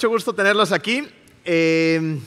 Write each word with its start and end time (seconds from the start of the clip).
mucho 0.00 0.08
gusto 0.08 0.32
tenerlos 0.32 0.72
aquí. 0.72 1.06
Eh, 1.44 2.18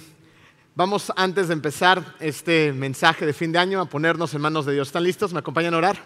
vamos 0.75 1.11
antes 1.15 1.47
de 1.47 1.55
empezar 1.55 2.15
este 2.19 2.71
mensaje 2.71 3.25
de 3.25 3.33
fin 3.33 3.51
de 3.51 3.57
año 3.57 3.81
a 3.81 3.85
ponernos 3.85 4.31
en 4.35 4.41
manos 4.41 4.67
de 4.67 4.73
Dios. 4.73 4.89
¿Están 4.89 5.03
listos? 5.03 5.33
¿Me 5.33 5.39
acompañan 5.39 5.73
a 5.73 5.77
orar? 5.77 5.97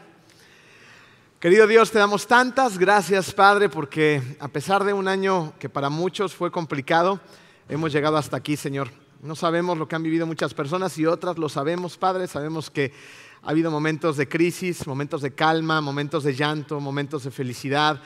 Querido 1.42 1.68
Dios, 1.68 1.92
te 1.92 2.00
damos 2.00 2.26
tantas 2.26 2.78
gracias, 2.78 3.34
Padre, 3.34 3.68
porque 3.68 4.22
a 4.40 4.48
pesar 4.48 4.86
de 4.86 4.94
un 4.94 5.10
año 5.10 5.56
que 5.60 5.68
para 5.68 5.90
muchos 5.90 6.34
fue 6.34 6.52
complicado, 6.52 7.20
hemos 7.68 7.92
llegado 7.92 8.16
hasta 8.16 8.38
aquí, 8.38 8.56
Señor. 8.56 8.90
No 9.22 9.36
sabemos 9.36 9.78
lo 9.78 9.90
que 9.90 9.98
han 9.98 10.04
vivido 10.04 10.26
muchas 10.26 10.54
personas 10.54 10.98
y 10.98 11.06
otras 11.06 11.38
lo 11.38 11.50
sabemos, 11.50 11.98
Padre. 11.98 12.28
Sabemos 12.28 12.70
que 12.70 12.94
ha 13.44 13.50
habido 13.50 13.72
momentos 13.72 14.16
de 14.16 14.30
crisis, 14.30 14.88
momentos 14.88 15.22
de 15.22 15.36
calma, 15.36 15.82
momentos 15.82 16.24
de 16.24 16.34
llanto, 16.34 16.80
momentos 16.80 17.26
de 17.26 17.32
felicidad 17.32 18.02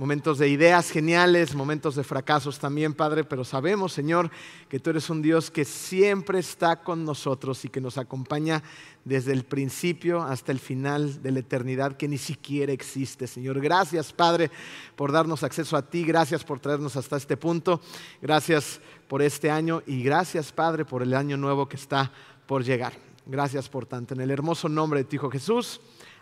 momentos 0.00 0.38
de 0.38 0.48
ideas 0.48 0.90
geniales, 0.90 1.54
momentos 1.54 1.94
de 1.94 2.04
fracasos 2.04 2.58
también, 2.58 2.94
Padre, 2.94 3.22
pero 3.22 3.44
sabemos, 3.44 3.92
Señor, 3.92 4.30
que 4.70 4.80
tú 4.80 4.88
eres 4.88 5.10
un 5.10 5.20
Dios 5.20 5.50
que 5.50 5.66
siempre 5.66 6.38
está 6.38 6.76
con 6.76 7.04
nosotros 7.04 7.66
y 7.66 7.68
que 7.68 7.82
nos 7.82 7.98
acompaña 7.98 8.62
desde 9.04 9.34
el 9.34 9.44
principio 9.44 10.22
hasta 10.22 10.52
el 10.52 10.58
final 10.58 11.22
de 11.22 11.32
la 11.32 11.40
eternidad 11.40 11.98
que 11.98 12.08
ni 12.08 12.16
siquiera 12.16 12.72
existe, 12.72 13.26
Señor. 13.26 13.60
Gracias, 13.60 14.10
Padre, 14.10 14.50
por 14.96 15.12
darnos 15.12 15.42
acceso 15.42 15.76
a 15.76 15.82
ti, 15.82 16.02
gracias 16.02 16.44
por 16.44 16.60
traernos 16.60 16.96
hasta 16.96 17.18
este 17.18 17.36
punto, 17.36 17.82
gracias 18.22 18.80
por 19.06 19.20
este 19.20 19.50
año 19.50 19.82
y 19.86 20.02
gracias, 20.02 20.50
Padre, 20.50 20.86
por 20.86 21.02
el 21.02 21.12
año 21.12 21.36
nuevo 21.36 21.68
que 21.68 21.76
está 21.76 22.10
por 22.46 22.64
llegar. 22.64 22.94
Gracias 23.26 23.68
por 23.68 23.84
tanto. 23.84 24.14
En 24.14 24.22
el 24.22 24.30
hermoso 24.30 24.66
nombre 24.66 25.00
de 25.00 25.04
tu 25.04 25.16
Hijo 25.16 25.30
Jesús. 25.30 25.78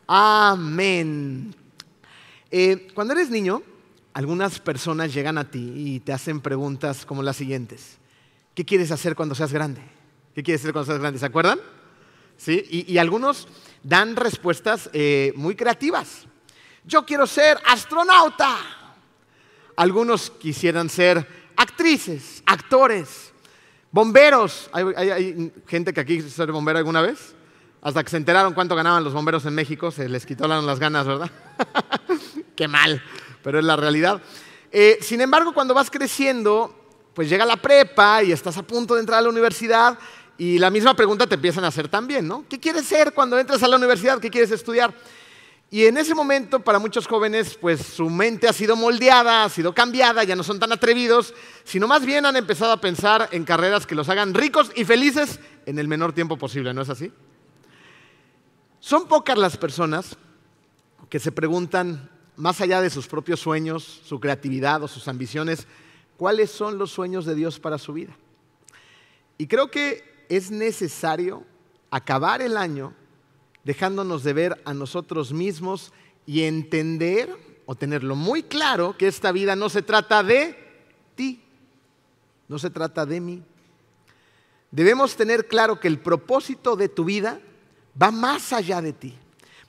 Amén. 0.08 1.67
Eh, 2.50 2.88
cuando 2.94 3.12
eres 3.12 3.30
niño, 3.30 3.62
algunas 4.14 4.58
personas 4.58 5.12
llegan 5.12 5.38
a 5.38 5.50
ti 5.50 5.72
y 5.76 6.00
te 6.00 6.12
hacen 6.12 6.40
preguntas 6.40 7.04
como 7.04 7.22
las 7.22 7.36
siguientes. 7.36 7.98
¿Qué 8.54 8.64
quieres 8.64 8.90
hacer 8.90 9.14
cuando 9.14 9.34
seas 9.34 9.52
grande? 9.52 9.82
¿Qué 10.34 10.42
quieres 10.42 10.62
hacer 10.62 10.72
cuando 10.72 10.86
seas 10.86 11.00
grande? 11.00 11.18
¿Se 11.18 11.26
acuerdan? 11.26 11.60
¿Sí? 12.36 12.64
Y, 12.88 12.98
algunos 12.98 13.48
dan 13.82 14.16
respuestas 14.16 14.88
eh, 14.92 15.32
muy 15.36 15.56
creativas. 15.56 16.26
Yo 16.84 17.04
quiero 17.04 17.26
ser 17.26 17.58
astronauta. 17.66 18.56
Algunos 19.76 20.30
quisieran 20.30 20.88
ser 20.88 21.26
actrices, 21.56 22.42
actores, 22.46 23.32
bomberos. 23.90 24.70
¿Hay, 24.72 24.84
hay 24.96 25.52
gente 25.66 25.92
que 25.92 26.00
aquí 26.00 26.16
quiso 26.16 26.30
ser 26.30 26.50
bombero 26.50 26.78
alguna 26.78 27.02
vez? 27.02 27.34
Hasta 27.80 28.02
que 28.02 28.10
se 28.10 28.16
enteraron 28.16 28.54
cuánto 28.54 28.74
ganaban 28.74 29.04
los 29.04 29.12
bomberos 29.12 29.44
en 29.46 29.54
México, 29.54 29.90
se 29.90 30.08
les 30.08 30.26
quitaron 30.26 30.66
las 30.66 30.78
ganas, 30.80 31.06
¿verdad? 31.06 31.30
Qué 32.58 32.66
mal, 32.66 33.00
pero 33.44 33.60
es 33.60 33.64
la 33.64 33.76
realidad. 33.76 34.20
Eh, 34.72 34.98
sin 35.00 35.20
embargo, 35.20 35.54
cuando 35.54 35.74
vas 35.74 35.92
creciendo, 35.92 36.74
pues 37.14 37.30
llega 37.30 37.46
la 37.46 37.56
prepa 37.56 38.24
y 38.24 38.32
estás 38.32 38.56
a 38.56 38.64
punto 38.64 38.94
de 38.94 39.00
entrar 39.00 39.20
a 39.20 39.22
la 39.22 39.28
universidad 39.28 39.96
y 40.36 40.58
la 40.58 40.68
misma 40.68 40.94
pregunta 40.94 41.28
te 41.28 41.36
empiezan 41.36 41.62
a 41.62 41.68
hacer 41.68 41.86
también, 41.86 42.26
¿no? 42.26 42.44
¿Qué 42.48 42.58
quieres 42.58 42.84
ser 42.84 43.12
cuando 43.12 43.38
entres 43.38 43.62
a 43.62 43.68
la 43.68 43.76
universidad? 43.76 44.18
¿Qué 44.18 44.28
quieres 44.28 44.50
estudiar? 44.50 44.92
Y 45.70 45.84
en 45.84 45.98
ese 45.98 46.16
momento, 46.16 46.58
para 46.58 46.80
muchos 46.80 47.06
jóvenes, 47.06 47.56
pues 47.60 47.80
su 47.80 48.10
mente 48.10 48.48
ha 48.48 48.52
sido 48.52 48.74
moldeada, 48.74 49.44
ha 49.44 49.48
sido 49.50 49.72
cambiada, 49.72 50.24
ya 50.24 50.34
no 50.34 50.42
son 50.42 50.58
tan 50.58 50.72
atrevidos, 50.72 51.34
sino 51.62 51.86
más 51.86 52.04
bien 52.04 52.26
han 52.26 52.34
empezado 52.34 52.72
a 52.72 52.80
pensar 52.80 53.28
en 53.30 53.44
carreras 53.44 53.86
que 53.86 53.94
los 53.94 54.08
hagan 54.08 54.34
ricos 54.34 54.72
y 54.74 54.84
felices 54.84 55.38
en 55.64 55.78
el 55.78 55.86
menor 55.86 56.12
tiempo 56.12 56.36
posible, 56.36 56.74
¿no 56.74 56.82
es 56.82 56.88
así? 56.88 57.12
Son 58.80 59.06
pocas 59.06 59.38
las 59.38 59.56
personas 59.56 60.16
que 61.08 61.18
se 61.20 61.32
preguntan, 61.32 62.10
más 62.38 62.60
allá 62.60 62.80
de 62.80 62.88
sus 62.88 63.08
propios 63.08 63.40
sueños, 63.40 64.00
su 64.04 64.20
creatividad 64.20 64.82
o 64.82 64.88
sus 64.88 65.08
ambiciones, 65.08 65.66
cuáles 66.16 66.50
son 66.50 66.78
los 66.78 66.92
sueños 66.92 67.26
de 67.26 67.34
Dios 67.34 67.58
para 67.58 67.78
su 67.78 67.92
vida. 67.92 68.16
Y 69.36 69.48
creo 69.48 69.70
que 69.70 70.24
es 70.28 70.50
necesario 70.50 71.44
acabar 71.90 72.40
el 72.40 72.56
año 72.56 72.94
dejándonos 73.64 74.22
de 74.22 74.32
ver 74.32 74.62
a 74.64 74.72
nosotros 74.72 75.32
mismos 75.32 75.92
y 76.26 76.44
entender 76.44 77.36
o 77.66 77.74
tenerlo 77.74 78.14
muy 78.14 78.44
claro 78.44 78.96
que 78.96 79.08
esta 79.08 79.32
vida 79.32 79.56
no 79.56 79.68
se 79.68 79.82
trata 79.82 80.22
de 80.22 80.56
ti, 81.16 81.42
no 82.46 82.58
se 82.58 82.70
trata 82.70 83.04
de 83.04 83.20
mí. 83.20 83.42
Debemos 84.70 85.16
tener 85.16 85.48
claro 85.48 85.80
que 85.80 85.88
el 85.88 85.98
propósito 85.98 86.76
de 86.76 86.88
tu 86.88 87.04
vida 87.04 87.40
va 88.00 88.10
más 88.10 88.52
allá 88.52 88.80
de 88.80 88.92
ti. 88.92 89.18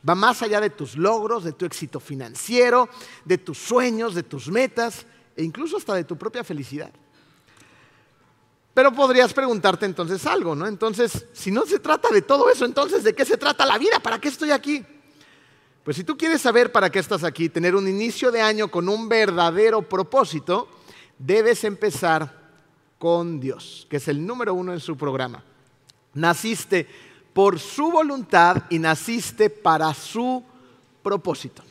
Va 0.07 0.15
más 0.15 0.41
allá 0.41 0.61
de 0.61 0.69
tus 0.69 0.95
logros, 0.95 1.43
de 1.43 1.53
tu 1.53 1.65
éxito 1.65 1.99
financiero, 1.99 2.87
de 3.25 3.37
tus 3.37 3.57
sueños, 3.57 4.15
de 4.15 4.23
tus 4.23 4.47
metas 4.47 5.05
e 5.35 5.43
incluso 5.43 5.77
hasta 5.77 5.93
de 5.93 6.03
tu 6.03 6.17
propia 6.17 6.43
felicidad. 6.43 6.91
Pero 8.73 8.93
podrías 8.93 9.33
preguntarte 9.33 9.85
entonces 9.85 10.25
algo, 10.25 10.55
¿no? 10.55 10.65
Entonces, 10.67 11.25
si 11.33 11.51
no 11.51 11.65
se 11.65 11.79
trata 11.79 12.09
de 12.09 12.21
todo 12.21 12.49
eso, 12.49 12.63
entonces, 12.63 13.03
¿de 13.03 13.13
qué 13.13 13.25
se 13.25 13.35
trata 13.35 13.65
la 13.65 13.77
vida? 13.77 13.99
¿Para 13.99 14.19
qué 14.21 14.29
estoy 14.29 14.51
aquí? 14.51 14.85
Pues 15.83 15.97
si 15.97 16.03
tú 16.03 16.15
quieres 16.15 16.41
saber 16.41 16.71
para 16.71 16.89
qué 16.89 16.99
estás 16.99 17.23
aquí, 17.23 17.49
tener 17.49 17.75
un 17.75 17.87
inicio 17.87 18.31
de 18.31 18.41
año 18.41 18.69
con 18.69 18.87
un 18.87 19.09
verdadero 19.09 19.81
propósito, 19.81 20.69
debes 21.17 21.63
empezar 21.63 22.39
con 22.97 23.39
Dios, 23.39 23.87
que 23.89 23.97
es 23.97 24.07
el 24.07 24.25
número 24.25 24.53
uno 24.53 24.71
en 24.71 24.79
su 24.79 24.95
programa. 24.95 25.43
Naciste 26.13 26.87
por 27.33 27.59
su 27.59 27.91
voluntad 27.91 28.63
y 28.69 28.79
naciste 28.79 29.49
para 29.49 29.93
su 29.93 30.43
propósito. 31.03 31.63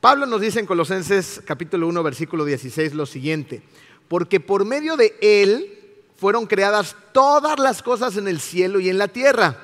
Pablo 0.00 0.26
nos 0.26 0.40
dice 0.40 0.60
en 0.60 0.66
Colosenses 0.66 1.40
capítulo 1.44 1.88
1 1.88 2.02
versículo 2.02 2.44
16 2.44 2.94
lo 2.94 3.06
siguiente, 3.06 3.62
porque 4.08 4.40
por 4.40 4.64
medio 4.64 4.96
de 4.96 5.16
él 5.20 5.80
fueron 6.16 6.46
creadas 6.46 6.96
todas 7.12 7.58
las 7.58 7.82
cosas 7.82 8.16
en 8.16 8.28
el 8.28 8.40
cielo 8.40 8.80
y 8.80 8.88
en 8.88 8.98
la 8.98 9.08
tierra. 9.08 9.58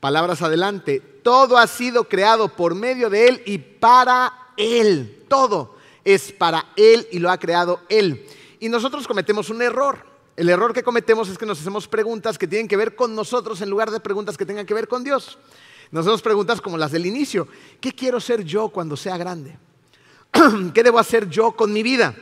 Palabras 0.00 0.40
adelante, 0.42 1.00
todo 1.22 1.58
ha 1.58 1.66
sido 1.66 2.04
creado 2.08 2.48
por 2.48 2.74
medio 2.74 3.10
de 3.10 3.28
él 3.28 3.42
y 3.44 3.58
para 3.58 4.32
él, 4.56 5.24
todo 5.28 5.76
es 6.04 6.32
para 6.32 6.66
él 6.76 7.06
y 7.12 7.18
lo 7.18 7.30
ha 7.30 7.38
creado 7.38 7.80
él. 7.88 8.26
Y 8.58 8.68
nosotros 8.68 9.06
cometemos 9.06 9.50
un 9.50 9.62
error. 9.62 10.09
El 10.36 10.48
error 10.48 10.72
que 10.72 10.82
cometemos 10.82 11.28
es 11.28 11.36
que 11.36 11.46
nos 11.46 11.60
hacemos 11.60 11.88
preguntas 11.88 12.38
que 12.38 12.46
tienen 12.46 12.68
que 12.68 12.76
ver 12.76 12.94
con 12.94 13.14
nosotros 13.14 13.60
en 13.60 13.70
lugar 13.70 13.90
de 13.90 14.00
preguntas 14.00 14.36
que 14.36 14.46
tengan 14.46 14.66
que 14.66 14.74
ver 14.74 14.88
con 14.88 15.04
Dios. 15.04 15.38
Nos 15.90 16.02
hacemos 16.02 16.22
preguntas 16.22 16.60
como 16.60 16.78
las 16.78 16.92
del 16.92 17.06
inicio. 17.06 17.48
¿Qué 17.80 17.92
quiero 17.92 18.20
ser 18.20 18.44
yo 18.44 18.68
cuando 18.68 18.96
sea 18.96 19.16
grande? 19.16 19.58
¿Qué 20.74 20.82
debo 20.82 20.98
hacer 20.98 21.28
yo 21.28 21.52
con 21.52 21.72
mi 21.72 21.82
vida? 21.82 22.14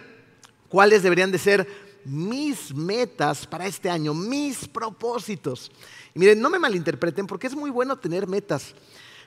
¿Cuáles 0.69 1.03
deberían 1.03 1.31
de 1.31 1.39
ser 1.39 1.69
mis 2.05 2.75
metas 2.75 3.47
para 3.47 3.67
este 3.67 3.91
año, 3.91 4.15
mis 4.15 4.67
propósitos? 4.67 5.71
Y 6.15 6.19
miren, 6.19 6.41
no 6.41 6.49
me 6.49 6.59
malinterpreten 6.59 7.27
porque 7.27 7.47
es 7.47 7.55
muy 7.55 7.71
bueno 7.71 7.97
tener 7.99 8.27
metas. 8.27 8.75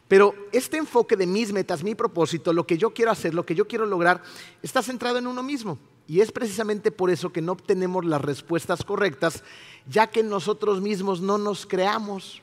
Pero 0.08 0.36
este 0.52 0.78
enfoque 0.78 1.16
de 1.16 1.28
mis 1.28 1.54
metas, 1.54 1.84
mi 1.84 1.96
propósito, 1.96 2.52
lo 2.52 2.68
que 2.68 2.78
yo 2.78 2.94
quiero 2.94 3.12
hacer, 3.12 3.34
lo 3.34 3.46
que 3.46 3.56
yo 3.56 3.68
quiero 3.68 3.86
lograr, 3.86 4.22
está 4.62 4.82
centrado 4.82 5.18
en 5.20 5.28
uno 5.28 5.42
mismo. 5.42 5.80
Y 6.08 6.22
es 6.22 6.32
precisamente 6.32 6.92
por 6.92 7.10
eso 7.10 7.32
que 7.32 7.42
no 7.42 7.54
obtenemos 7.54 8.06
las 8.06 8.22
respuestas 8.22 8.84
correctas, 8.84 9.44
ya 9.88 10.08
que 10.08 10.24
nosotros 10.24 10.82
mismos 10.82 11.22
no 11.22 11.38
nos 11.38 11.66
creamos. 11.66 12.42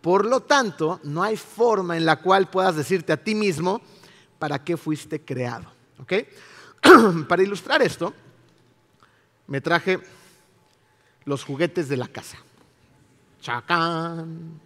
Por 0.00 0.24
lo 0.26 0.40
tanto, 0.40 1.00
no 1.04 1.22
hay 1.22 1.36
forma 1.36 1.96
en 1.96 2.04
la 2.04 2.16
cual 2.16 2.48
puedas 2.48 2.76
decirte 2.76 3.12
a 3.12 3.16
ti 3.16 3.34
mismo 3.34 3.80
para 4.38 4.62
qué 4.62 4.76
fuiste 4.76 5.20
creado. 5.20 5.72
para 7.28 7.42
ilustrar 7.42 7.82
esto, 7.82 8.12
me 9.46 9.60
traje 9.60 10.00
los 11.24 11.44
juguetes 11.44 11.88
de 11.88 11.96
la 11.96 12.08
casa. 12.08 12.38
Chacán. 13.40 14.60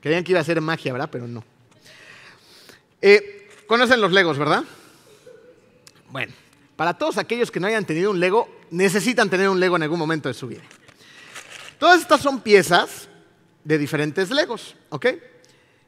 Creían 0.00 0.24
que 0.24 0.32
iba 0.32 0.40
a 0.40 0.44
ser 0.44 0.60
magia, 0.60 0.92
¿verdad? 0.92 1.08
Pero 1.10 1.26
no. 1.26 1.44
Eh, 3.00 3.38
Conocen 3.68 4.00
los 4.00 4.12
Legos, 4.12 4.38
¿verdad? 4.38 4.64
Bueno, 6.10 6.32
para 6.78 6.94
todos 6.94 7.18
aquellos 7.18 7.50
que 7.50 7.58
no 7.58 7.66
hayan 7.66 7.84
tenido 7.84 8.12
un 8.12 8.20
Lego, 8.20 8.48
necesitan 8.70 9.28
tener 9.28 9.48
un 9.48 9.58
Lego 9.58 9.74
en 9.74 9.82
algún 9.82 9.98
momento 9.98 10.28
de 10.28 10.34
su 10.34 10.46
vida. 10.46 10.62
Todas 11.76 12.00
estas 12.00 12.20
son 12.20 12.40
piezas 12.40 13.08
de 13.64 13.78
diferentes 13.78 14.30
Legos, 14.30 14.76
¿ok? 14.90 15.06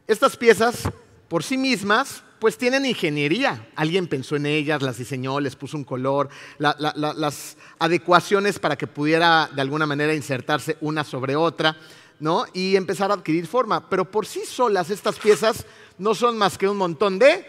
Estas 0.09 0.37
piezas 0.37 0.91
por 1.29 1.45
sí 1.45 1.57
mismas 1.57 2.25
pues 2.41 2.59
tienen 2.59 2.85
ingeniería. 2.87 3.69
Alguien 3.77 4.09
pensó 4.09 4.35
en 4.35 4.47
ellas, 4.47 4.83
las 4.83 4.99
diseñó, 4.99 5.39
les 5.39 5.55
puso 5.55 5.77
un 5.77 5.85
color, 5.85 6.29
las 6.59 7.57
adecuaciones 7.79 8.59
para 8.59 8.77
que 8.77 8.89
pudiera 8.89 9.49
de 9.55 9.61
alguna 9.63 9.87
manera 9.87 10.13
insertarse 10.13 10.77
una 10.81 11.05
sobre 11.05 11.37
otra, 11.37 11.77
¿no? 12.19 12.47
Y 12.53 12.75
empezar 12.75 13.13
a 13.13 13.15
adquirir 13.15 13.47
forma. 13.47 13.89
Pero 13.89 14.11
por 14.11 14.27
sí 14.27 14.41
solas 14.45 14.91
estas 14.91 15.21
piezas 15.21 15.65
no 15.99 16.17
son 16.17 16.37
más 16.37 16.59
que 16.59 16.67
un 16.67 16.79
montón 16.79 17.21
de 17.21 17.47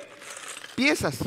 piezas. 0.76 1.18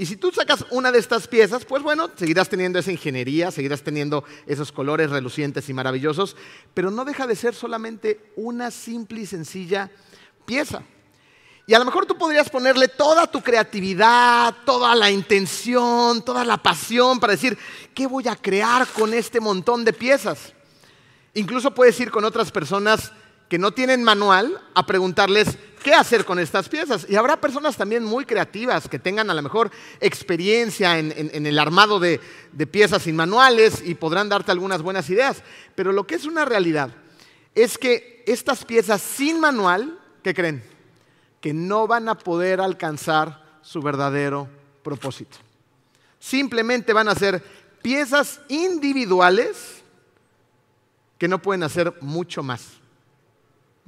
Y 0.00 0.06
si 0.06 0.16
tú 0.16 0.30
sacas 0.30 0.64
una 0.70 0.92
de 0.92 1.00
estas 1.00 1.26
piezas, 1.26 1.64
pues 1.64 1.82
bueno, 1.82 2.08
seguirás 2.14 2.48
teniendo 2.48 2.78
esa 2.78 2.92
ingeniería, 2.92 3.50
seguirás 3.50 3.82
teniendo 3.82 4.22
esos 4.46 4.70
colores 4.70 5.10
relucientes 5.10 5.68
y 5.68 5.74
maravillosos, 5.74 6.36
pero 6.72 6.92
no 6.92 7.04
deja 7.04 7.26
de 7.26 7.34
ser 7.34 7.52
solamente 7.52 8.32
una 8.36 8.70
simple 8.70 9.22
y 9.22 9.26
sencilla 9.26 9.90
pieza. 10.46 10.84
Y 11.66 11.74
a 11.74 11.80
lo 11.80 11.84
mejor 11.84 12.06
tú 12.06 12.16
podrías 12.16 12.48
ponerle 12.48 12.86
toda 12.86 13.26
tu 13.26 13.42
creatividad, 13.42 14.54
toda 14.64 14.94
la 14.94 15.10
intención, 15.10 16.24
toda 16.24 16.44
la 16.44 16.58
pasión 16.58 17.18
para 17.18 17.32
decir, 17.32 17.58
¿qué 17.92 18.06
voy 18.06 18.28
a 18.28 18.36
crear 18.36 18.86
con 18.86 19.12
este 19.12 19.40
montón 19.40 19.84
de 19.84 19.92
piezas? 19.92 20.54
Incluso 21.34 21.74
puedes 21.74 21.98
ir 21.98 22.12
con 22.12 22.24
otras 22.24 22.52
personas 22.52 23.10
que 23.48 23.58
no 23.58 23.72
tienen 23.72 24.04
manual 24.04 24.62
a 24.74 24.86
preguntarles 24.86 25.58
qué 25.78 25.94
hacer 25.94 26.24
con 26.24 26.38
estas 26.38 26.68
piezas. 26.68 27.06
Y 27.08 27.16
habrá 27.16 27.40
personas 27.40 27.76
también 27.76 28.04
muy 28.04 28.24
creativas 28.24 28.88
que 28.88 28.98
tengan 28.98 29.30
a 29.30 29.34
lo 29.34 29.42
mejor 29.42 29.70
experiencia 30.00 30.98
en, 30.98 31.46
el 31.46 31.58
armado 31.58 32.00
de, 32.00 32.20
piezas 32.70 33.02
sin 33.02 33.16
manuales 33.16 33.82
y 33.84 33.94
podrán 33.94 34.28
darte 34.28 34.52
algunas 34.52 34.82
buenas 34.82 35.08
ideas. 35.10 35.42
Pero 35.74 35.92
lo 35.92 36.06
que 36.06 36.16
es 36.16 36.24
una 36.24 36.44
realidad 36.44 36.90
es 37.54 37.78
que 37.78 38.22
estas 38.26 38.64
piezas 38.64 39.00
sin 39.00 39.40
manual, 39.40 39.98
¿qué 40.22 40.34
creen? 40.34 40.62
que 41.40 41.52
no 41.52 41.86
van 41.86 42.08
a 42.08 42.16
poder 42.16 42.60
alcanzar 42.60 43.58
su 43.62 43.80
verdadero 43.80 44.48
propósito. 44.82 45.36
Simplemente 46.18 46.92
van 46.92 47.08
a 47.08 47.14
ser 47.14 47.42
piezas 47.82 48.40
individuales 48.48 49.82
que 51.16 51.28
no 51.28 51.40
pueden 51.40 51.62
hacer 51.62 51.94
mucho 52.00 52.42
más, 52.42 52.77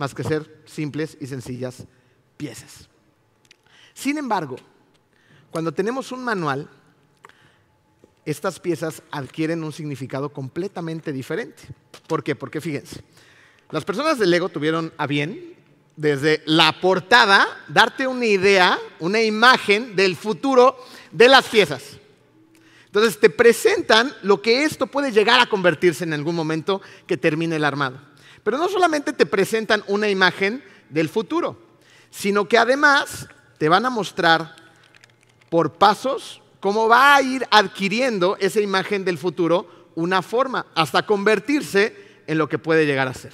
más 0.01 0.15
que 0.15 0.25
ser 0.25 0.63
simples 0.65 1.19
y 1.21 1.27
sencillas 1.27 1.85
piezas. 2.39 2.89
Sin 3.93 4.17
embargo, 4.17 4.57
cuando 5.51 5.73
tenemos 5.73 6.11
un 6.11 6.25
manual, 6.25 6.71
estas 8.25 8.59
piezas 8.59 9.03
adquieren 9.11 9.63
un 9.63 9.75
significado 9.75 10.33
completamente 10.33 11.13
diferente. 11.13 11.65
¿Por 12.07 12.25
qué? 12.25 12.35
Porque 12.35 12.63
fíjense, 12.63 13.03
las 13.71 13.85
personas 13.85 14.19
del 14.19 14.31
Lego 14.31 14.49
tuvieron 14.49 14.91
a 14.97 15.07
bien 15.07 15.55
desde 15.97 16.43
la 16.47 16.81
portada, 16.81 17.47
darte 17.69 18.07
una 18.07 18.25
idea, 18.25 18.79
una 19.01 19.21
imagen 19.21 19.95
del 19.97 20.17
futuro 20.17 20.79
de 21.13 21.29
las 21.29 21.47
piezas. 21.47 21.99
Entonces 22.87 23.21
te 23.21 23.29
presentan 23.29 24.15
lo 24.23 24.41
que 24.41 24.65
esto 24.65 24.87
puede 24.87 25.13
llegar 25.13 25.41
a 25.41 25.47
convertirse 25.51 26.05
en 26.05 26.15
algún 26.15 26.35
momento 26.35 26.81
que 27.07 27.19
termine 27.19 27.57
el 27.57 27.67
armado. 27.67 28.10
Pero 28.51 28.65
no 28.65 28.69
solamente 28.69 29.13
te 29.13 29.27
presentan 29.27 29.85
una 29.87 30.09
imagen 30.09 30.65
del 30.89 31.09
futuro, 31.09 31.57
sino 32.11 32.49
que 32.49 32.59
además 32.59 33.29
te 33.59 33.69
van 33.69 33.87
a 33.87 33.91
mostrar 33.91 34.57
por 35.49 35.75
pasos 35.75 36.43
cómo 36.59 36.89
va 36.89 37.15
a 37.15 37.23
ir 37.23 37.47
adquiriendo 37.53 38.37
esa 38.41 38.61
imagen 38.61 39.05
del 39.05 39.19
futuro 39.19 39.93
una 39.95 40.21
forma, 40.21 40.67
hasta 40.75 41.07
convertirse 41.07 42.23
en 42.27 42.39
lo 42.39 42.49
que 42.49 42.59
puede 42.59 42.87
llegar 42.87 43.07
a 43.07 43.15
ser. 43.15 43.33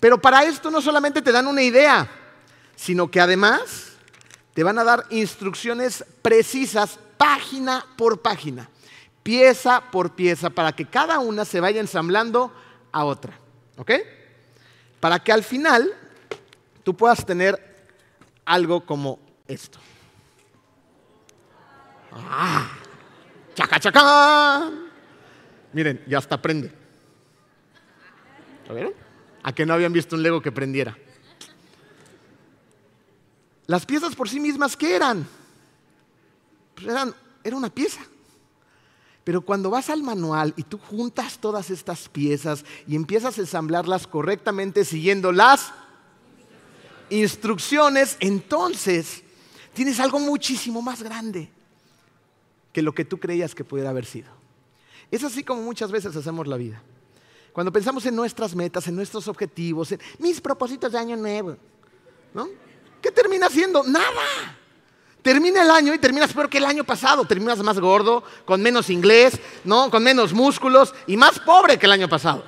Pero 0.00 0.20
para 0.20 0.42
esto 0.42 0.72
no 0.72 0.82
solamente 0.82 1.22
te 1.22 1.30
dan 1.30 1.46
una 1.46 1.62
idea, 1.62 2.10
sino 2.74 3.12
que 3.12 3.20
además 3.20 3.92
te 4.54 4.64
van 4.64 4.76
a 4.80 4.82
dar 4.82 5.06
instrucciones 5.10 6.04
precisas, 6.20 6.98
página 7.16 7.86
por 7.96 8.22
página, 8.22 8.68
pieza 9.22 9.84
por 9.92 10.16
pieza, 10.16 10.50
para 10.50 10.72
que 10.72 10.86
cada 10.86 11.20
una 11.20 11.44
se 11.44 11.60
vaya 11.60 11.80
ensamblando 11.80 12.52
a 12.90 13.04
otra. 13.04 13.38
¿Ok? 13.76 13.92
Para 15.02 15.18
que 15.18 15.32
al 15.32 15.42
final 15.42 15.92
tú 16.84 16.96
puedas 16.96 17.26
tener 17.26 17.58
algo 18.44 18.86
como 18.86 19.18
esto. 19.48 19.80
¡Ah! 22.12 22.70
¡Chaca, 23.52 23.80
chaca! 23.80 24.70
Miren, 25.72 26.04
ya 26.06 26.18
hasta 26.18 26.40
prende. 26.40 26.70
¿Lo 28.68 28.74
vieron? 28.76 28.92
a 29.42 29.52
que 29.52 29.66
no 29.66 29.74
habían 29.74 29.92
visto 29.92 30.14
un 30.14 30.22
Lego 30.22 30.40
que 30.40 30.52
prendiera. 30.52 30.96
Las 33.66 33.84
piezas 33.86 34.14
por 34.14 34.28
sí 34.28 34.38
mismas, 34.38 34.76
¿qué 34.76 34.94
eran? 34.94 35.26
Pues 36.76 36.86
eran 36.86 37.12
era 37.42 37.56
una 37.56 37.70
pieza. 37.70 38.00
Pero 39.24 39.42
cuando 39.42 39.70
vas 39.70 39.88
al 39.88 40.02
manual 40.02 40.52
y 40.56 40.64
tú 40.64 40.78
juntas 40.78 41.38
todas 41.38 41.70
estas 41.70 42.08
piezas 42.08 42.64
y 42.88 42.96
empiezas 42.96 43.38
a 43.38 43.40
ensamblarlas 43.42 44.06
correctamente 44.06 44.84
siguiendo 44.84 45.30
las 45.30 45.72
instrucciones, 47.08 48.16
entonces 48.20 49.22
tienes 49.74 50.00
algo 50.00 50.18
muchísimo 50.18 50.82
más 50.82 51.02
grande 51.02 51.50
que 52.72 52.82
lo 52.82 52.92
que 52.92 53.04
tú 53.04 53.18
creías 53.18 53.54
que 53.54 53.64
pudiera 53.64 53.90
haber 53.90 54.06
sido. 54.06 54.30
Es 55.10 55.22
así 55.22 55.44
como 55.44 55.62
muchas 55.62 55.92
veces 55.92 56.16
hacemos 56.16 56.48
la 56.48 56.56
vida. 56.56 56.82
Cuando 57.52 57.70
pensamos 57.70 58.04
en 58.06 58.16
nuestras 58.16 58.54
metas, 58.54 58.88
en 58.88 58.96
nuestros 58.96 59.28
objetivos, 59.28 59.92
en 59.92 60.00
mis 60.18 60.40
propósitos 60.40 60.90
de 60.90 60.98
año 60.98 61.16
nuevo, 61.16 61.56
¿no? 62.32 62.48
¿Qué 63.00 63.10
termina 63.10 63.48
siendo? 63.50 63.82
Nada. 63.84 64.58
Termina 65.22 65.62
el 65.62 65.70
año 65.70 65.94
y 65.94 65.98
terminas 65.98 66.32
peor 66.32 66.50
que 66.50 66.58
el 66.58 66.64
año 66.64 66.84
pasado. 66.84 67.24
Terminas 67.24 67.58
más 67.58 67.78
gordo, 67.78 68.24
con 68.44 68.60
menos 68.60 68.90
inglés, 68.90 69.38
¿no? 69.64 69.90
con 69.90 70.02
menos 70.02 70.32
músculos 70.32 70.92
y 71.06 71.16
más 71.16 71.38
pobre 71.38 71.78
que 71.78 71.86
el 71.86 71.92
año 71.92 72.08
pasado. 72.08 72.44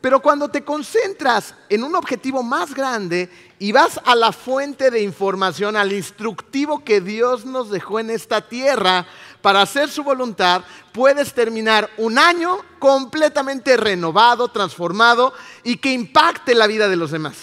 Pero 0.00 0.20
cuando 0.20 0.48
te 0.48 0.62
concentras 0.64 1.54
en 1.68 1.82
un 1.82 1.96
objetivo 1.96 2.42
más 2.42 2.72
grande 2.72 3.28
y 3.58 3.72
vas 3.72 4.00
a 4.04 4.14
la 4.14 4.30
fuente 4.30 4.90
de 4.90 5.02
información, 5.02 5.76
al 5.76 5.92
instructivo 5.92 6.84
que 6.84 7.00
Dios 7.00 7.44
nos 7.44 7.70
dejó 7.70 7.98
en 7.98 8.10
esta 8.10 8.40
tierra 8.40 9.06
para 9.42 9.62
hacer 9.62 9.88
su 9.88 10.04
voluntad, 10.04 10.62
puedes 10.92 11.34
terminar 11.34 11.90
un 11.96 12.16
año 12.16 12.58
completamente 12.78 13.76
renovado, 13.76 14.48
transformado 14.48 15.32
y 15.64 15.78
que 15.78 15.92
impacte 15.92 16.54
la 16.54 16.68
vida 16.68 16.88
de 16.88 16.96
los 16.96 17.10
demás. 17.10 17.36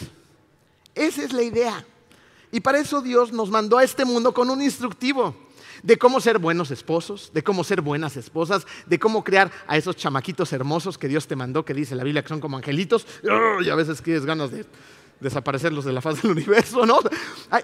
Esa 0.93 1.23
es 1.23 1.33
la 1.33 1.43
idea. 1.43 1.85
Y 2.55 2.61
para 2.61 2.79
eso 2.79 3.01
Dios 3.01 3.33
nos 3.33 3.49
mandó 3.49 3.79
a 3.79 3.83
este 3.83 4.05
mundo 4.05 4.33
con 4.33 4.49
un 4.49 4.61
instructivo 4.61 5.35
de 5.83 5.97
cómo 5.97 6.21
ser 6.21 6.39
buenos 6.39 6.71
esposos, 6.71 7.29
de 7.33 7.43
cómo 7.43 7.65
ser 7.65 7.81
buenas 7.81 8.15
esposas, 8.15 8.65
de 8.85 8.97
cómo 8.97 9.25
crear 9.25 9.51
a 9.67 9.75
esos 9.75 9.97
chamaquitos 9.97 10.53
hermosos 10.53 10.97
que 10.97 11.09
Dios 11.09 11.27
te 11.27 11.35
mandó, 11.35 11.65
que 11.65 11.73
dice 11.73 11.95
la 11.95 12.05
Biblia 12.05 12.21
que 12.21 12.29
son 12.29 12.39
como 12.39 12.55
angelitos, 12.55 13.05
y 13.61 13.69
a 13.69 13.75
veces 13.75 14.01
tienes 14.01 14.25
ganas 14.25 14.51
de 14.51 14.65
desaparecerlos 15.19 15.83
de 15.83 15.91
la 15.91 15.99
faz 15.99 16.21
del 16.21 16.31
universo, 16.37 16.85
¿no? 16.85 16.99
Hay, 17.49 17.61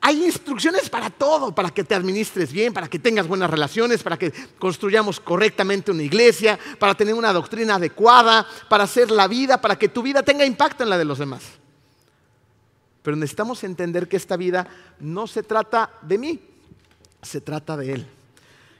hay, 0.00 0.24
instrucciones 0.24 0.88
para 0.88 1.10
todo, 1.10 1.54
para 1.54 1.68
que 1.68 1.84
te 1.84 1.94
administres 1.94 2.50
bien, 2.50 2.72
para 2.72 2.88
que 2.88 2.98
tengas 2.98 3.28
buenas 3.28 3.50
relaciones, 3.50 4.02
para 4.02 4.16
que 4.16 4.32
construyamos 4.58 5.20
correctamente 5.20 5.90
una 5.90 6.02
iglesia, 6.02 6.58
para 6.78 6.94
tener 6.94 7.12
una 7.12 7.30
doctrina 7.30 7.74
adecuada, 7.74 8.46
para 8.70 8.84
hacer 8.84 9.10
la 9.10 9.28
vida, 9.28 9.60
para 9.60 9.78
que 9.78 9.90
tu 9.90 10.00
vida 10.02 10.22
tenga 10.22 10.46
impacto 10.46 10.82
en 10.82 10.88
la 10.88 10.96
de 10.96 11.04
los 11.04 11.18
demás. 11.18 11.42
Pero 13.04 13.18
necesitamos 13.18 13.62
entender 13.64 14.08
que 14.08 14.16
esta 14.16 14.34
vida 14.34 14.66
no 14.98 15.26
se 15.26 15.42
trata 15.42 15.90
de 16.00 16.16
mí, 16.16 16.40
se 17.20 17.42
trata 17.42 17.76
de 17.76 17.92
Él. 17.92 18.06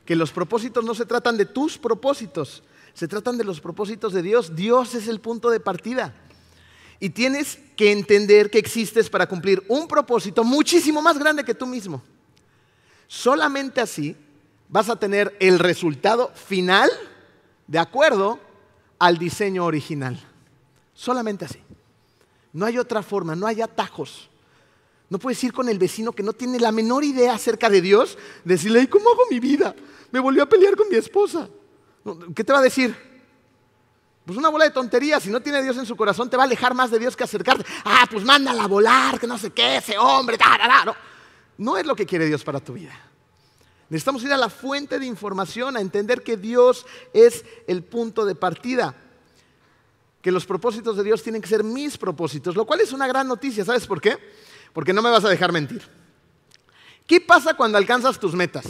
Que 0.07 0.17
los 0.17 0.33
propósitos 0.33 0.83
no 0.83 0.95
se 0.95 1.05
tratan 1.05 1.37
de 1.37 1.45
tus 1.45 1.77
propósitos, 1.77 2.63
se 2.95 3.07
tratan 3.07 3.37
de 3.37 3.45
los 3.45 3.61
propósitos 3.61 4.15
de 4.15 4.23
Dios. 4.23 4.57
Dios 4.57 4.95
es 4.95 5.09
el 5.09 5.21
punto 5.21 5.51
de 5.51 5.61
partida. 5.61 6.15
Y 7.01 7.11
tienes 7.11 7.59
que 7.77 7.93
entender 7.93 8.51
que 8.51 8.59
existes 8.59 9.11
para 9.11 9.29
cumplir 9.29 9.63
un 9.69 9.87
propósito 9.87 10.43
muchísimo 10.43 11.03
más 11.03 11.19
grande 11.19 11.45
que 11.45 11.55
tú 11.55 11.67
mismo. 11.67 12.03
Solamente 13.07 13.83
así 13.83 14.17
vas 14.71 14.89
a 14.89 14.97
tener 14.97 15.37
el 15.39 15.59
resultado 15.59 16.33
final 16.35 16.89
de 17.67 17.79
acuerdo 17.79 18.41
al 18.99 19.19
diseño 19.19 19.67
original. 19.67 20.19
Solamente 20.95 21.45
así. 21.45 21.59
No 22.55 22.65
hay 22.65 22.79
otra 22.79 23.03
forma, 23.03 23.35
no 23.35 23.47
hay 23.47 23.61
atajos. 23.61 24.31
No 25.11 25.19
puedes 25.19 25.43
ir 25.45 25.53
con 25.53 25.69
el 25.69 25.79
vecino 25.79 26.13
que 26.13 26.23
no 26.23 26.33
tiene 26.33 26.59
la 26.59 26.73
menor 26.73 27.05
idea 27.05 27.35
acerca 27.35 27.69
de 27.69 27.83
Dios, 27.83 28.17
decirle, 28.45 28.89
¿cómo 28.89 29.11
hago 29.11 29.23
mi 29.31 29.41
vida? 29.41 29.75
Me 30.11 30.21
volvió 30.21 30.45
a 30.45 30.49
pelear 30.49 30.77
con 30.77 30.89
mi 30.89 30.95
esposa. 30.95 31.49
¿Qué 32.35 32.45
te 32.45 32.53
va 32.53 32.61
a 32.61 32.63
decir? 32.63 32.97
Pues 34.25 34.39
una 34.39 34.49
bola 34.49 34.65
de 34.65 34.71
tonterías, 34.71 35.23
si 35.23 35.31
no 35.31 35.41
tiene 35.43 35.63
Dios 35.63 35.77
en 35.77 35.85
su 35.85 35.97
corazón, 35.97 36.31
te 36.31 36.37
va 36.37 36.45
a 36.45 36.47
alejar 36.47 36.75
más 36.75 36.91
de 36.91 36.99
Dios 36.99 37.17
que 37.17 37.25
acercarte. 37.25 37.65
Ah, 37.85 38.07
pues 38.11 38.25
mándala 38.25 38.63
a 38.63 38.69
volar, 38.69 39.19
que 39.19 39.27
no 39.27 39.37
sé 39.37 39.51
qué, 39.51 39.77
ese 39.79 39.99
hombre, 39.99 40.39
no. 40.87 40.97
no 41.59 41.77
es 41.77 41.85
lo 41.85 41.97
que 41.97 42.07
quiere 42.07 42.27
Dios 42.27 42.45
para 42.45 42.61
tu 42.61 42.73
vida. 42.73 42.99
Necesitamos 43.91 44.23
ir 44.23 44.33
a 44.33 44.39
la 44.39 44.49
fuente 44.49 44.99
de 44.99 45.07
información, 45.07 45.77
a 45.77 45.81
entender 45.81 46.23
que 46.23 46.37
Dios 46.37 46.87
es 47.13 47.45
el 47.67 47.83
punto 47.83 48.25
de 48.25 48.35
partida. 48.35 48.95
Que 50.25 50.33
los 50.33 50.45
propósitos 50.45 50.97
de 50.97 51.05
Dios 51.05 51.23
tienen 51.23 51.41
que 51.41 51.49
ser 51.49 51.63
mis 51.63 51.97
propósitos, 51.97 52.57
lo 52.57 52.65
cual 52.65 52.81
es 52.81 52.93
una 52.93 53.07
gran 53.07 53.29
noticia. 53.29 53.65
¿Sabes 53.65 53.87
por 53.87 54.01
qué? 54.01 54.19
porque 54.75 54.93
no 54.93 55.01
me 55.01 55.09
vas 55.09 55.25
a 55.25 55.31
dejar 55.31 55.53
mentir. 55.53 55.83
¿Qué 57.07 57.21
pasa 57.21 57.55
cuando 57.55 57.79
alcanzas 57.79 58.19
tus 58.19 58.35
metas? 58.35 58.67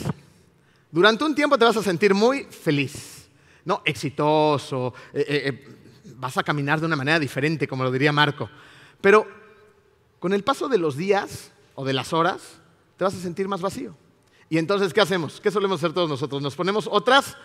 Durante 0.91 1.25
un 1.25 1.35
tiempo 1.35 1.57
te 1.57 1.65
vas 1.65 1.75
a 1.75 1.83
sentir 1.83 2.13
muy 2.13 2.43
feliz, 2.43 3.27
¿no? 3.65 3.81
Exitoso, 3.83 4.93
eh, 5.11 5.25
eh, 5.27 5.41
eh, 5.45 5.77
vas 6.15 6.37
a 6.37 6.43
caminar 6.43 6.79
de 6.79 6.85
una 6.85 6.95
manera 6.95 7.19
diferente, 7.19 7.67
como 7.67 7.83
lo 7.83 7.91
diría 7.91 8.11
Marco. 8.11 8.49
Pero 9.01 9.27
con 10.19 10.31
el 10.31 10.43
paso 10.43 10.69
de 10.69 10.77
los 10.77 10.95
días 10.95 11.51
o 11.73 11.83
de 11.83 11.93
las 11.93 12.13
horas, 12.13 12.61
te 12.97 13.03
vas 13.03 13.15
a 13.15 13.19
sentir 13.19 13.47
más 13.47 13.61
vacío. 13.61 13.95
Y 14.47 14.59
entonces, 14.59 14.93
¿qué 14.93 15.01
hacemos? 15.01 15.41
¿Qué 15.41 15.49
solemos 15.49 15.79
hacer 15.79 15.91
todos 15.91 16.09
nosotros? 16.09 16.41
Nos 16.41 16.55
ponemos 16.55 16.87
otras 16.89 17.35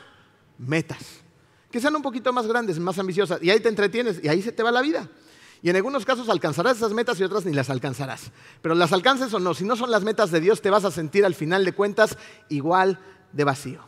metas, 0.58 1.22
que 1.70 1.80
sean 1.80 1.94
un 1.96 2.02
poquito 2.02 2.32
más 2.32 2.46
grandes, 2.46 2.78
más 2.78 2.98
ambiciosas, 2.98 3.42
y 3.42 3.50
ahí 3.50 3.60
te 3.60 3.68
entretienes, 3.68 4.20
y 4.22 4.28
ahí 4.28 4.42
se 4.42 4.52
te 4.52 4.62
va 4.62 4.70
la 4.70 4.82
vida. 4.82 5.08
Y 5.62 5.68
en 5.68 5.76
algunos 5.76 6.04
casos 6.04 6.28
alcanzarás 6.28 6.78
esas 6.78 6.92
metas 6.92 7.20
y 7.20 7.24
otras 7.24 7.44
ni 7.44 7.52
las 7.52 7.68
alcanzarás. 7.68 8.32
Pero 8.62 8.74
las 8.74 8.92
alcances 8.92 9.32
o 9.34 9.40
no, 9.40 9.52
si 9.52 9.64
no 9.64 9.76
son 9.76 9.90
las 9.90 10.04
metas 10.04 10.30
de 10.30 10.40
Dios, 10.40 10.62
te 10.62 10.70
vas 10.70 10.84
a 10.84 10.90
sentir 10.90 11.24
al 11.24 11.34
final 11.34 11.64
de 11.64 11.72
cuentas 11.72 12.16
igual 12.48 12.98
de 13.32 13.44
vacío. 13.44 13.86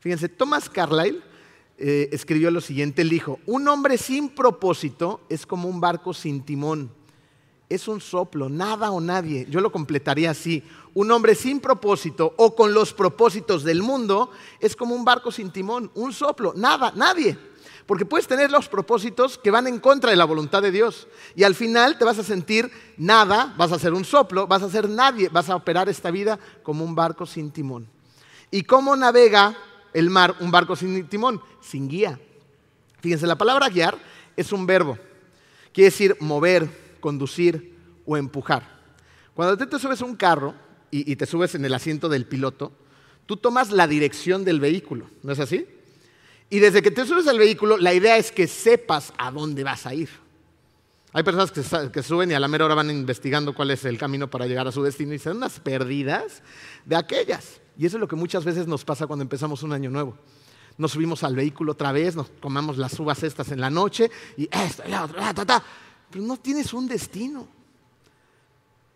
Fíjense, 0.00 0.28
Thomas 0.28 0.68
Carlyle 0.68 1.22
eh, 1.78 2.10
escribió 2.12 2.50
lo 2.50 2.60
siguiente, 2.60 3.02
él 3.02 3.08
dijo, 3.08 3.40
un 3.46 3.66
hombre 3.68 3.96
sin 3.96 4.28
propósito 4.28 5.22
es 5.28 5.46
como 5.46 5.68
un 5.68 5.80
barco 5.80 6.12
sin 6.12 6.42
timón. 6.44 6.92
Es 7.68 7.86
un 7.86 8.00
soplo, 8.00 8.48
nada 8.48 8.90
o 8.90 9.00
nadie. 9.00 9.46
Yo 9.50 9.60
lo 9.60 9.70
completaría 9.70 10.30
así. 10.30 10.62
Un 10.94 11.10
hombre 11.10 11.34
sin 11.34 11.60
propósito 11.60 12.32
o 12.36 12.54
con 12.54 12.72
los 12.72 12.94
propósitos 12.94 13.62
del 13.62 13.82
mundo 13.82 14.30
es 14.58 14.74
como 14.74 14.94
un 14.94 15.04
barco 15.04 15.30
sin 15.30 15.50
timón, 15.50 15.90
un 15.94 16.12
soplo, 16.12 16.54
nada, 16.56 16.92
nadie. 16.96 17.36
Porque 17.84 18.06
puedes 18.06 18.26
tener 18.26 18.50
los 18.50 18.68
propósitos 18.68 19.38
que 19.38 19.50
van 19.50 19.66
en 19.66 19.80
contra 19.80 20.10
de 20.10 20.16
la 20.16 20.24
voluntad 20.24 20.60
de 20.62 20.70
Dios. 20.70 21.08
Y 21.34 21.44
al 21.44 21.54
final 21.54 21.98
te 21.98 22.04
vas 22.04 22.18
a 22.18 22.24
sentir 22.24 22.70
nada, 22.96 23.54
vas 23.56 23.72
a 23.72 23.78
ser 23.78 23.94
un 23.94 24.04
soplo, 24.04 24.46
vas 24.46 24.62
a 24.62 24.70
ser 24.70 24.88
nadie, 24.88 25.28
vas 25.28 25.48
a 25.48 25.56
operar 25.56 25.88
esta 25.88 26.10
vida 26.10 26.38
como 26.62 26.84
un 26.84 26.94
barco 26.94 27.26
sin 27.26 27.50
timón. 27.50 27.88
¿Y 28.50 28.62
cómo 28.62 28.96
navega 28.96 29.56
el 29.92 30.10
mar 30.10 30.36
un 30.40 30.50
barco 30.50 30.76
sin 30.76 31.06
timón? 31.08 31.40
Sin 31.60 31.88
guía. 31.88 32.18
Fíjense, 33.00 33.26
la 33.26 33.38
palabra 33.38 33.68
guiar 33.68 33.96
es 34.36 34.52
un 34.52 34.66
verbo. 34.66 34.98
Quiere 35.72 35.90
decir 35.90 36.16
mover, 36.20 36.87
conducir 37.00 37.74
o 38.06 38.16
empujar. 38.16 38.78
Cuando 39.34 39.56
te 39.56 39.78
subes 39.78 40.02
a 40.02 40.04
un 40.04 40.16
carro 40.16 40.54
y, 40.90 41.14
te 41.16 41.26
subes 41.26 41.54
en 41.54 41.64
el 41.64 41.74
asiento 41.74 42.08
del 42.08 42.26
piloto, 42.26 42.72
tú 43.26 43.36
tomas 43.36 43.70
la 43.70 43.86
dirección 43.86 44.44
del 44.44 44.58
vehículo, 44.58 45.06
¿no 45.22 45.32
es 45.32 45.38
así? 45.38 45.66
Y 46.50 46.58
desde 46.60 46.82
que 46.82 46.90
te 46.90 47.06
subes 47.06 47.28
al 47.28 47.38
vehículo, 47.38 47.76
la 47.76 47.92
idea 47.92 48.16
es 48.16 48.32
que 48.32 48.46
sepas 48.46 49.12
a 49.18 49.30
dónde 49.30 49.64
vas 49.64 49.86
a 49.86 49.94
ir. 49.94 50.08
Hay 51.12 51.22
personas 51.22 51.50
que, 51.90 52.02
suben 52.02 52.30
y 52.30 52.34
a 52.34 52.40
la 52.40 52.48
mera 52.48 52.64
hora 52.64 52.74
van 52.74 52.90
investigando 52.90 53.54
cuál 53.54 53.70
es 53.70 53.84
el 53.84 53.96
camino 53.96 54.28
para 54.28 54.46
llegar 54.46 54.66
a 54.68 54.72
su 54.72 54.82
destino 54.82 55.14
y 55.14 55.18
se 55.18 55.30
dan 55.30 55.38
unas 55.38 55.58
perdidas 55.60 56.42
de 56.84 56.96
aquellas. 56.96 57.60
Y 57.78 57.86
eso 57.86 57.96
es 57.96 58.00
lo 58.00 58.08
que 58.08 58.16
muchas 58.16 58.44
veces 58.44 58.66
nos 58.66 58.84
pasa 58.84 59.06
cuando 59.06 59.22
empezamos 59.22 59.62
un 59.62 59.72
año 59.72 59.90
nuevo. 59.90 60.16
Nos 60.76 60.92
subimos 60.92 61.24
al 61.24 61.34
vehículo 61.34 61.72
otra 61.72 61.92
vez, 61.92 62.14
nos 62.14 62.28
comamos 62.40 62.76
las 62.76 62.98
uvas 63.00 63.22
estas 63.22 63.50
en 63.50 63.60
la 63.60 63.70
noche 63.70 64.10
y 64.36 64.48
esto 64.50 64.82
y 64.88 64.92
otro, 64.92 65.20
ta, 65.34 65.44
ta, 65.44 65.64
pero 66.10 66.24
no 66.24 66.36
tienes 66.36 66.72
un 66.72 66.88
destino. 66.88 67.46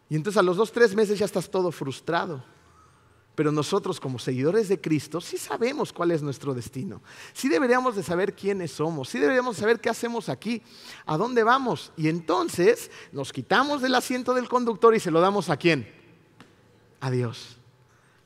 Y 0.08 0.16
entonces 0.16 0.38
a 0.38 0.42
los 0.42 0.56
dos, 0.56 0.72
tres 0.72 0.94
meses 0.94 1.18
ya 1.18 1.24
estás 1.24 1.50
todo 1.50 1.72
frustrado. 1.72 2.44
Pero 3.34 3.50
nosotros 3.50 3.98
como 3.98 4.18
seguidores 4.18 4.68
de 4.68 4.78
Cristo 4.78 5.20
sí 5.20 5.38
sabemos 5.38 5.92
cuál 5.92 6.10
es 6.10 6.22
nuestro 6.22 6.52
destino. 6.52 7.00
Sí 7.32 7.48
deberíamos 7.48 7.96
de 7.96 8.02
saber 8.02 8.34
quiénes 8.34 8.72
somos. 8.72 9.08
Sí 9.08 9.18
deberíamos 9.18 9.56
saber 9.56 9.80
qué 9.80 9.88
hacemos 9.88 10.28
aquí, 10.28 10.62
a 11.06 11.16
dónde 11.16 11.42
vamos. 11.42 11.92
Y 11.96 12.08
entonces 12.08 12.90
nos 13.10 13.32
quitamos 13.32 13.80
del 13.80 13.94
asiento 13.94 14.34
del 14.34 14.50
conductor 14.50 14.94
y 14.94 15.00
se 15.00 15.10
lo 15.10 15.20
damos 15.20 15.48
a 15.48 15.56
quién? 15.56 15.90
A 17.00 17.10
Dios. 17.10 17.56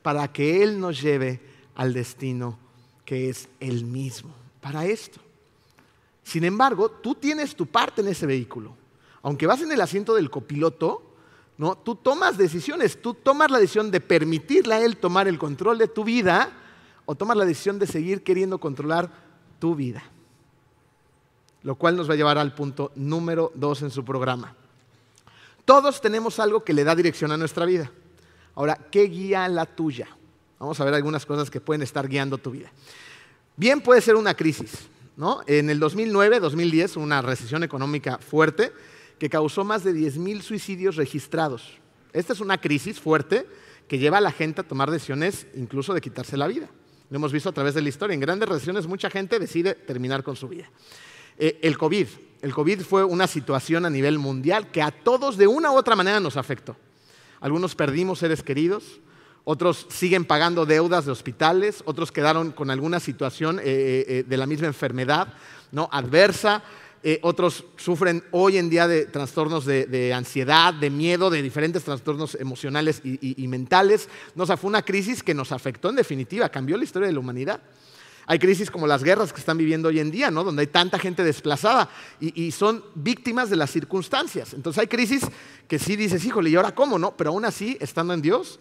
Para 0.03 0.33
que 0.33 0.65
Él 0.65 0.81
nos 0.81 1.01
lleve 1.01 1.41
al 1.77 1.93
destino 1.93 2.59
que 3.05 3.31
es 3.31 3.49
Él 3.61 3.85
mismo. 3.85 4.35
Para 4.61 4.87
esto. 4.87 5.21
Sin 6.27 6.43
embargo, 6.43 6.91
tú 6.91 7.15
tienes 7.15 7.55
tu 7.55 7.67
parte 7.67 8.01
en 8.01 8.09
ese 8.09 8.27
vehículo. 8.27 8.75
Aunque 9.23 9.47
vas 9.47 9.63
en 9.63 9.71
el 9.71 9.81
asiento 9.81 10.13
del 10.13 10.29
copiloto, 10.29 11.01
¿no? 11.57 11.77
Tú 11.77 11.95
tomas 11.95 12.37
decisiones, 12.37 13.01
tú 13.01 13.15
tomas 13.15 13.49
la 13.49 13.61
decisión 13.61 13.93
de 13.93 14.01
permitirle 14.01 14.75
a 14.75 14.85
Él 14.85 14.97
tomar 14.97 15.29
el 15.29 15.39
control 15.39 15.79
de 15.79 15.87
tu 15.87 16.03
vida 16.03 16.51
o 17.05 17.15
tomas 17.15 17.37
la 17.37 17.45
decisión 17.45 17.79
de 17.79 17.87
seguir 17.87 18.25
queriendo 18.25 18.59
controlar 18.59 19.09
tu 19.61 19.77
vida. 19.77 20.03
Lo 21.63 21.77
cual 21.77 21.97
nos 21.97 22.11
va 22.11 22.15
a 22.15 22.17
llevar 22.17 22.39
al 22.39 22.57
punto 22.57 22.91
número 22.97 23.53
dos 23.55 23.83
en 23.83 23.93
su 23.93 24.05
programa. 24.05 24.53
Todos 25.65 26.01
tenemos 26.01 26.41
algo 26.41 26.65
que 26.65 26.73
le 26.73 26.83
da 26.83 26.97
dirección 26.97 27.31
a 27.31 27.37
nuestra 27.37 27.67
vida. 27.67 27.93
Ahora, 28.57 28.75
¿qué 28.91 29.03
guía 29.03 29.47
la 29.47 29.65
tuya? 29.65 30.09
Vamos 30.59 30.81
a 30.81 30.85
ver 30.85 30.95
algunas 30.95 31.25
cosas 31.25 31.51
que 31.51 31.61
pueden 31.61 31.83
estar 31.83 32.09
guiando 32.09 32.37
tu 32.37 32.51
vida. 32.51 32.73
Bien 33.57 33.81
puede 33.81 34.01
ser 34.01 34.17
una 34.17 34.35
crisis. 34.35 34.89
¿No? 35.17 35.41
En 35.47 35.71
el 35.71 35.81
2009, 35.81 36.41
2010, 36.41 36.97
una 36.97 37.23
recesión 37.23 37.63
económica 37.63 38.19
fuerte, 38.19 38.73
que 39.19 39.31
causó 39.31 39.65
más 39.65 39.83
de 39.83 39.93
10.000 39.93 40.43
suicidios 40.43 40.97
registrados. 40.97 41.79
Esta 42.13 42.33
es 42.33 42.41
una 42.41 42.59
crisis 42.59 43.01
fuerte 43.01 43.47
que 43.89 43.99
lleva 43.99 44.19
a 44.19 44.21
la 44.21 44.33
gente 44.33 44.61
a 44.61 44.69
tomar 44.69 44.91
decisiones 44.91 45.47
incluso 45.55 45.95
de 45.95 46.01
quitarse 46.01 46.37
la 46.37 46.47
vida. 46.47 46.69
Lo 47.09 47.17
hemos 47.17 47.33
visto 47.33 47.49
a 47.49 47.53
través 47.53 47.75
de 47.75 47.83
la 47.83 47.89
historia. 47.89 48.15
En 48.15 48.21
grandes 48.21 48.49
recesiones 48.49 48.87
mucha 48.87 49.11
gente 49.11 49.39
decide 49.39 49.75
terminar 49.75 50.23
con 50.23 50.37
su 50.37 50.49
vida. 50.49 50.69
Eh, 51.39 51.59
el 51.63 51.79
COVID. 51.79 52.07
El 52.43 52.53
COVID 52.53 52.81
fue 52.81 53.05
una 53.05 53.27
situación 53.27 53.87
a 53.87 53.91
nivel 53.91 54.19
mundial 54.19 54.71
que 54.71 54.83
a 54.83 54.91
todos 54.91 55.37
de 55.37 55.47
una 55.47 55.71
u 55.71 55.77
otra 55.77 55.97
manera 55.97 56.21
nos 56.21 56.37
afectó. 56.37 56.77
Algunos 57.41 57.75
perdimos 57.75 58.19
seres 58.19 58.43
queridos, 58.43 59.01
otros 59.49 59.87
siguen 59.91 60.25
pagando 60.25 60.67
deudas 60.67 61.07
de 61.07 61.13
hospitales, 61.13 61.85
otros 61.85 62.11
quedaron 62.11 62.51
con 62.51 62.69
alguna 62.69 62.99
situación 62.99 63.61
eh, 63.61 63.63
eh, 63.65 64.25
de 64.27 64.37
la 64.37 64.45
misma 64.45 64.67
enfermedad 64.67 65.35
¿no? 65.71 65.89
adversa. 65.93 66.65
Eh, 67.05 67.21
otros 67.23 67.65
sufren 67.77 68.25
hoy 68.33 68.59
en 68.59 68.69
día 68.69 68.89
de 68.89 69.07
trastornos 69.07 69.65
de, 69.65 70.13
ansiedad, 70.13 70.75
de 70.75 70.91
miedo, 70.91 71.31
de 71.31 71.43
diferentes 71.43 71.85
trastornos 71.85 72.35
emocionales 72.35 73.01
y, 73.05 73.47
mentales. 73.47 74.09
No, 74.35 74.43
o 74.43 74.47
sea, 74.47 74.57
fue 74.57 74.69
una 74.69 74.83
crisis 74.83 75.23
que 75.23 75.33
nos 75.33 75.53
afectó 75.53 75.91
en 75.91 75.95
definitiva, 75.95 76.49
cambió 76.49 76.77
la 76.77 76.83
historia 76.83 77.07
de 77.07 77.15
la 77.15 77.21
humanidad. 77.21 77.61
Hay 78.27 78.41
crisis 78.41 78.69
como 78.69 78.89
las 78.89 79.05
guerras 79.05 79.33
que 79.33 79.39
están 79.39 79.59
viviendo 79.59 79.91
hoy 79.91 80.01
en 80.01 80.11
día, 80.11 80.33
¿no? 80.33 80.43
donde 80.43 80.63
hay 80.63 80.67
tanta 80.67 80.99
gente 80.99 81.23
desplazada 81.23 81.89
y, 82.19 82.47
y, 82.47 82.51
son 82.51 82.83
víctimas 82.97 83.49
de 83.49 83.55
las 83.55 83.71
circunstancias. 83.71 84.55
Entonces 84.55 84.81
hay 84.81 84.89
crisis 84.89 85.23
que 85.69 85.79
sí 85.79 85.95
dices, 85.95 86.25
híjole, 86.25 86.51
¿y 86.51 86.57
ahora 86.57 86.75
cómo? 86.75 86.99
No, 86.99 87.17
pero 87.17 87.31
aún 87.31 87.45
así, 87.45 87.77
estando 87.79 88.13
en 88.13 88.23
Dios, 88.23 88.59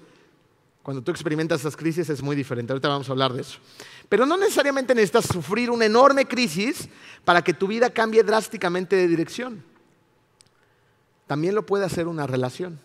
cuando 0.86 1.02
tú 1.02 1.10
experimentas 1.10 1.62
esas 1.62 1.76
crisis 1.76 2.12
es 2.12 2.22
muy 2.22 2.36
diferente. 2.36 2.72
Ahorita 2.72 2.90
vamos 2.90 3.10
a 3.10 3.12
hablar 3.12 3.34
de 3.34 3.42
eso. 3.42 3.58
Pero 4.08 4.28
no 4.28 4.38
necesariamente 4.38 4.94
necesitas 4.94 5.26
sufrir 5.26 5.72
una 5.72 5.86
enorme 5.86 6.28
crisis 6.28 6.88
para 7.24 7.44
que 7.44 7.56
tu 7.56 7.66
vida 7.66 7.90
cambie 7.90 8.22
drásticamente 8.22 8.96
de 8.96 9.08
dirección. 9.08 9.64
También 11.26 11.56
lo 11.56 11.66
puede 11.66 11.86
hacer 11.86 12.08
una 12.08 12.28
relación. 12.28 12.80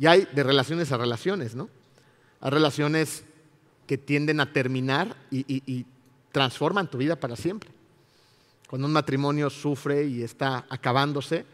Y 0.00 0.06
hay 0.06 0.26
de 0.32 0.42
relaciones 0.42 0.90
a 0.90 0.96
relaciones, 0.96 1.54
¿no? 1.54 1.68
Hay 2.40 2.50
relaciones 2.50 3.24
que 3.86 3.98
tienden 3.98 4.40
a 4.40 4.50
terminar 4.50 5.18
y, 5.30 5.44
y 5.48 5.84
transforman 6.32 6.90
tu 6.90 6.96
vida 6.96 7.16
para 7.16 7.36
siempre. 7.36 7.68
Cuando 8.68 8.86
un 8.86 8.94
matrimonio 8.94 9.50
sufre 9.50 10.06
y 10.06 10.22
está 10.22 10.64
acabándose, 10.70 11.44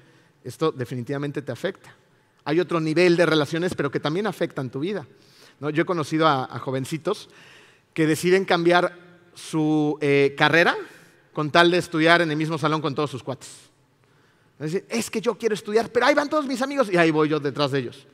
esto 0.45 0.71
definitivamente 0.71 1.43
te 1.43 1.51
afecta. 1.51 1.93
Hay 2.45 2.61
otro 2.61 2.79
nivel 2.79 3.17
de 3.17 3.27
relaciones, 3.27 3.75
pero 3.75 3.91
que 3.91 3.99
también 3.99 4.29
afectan 4.29 4.71
tu 4.71 4.79
vida. 4.79 5.05
Yo 5.71 5.83
he 5.83 5.87
conocido 5.87 6.26
a, 6.26 6.59
jovencitos 6.59 7.28
que 7.95 8.07
deciden 8.07 8.45
cambiar 8.45 8.99
su 9.35 9.99
eh, 10.00 10.35
carrera 10.37 10.76
con 11.33 11.50
tal 11.50 11.71
de 11.71 11.78
estudiar 11.78 12.21
en 12.21 12.31
el 12.31 12.37
mismo 12.37 12.59
salón 12.59 12.81
con 12.81 12.95
todos 12.95 13.11
sus 13.11 13.23
cuates. 13.23 13.49
Es, 14.88 15.11
que 15.11 15.21
yo 15.21 15.37
quiero 15.37 15.54
estudiar, 15.54 15.90
pero 15.90 16.07
ahí 16.07 16.14
van 16.14 16.28
todos 16.28 16.47
mis 16.47 16.62
amigos 16.62 16.88
y 16.90 16.97
ahí 16.97 17.11
voy 17.11 17.28
yo 17.28 17.40
detrás 17.40 17.73
de 17.73 17.81
ellos. 17.81 18.07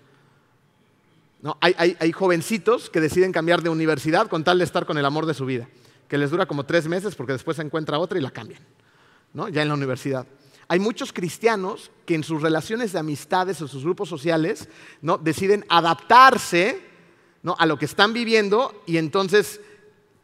hay, 1.61 2.12
jovencitos 2.12 2.88
que 2.88 3.00
deciden 3.00 3.33
cambiar 3.33 3.62
de 3.62 3.69
universidad 3.69 4.28
con 4.28 4.45
tal 4.45 4.59
de 4.59 4.64
estar 4.64 4.87
con 4.87 4.97
el 4.97 5.05
amor 5.05 5.26
de 5.26 5.35
su 5.35 5.45
vida, 5.45 5.69
que 6.09 6.17
les 6.17 6.31
dura 6.31 6.47
como 6.47 6.64
tres 6.64 6.88
meses 6.88 7.14
porque 7.14 7.33
después 7.33 7.57
se 7.57 7.62
encuentra 7.62 7.99
otra 7.99 8.19
y 8.19 8.23
la 8.23 8.31
cambian, 8.31 8.62
ya 9.52 9.62
en 9.62 9.69
la 9.69 9.75
universidad. 9.75 10.26
Hay 10.69 10.81
muchos 10.81 11.12
cristianos 11.12 11.90
que 12.07 12.14
en 12.14 12.25
sus 12.25 12.43
relaciones 12.43 12.93
de 12.93 12.99
amistades 12.99 13.61
o 13.62 13.69
sus 13.69 13.85
grupos 13.85 14.09
sociales 14.09 14.69
¿no? 15.00 15.17
deciden 15.17 15.64
adaptarse 15.69 16.88
a 17.59 17.66
lo 17.66 17.78
que 17.78 17.85
están 17.85 18.12
viviendo 18.12 18.83
y 18.87 18.99
entonces 18.99 19.61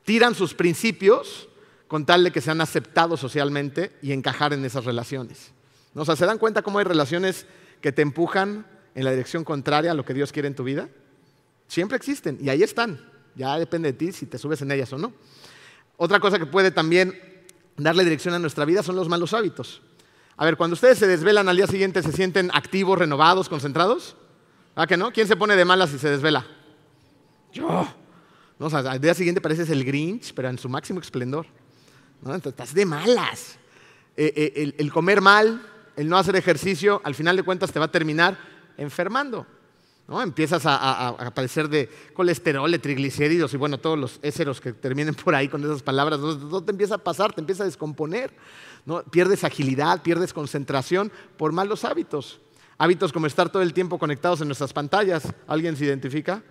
tiran 0.04 0.34
sus 0.34 0.54
principios 0.54 1.48
con 1.88 2.06
tal 2.06 2.24
de 2.24 2.32
que 2.32 2.40
sean 2.40 2.60
aceptados 2.60 3.20
socialmente 3.20 3.92
y 4.02 4.12
encajar 4.12 4.52
en 4.52 4.64
esas 4.64 4.84
relaciones. 4.84 5.52
O 5.94 6.04
sea, 6.04 6.16
¿se 6.16 6.26
dan 6.26 6.38
cuenta 6.38 6.62
cómo 6.62 6.78
hay 6.78 6.84
relaciones 6.84 7.46
que 7.80 7.92
te 7.92 8.02
empujan 8.02 8.66
en 8.94 9.04
la 9.04 9.10
dirección 9.10 9.44
contraria 9.44 9.92
a 9.92 9.94
lo 9.94 10.04
que 10.04 10.14
Dios 10.14 10.32
quiere 10.32 10.48
en 10.48 10.54
tu 10.54 10.64
vida? 10.64 10.88
Siempre 11.68 11.96
existen 11.96 12.38
y 12.40 12.48
ahí 12.48 12.62
están. 12.62 13.00
Ya 13.36 13.58
depende 13.58 13.92
de 13.92 13.98
ti 13.98 14.12
si 14.12 14.26
te 14.26 14.38
subes 14.38 14.60
en 14.62 14.70
ellas 14.70 14.92
o 14.92 14.98
no. 14.98 15.12
Otra 15.96 16.20
cosa 16.20 16.38
que 16.38 16.46
puede 16.46 16.70
también 16.70 17.18
darle 17.76 18.04
dirección 18.04 18.34
a 18.34 18.38
nuestra 18.38 18.64
vida 18.64 18.82
son 18.82 18.96
los 18.96 19.08
malos 19.08 19.32
hábitos. 19.32 19.82
A 20.36 20.44
ver, 20.44 20.56
cuando 20.56 20.74
ustedes 20.74 20.98
se 20.98 21.06
desvelan 21.06 21.48
al 21.48 21.56
día 21.56 21.66
siguiente, 21.66 22.02
¿se 22.02 22.12
sienten 22.12 22.50
activos, 22.52 22.98
renovados, 22.98 23.48
concentrados? 23.48 24.16
¿Ah, 24.74 24.86
que 24.86 24.96
no? 24.96 25.12
¿Quién 25.12 25.28
se 25.28 25.36
pone 25.36 25.54
de 25.54 25.64
malas 25.64 25.90
si 25.90 25.98
se 25.98 26.10
desvela? 26.10 26.44
Yo. 27.54 27.86
No, 28.58 28.66
al 28.66 29.00
día 29.00 29.14
siguiente 29.14 29.40
pareces 29.40 29.70
el 29.70 29.84
Grinch, 29.84 30.34
pero 30.34 30.48
en 30.48 30.58
su 30.58 30.68
máximo 30.68 31.00
esplendor. 31.00 31.46
¿no? 32.20 32.34
estás 32.34 32.74
de 32.74 32.84
malas. 32.84 33.58
Eh, 34.16 34.52
eh, 34.56 34.74
el, 34.76 34.92
comer 34.92 35.20
mal, 35.20 35.62
el 35.96 36.08
no 36.08 36.18
hacer 36.18 36.36
ejercicio, 36.36 37.00
al 37.04 37.14
final 37.14 37.36
de 37.36 37.42
cuentas 37.42 37.72
te 37.72 37.78
va 37.78 37.86
a 37.86 37.90
terminar 37.90 38.36
enfermando. 38.76 39.46
¿no? 40.08 40.20
Empiezas 40.20 40.66
a, 40.66 41.08
a, 41.08 41.34
padecer 41.34 41.68
de 41.68 41.88
colesterol, 42.12 42.70
de 42.70 42.78
triglicéridos 42.78 43.54
y 43.54 43.56
bueno, 43.56 43.78
todos 43.78 43.98
los 43.98 44.18
éseros 44.22 44.60
que 44.60 44.72
terminen 44.72 45.14
por 45.14 45.34
ahí 45.34 45.48
con 45.48 45.62
esas 45.64 45.82
palabras, 45.82 46.20
todo 46.20 46.62
te 46.62 46.72
empieza 46.72 46.96
a 46.96 46.98
pasar, 46.98 47.32
te 47.32 47.40
empieza 47.40 47.62
a 47.62 47.66
descomponer. 47.66 48.34
¿no? 48.84 49.02
Pierdes 49.04 49.44
agilidad, 49.44 50.02
pierdes 50.02 50.32
concentración 50.32 51.12
por 51.36 51.52
malos 51.52 51.84
hábitos. 51.84 52.40
Hábitos 52.78 53.12
como 53.12 53.26
estar 53.26 53.48
todo 53.50 53.62
el 53.62 53.72
tiempo 53.72 53.98
conectados 53.98 54.40
en 54.40 54.48
nuestras 54.48 54.72
pantallas. 54.72 55.32
¿Alguien 55.46 55.76
se 55.76 55.84
identifica? 55.84 56.42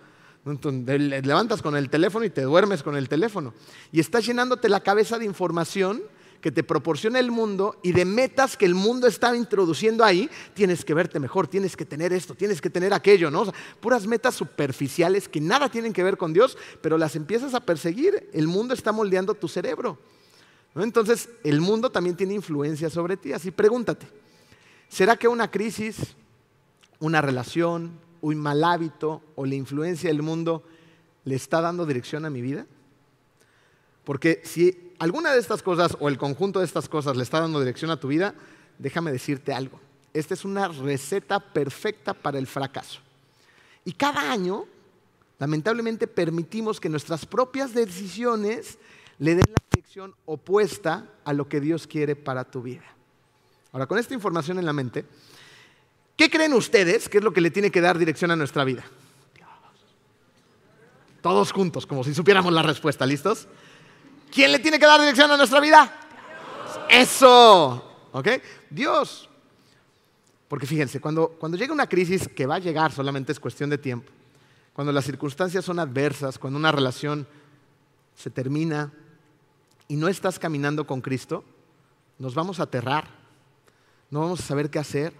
Entonces, 0.45 1.25
levantas 1.25 1.61
con 1.61 1.75
el 1.75 1.89
teléfono 1.89 2.25
y 2.25 2.29
te 2.29 2.41
duermes 2.41 2.83
con 2.83 2.97
el 2.97 3.07
teléfono. 3.07 3.53
Y 3.91 3.99
estás 3.99 4.25
llenándote 4.25 4.67
la 4.67 4.81
cabeza 4.81 5.17
de 5.17 5.25
información 5.25 6.03
que 6.43 6.51
te 6.51 6.61
proporciona 6.61 7.19
el 7.19 7.31
mundo 7.31 7.79
y 7.81 7.93
de 7.93 8.03
metas 8.03 8.57
que 8.57 8.65
el 8.65 8.75
mundo 8.75 9.07
está 9.07 9.33
introduciendo 9.33 10.03
ahí, 10.03 10.29
tienes 10.53 10.83
que 10.83 10.93
verte 10.93 11.17
mejor, 11.17 11.47
tienes 11.47 11.77
que 11.77 11.85
tener 11.85 12.11
esto, 12.11 12.35
tienes 12.35 12.59
que 12.59 12.69
tener 12.69 12.93
aquello, 12.93 13.31
¿no? 13.31 13.45
puras 13.79 14.05
metas 14.05 14.35
superficiales 14.35 15.29
que 15.29 15.39
nada 15.39 15.69
tienen 15.69 15.93
que 15.93 16.03
ver 16.03 16.17
con 16.17 16.33
Dios, 16.33 16.57
pero 16.81 16.97
las 16.97 17.15
empiezas 17.15 17.53
a 17.53 17.61
perseguir. 17.61 18.29
El 18.33 18.47
mundo 18.47 18.73
está 18.73 18.91
moldeando 18.91 19.35
tu 19.35 19.47
cerebro. 19.47 19.97
Entonces, 20.75 21.29
el 21.45 21.61
mundo 21.61 21.89
también 21.91 22.17
tiene 22.17 22.33
influencia 22.33 22.89
sobre 22.89 23.15
ti. 23.15 23.31
Así 23.31 23.49
pregúntate, 23.49 24.05
¿será 24.89 25.15
que 25.15 25.29
una 25.29 25.49
crisis, 25.49 25.95
una 26.99 27.21
relación, 27.21 27.91
un 28.23 28.37
mal 28.37 28.63
hábito 28.63 29.21
o 29.35 29.45
la 29.45 29.55
influencia 29.55 30.09
del 30.09 30.21
mundo 30.21 30.63
le 31.25 31.35
está 31.35 31.61
dando 31.61 31.85
dirección 31.85 32.25
a 32.25 32.29
mi 32.29 32.41
vida? 32.41 32.65
Porque 34.05 34.41
si 34.43 34.93
alguna 34.97 35.31
de 35.33 35.39
estas 35.39 35.61
cosas 35.61 35.97
o 35.99 36.07
el 36.07 36.17
conjunto 36.17 36.59
de 36.59 36.65
estas 36.65 36.87
cosas 36.87 37.17
le 37.17 37.23
está 37.23 37.41
dando 37.41 37.59
dirección 37.59 37.91
a 37.91 37.99
tu 37.99 38.07
vida, 38.07 38.33
déjame 38.79 39.11
decirte 39.11 39.53
algo. 39.53 39.79
Esta 40.13 40.33
es 40.33 40.45
una 40.45 40.69
receta 40.69 41.39
perfecta 41.39 42.13
para 42.13 42.39
el 42.39 42.47
fracaso. 42.47 43.01
Y 43.83 43.91
cada 43.91 44.31
año, 44.31 44.65
lamentablemente, 45.39 46.07
permitimos 46.07 46.79
que 46.79 46.89
nuestras 46.89 47.25
propias 47.25 47.73
decisiones 47.73 48.77
le 49.19 49.35
den 49.35 49.45
la 49.49 49.63
dirección 49.69 50.15
opuesta 50.25 51.09
a 51.25 51.33
lo 51.33 51.49
que 51.49 51.59
Dios 51.59 51.87
quiere 51.87 52.15
para 52.15 52.45
tu 52.45 52.61
vida. 52.61 52.85
Ahora, 53.73 53.87
con 53.87 53.99
esta 53.99 54.13
información 54.13 54.59
en 54.59 54.65
la 54.65 54.73
mente, 54.73 55.05
¿qué 56.15 56.29
creen 56.29 56.53
ustedes 56.53 57.09
que 57.09 57.19
es 57.19 57.23
lo 57.23 57.33
que 57.33 57.41
le 57.41 57.51
tiene 57.51 57.71
que 57.71 57.81
dar 57.81 57.97
dirección 57.97 58.31
a 58.31 58.35
nuestra 58.35 58.63
vida? 58.63 58.83
Todos 61.21 61.51
juntos, 61.51 61.85
como 61.85 62.03
si 62.03 62.13
supiéramos 62.13 62.51
la 62.51 62.61
respuesta, 62.61 63.05
¿listos? 63.05 63.47
¿Quién 64.31 64.51
le 64.51 64.59
tiene 64.59 64.77
que 64.77 64.85
dar 64.85 64.99
dirección 64.99 65.31
a 65.31 65.37
nuestra 65.37 65.59
vida? 65.59 65.93
Eso, 66.89 68.09
¿ok? 68.11 68.27
Dios. 68.69 69.29
Porque 70.47 70.67
fíjense, 70.67 70.99
cuando, 70.99 71.29
cuando 71.29 71.57
llega 71.57 71.73
una 71.73 71.87
crisis 71.87 72.27
que 72.27 72.45
va 72.45 72.55
a 72.55 72.59
llegar 72.59 72.91
solamente 72.91 73.31
es 73.31 73.39
cuestión 73.39 73.69
de 73.69 73.77
tiempo, 73.77 74.11
cuando 74.73 74.91
las 74.91 75.05
circunstancias 75.05 75.63
son 75.63 75.79
adversas, 75.79 76.37
cuando 76.37 76.59
una 76.59 76.71
relación 76.71 77.25
se 78.15 78.29
termina, 78.29 78.91
y 79.87 79.95
no 79.95 80.07
estás 80.07 80.39
caminando 80.39 80.87
con 80.87 81.01
Cristo, 81.01 81.43
nos 82.17 82.35
vamos 82.35 82.59
a 82.59 82.63
aterrar, 82.63 83.07
no 84.09 84.21
vamos 84.21 84.39
a 84.39 84.43
saber 84.43 84.69
qué 84.69 84.79
hacer, 84.79 85.13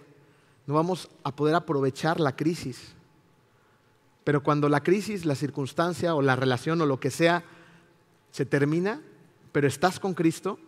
no 0.66 0.74
vamos 0.74 1.10
a 1.22 1.34
poder 1.34 1.54
aprovechar 1.54 2.20
la 2.20 2.36
crisis. 2.36 2.94
Pero 4.24 4.42
cuando 4.42 4.68
la 4.68 4.82
crisis, 4.82 5.24
la 5.24 5.34
circunstancia 5.34 6.14
o 6.14 6.22
la 6.22 6.36
relación 6.36 6.80
o 6.80 6.86
lo 6.86 6.98
que 6.98 7.10
sea 7.10 7.44
se 8.30 8.46
termina, 8.46 9.00
pero 9.52 9.68
estás 9.68 10.00
con 10.00 10.14
Cristo, 10.14 10.58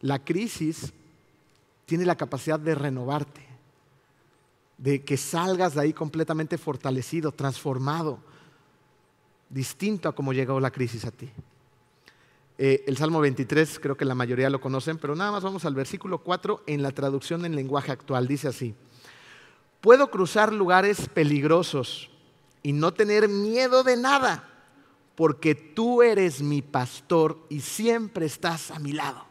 la 0.00 0.24
crisis 0.24 0.92
tiene 1.84 2.06
la 2.06 2.16
capacidad 2.16 2.58
de 2.58 2.74
renovarte, 2.74 3.46
de 4.78 5.04
que 5.04 5.16
salgas 5.16 5.74
de 5.74 5.82
ahí 5.82 5.92
completamente 5.92 6.56
fortalecido, 6.56 7.32
transformado, 7.32 8.18
distinto 9.50 10.08
a 10.08 10.14
como 10.14 10.32
llegó 10.32 10.58
la 10.58 10.70
crisis 10.70 11.04
a 11.04 11.10
ti. 11.10 11.30
Eh, 12.56 12.84
el 12.86 12.96
Salmo 12.96 13.20
23, 13.20 13.78
creo 13.80 13.96
que 13.96 14.04
la 14.04 14.14
mayoría 14.14 14.50
lo 14.50 14.60
conocen, 14.60 14.98
pero 14.98 15.14
nada 15.14 15.32
más 15.32 15.42
vamos 15.42 15.64
al 15.64 15.74
versículo 15.74 16.18
4 16.18 16.64
en 16.66 16.82
la 16.82 16.92
traducción 16.92 17.44
en 17.44 17.56
lenguaje 17.56 17.92
actual. 17.92 18.26
Dice 18.26 18.48
así, 18.48 18.74
puedo 19.80 20.10
cruzar 20.10 20.52
lugares 20.52 21.08
peligrosos 21.08 22.10
y 22.62 22.72
no 22.72 22.92
tener 22.92 23.28
miedo 23.28 23.82
de 23.82 23.96
nada, 23.96 24.48
porque 25.14 25.54
tú 25.54 26.02
eres 26.02 26.42
mi 26.42 26.62
pastor 26.62 27.38
y 27.48 27.60
siempre 27.60 28.26
estás 28.26 28.70
a 28.70 28.78
mi 28.78 28.92
lado. 28.92 29.24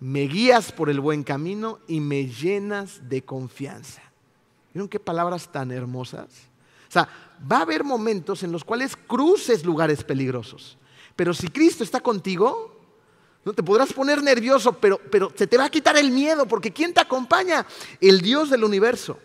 Me 0.00 0.22
guías 0.22 0.72
por 0.72 0.90
el 0.90 1.00
buen 1.00 1.22
camino 1.22 1.78
y 1.86 2.00
me 2.00 2.26
llenas 2.26 3.08
de 3.08 3.22
confianza. 3.22 4.02
¿Vieron 4.74 4.88
qué 4.88 4.98
palabras 4.98 5.50
tan 5.50 5.70
hermosas? 5.70 6.26
O 6.88 6.92
sea, 6.92 7.08
va 7.50 7.58
a 7.58 7.62
haber 7.62 7.84
momentos 7.84 8.42
en 8.42 8.52
los 8.52 8.64
cuales 8.64 8.96
cruces 8.96 9.64
lugares 9.64 10.02
peligrosos. 10.02 10.76
Pero 11.14 11.34
si 11.34 11.48
Cristo 11.48 11.84
está 11.84 12.00
contigo, 12.00 12.71
no 13.44 13.52
te 13.52 13.62
podrás 13.62 13.92
poner 13.92 14.22
nervioso, 14.22 14.72
pero, 14.72 14.98
pero 15.10 15.32
se 15.34 15.46
te 15.46 15.58
va 15.58 15.64
a 15.64 15.70
quitar 15.70 15.96
el 15.96 16.10
miedo, 16.10 16.46
porque 16.46 16.72
¿quién 16.72 16.94
te 16.94 17.00
acompaña? 17.00 17.66
El 18.00 18.20
Dios 18.20 18.50
del 18.50 18.62
universo. 18.62 19.18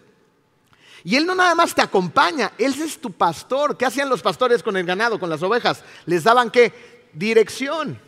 Y 1.04 1.16
Él 1.16 1.26
no 1.26 1.36
nada 1.36 1.54
más 1.54 1.76
te 1.76 1.82
acompaña, 1.82 2.52
Él 2.58 2.74
es 2.82 3.00
tu 3.00 3.12
pastor. 3.12 3.78
¿Qué 3.78 3.86
hacían 3.86 4.10
los 4.10 4.22
pastores 4.22 4.64
con 4.64 4.76
el 4.76 4.86
ganado, 4.86 5.20
con 5.20 5.30
las 5.30 5.44
ovejas? 5.44 5.84
Les 6.06 6.24
daban 6.24 6.50
qué? 6.50 7.10
Dirección. 7.14 8.00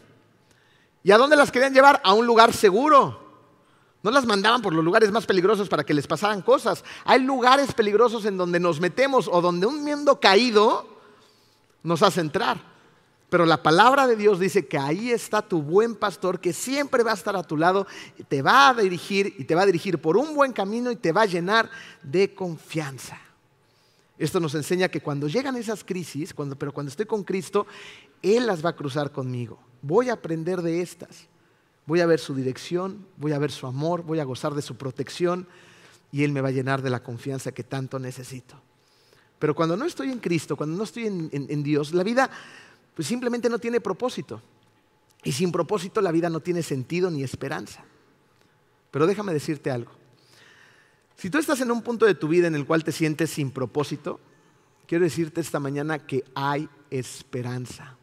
¿Y 1.04 1.12
a 1.12 1.18
dónde 1.18 1.36
las 1.36 1.52
querían 1.52 1.74
llevar? 1.74 2.02
A 2.04 2.14
un 2.14 2.26
lugar 2.26 2.54
seguro. 2.54 3.30
No 4.02 4.12
las 4.12 4.26
mandaban 4.26 4.62
por 4.62 4.74
los 4.74 4.84
lugares 4.84 5.12
más 5.12 5.26
peligrosos 5.26 5.70
para 5.70 5.84
que 5.84 5.94
les 5.94 6.08
pasaran 6.08 6.42
cosas. 6.42 6.84
Hay 7.06 7.22
lugares 7.22 7.74
peligrosos 7.74 8.26
en 8.26 8.38
donde 8.38 8.60
nos 8.60 8.80
metemos 8.80 9.28
o 9.32 9.42
donde 9.42 9.66
un 9.66 9.84
mundo 9.84 10.20
caído 10.20 10.88
nos 11.84 12.02
hace 12.02 12.22
entrar. 12.22 12.58
Pero 13.30 13.46
la 13.46 13.62
palabra 13.62 14.08
de 14.08 14.16
Dios 14.16 14.40
dice 14.40 14.68
que 14.68 14.78
ahí 14.78 15.12
está 15.12 15.44
tu 15.44 15.62
buen 15.62 15.96
pastor 15.96 16.40
que 16.40 16.52
siempre 16.52 17.04
va 17.04 17.12
a 17.12 17.16
estar 17.16 17.36
a 17.36 17.44
tu 17.44 17.58
lado, 17.58 17.86
te 18.28 18.42
va 18.42 18.70
a 18.70 18.74
dirigir 18.74 19.36
y 19.38 19.44
te 19.44 19.54
va 19.54 19.62
a 19.62 19.66
dirigir 19.68 20.00
por 20.00 20.18
un 20.18 20.34
buen 20.34 20.52
camino 20.52 20.92
y 20.92 20.96
te 20.96 21.12
va 21.12 21.22
a 21.22 21.28
llenar 21.28 21.70
de 22.02 22.34
confianza. 22.34 23.20
Esto 24.18 24.40
nos 24.40 24.56
enseña 24.56 24.90
que 24.90 25.00
cuando 25.00 25.28
llegan 25.28 25.56
esas 25.56 25.84
crisis, 25.84 26.34
pero 26.58 26.74
cuando 26.74 26.90
estoy 26.90 27.06
con 27.06 27.24
Cristo, 27.24 27.68
Él 28.22 28.48
las 28.48 28.66
va 28.66 28.72
a 28.72 28.76
cruzar 28.76 29.12
conmigo. 29.12 29.60
Voy 29.82 30.10
a 30.10 30.14
aprender 30.14 30.62
de 30.62 30.82
estas. 30.82 31.28
Voy 31.86 32.02
a 32.02 32.06
ver 32.06 32.20
su 32.20 32.36
dirección, 32.36 33.06
voy 33.18 33.32
a 33.32 33.40
ver 33.40 33.52
su 33.52 33.66
amor, 33.66 34.04
voy 34.04 34.20
a 34.20 34.24
gozar 34.24 34.54
de 34.54 34.62
su 34.62 34.76
protección 34.76 35.48
y 36.12 36.24
Él 36.24 36.32
me 36.32 36.42
va 36.42 36.50
a 36.50 36.52
llenar 36.52 36.82
de 36.82 36.90
la 36.90 37.02
confianza 37.02 37.52
que 37.52 37.64
tanto 37.64 37.98
necesito. 38.00 38.56
Pero 39.38 39.56
cuando 39.56 39.78
no 39.78 39.86
estoy 39.86 40.12
en 40.12 40.20
Cristo, 40.20 40.58
cuando 40.58 40.76
no 40.76 40.84
estoy 40.84 41.06
en 41.06 41.64
Dios, 41.64 41.94
la 41.94 42.04
vida 42.04 42.30
pues 43.00 43.08
simplemente 43.08 43.48
no 43.48 43.60
tiene 43.60 43.80
propósito. 43.80 44.42
Y 45.24 45.32
sin 45.32 45.54
propósito 45.54 46.02
la 46.02 46.12
vida 46.12 46.30
no 46.30 46.42
tiene 46.42 46.62
sentido 46.62 47.10
ni 47.10 47.24
esperanza. 47.24 47.86
Pero 48.92 49.08
déjame 49.08 49.32
decirte 49.32 49.72
algo. 49.72 49.90
Si 51.16 51.30
tú 51.30 51.38
estás 51.38 51.62
en 51.62 51.72
un 51.72 51.82
punto 51.82 52.06
de 52.06 52.14
tu 52.14 52.28
vida 52.28 52.48
en 52.48 52.56
el 52.56 52.66
cual 52.66 52.84
te 52.84 52.92
sientes 52.92 53.30
sin 53.30 53.52
propósito, 53.52 54.20
quiero 54.86 55.06
decirte 55.06 55.40
esta 55.40 55.62
mañana 55.62 56.00
que 56.00 56.26
hay 56.36 56.68
esperanza. 56.90 57.96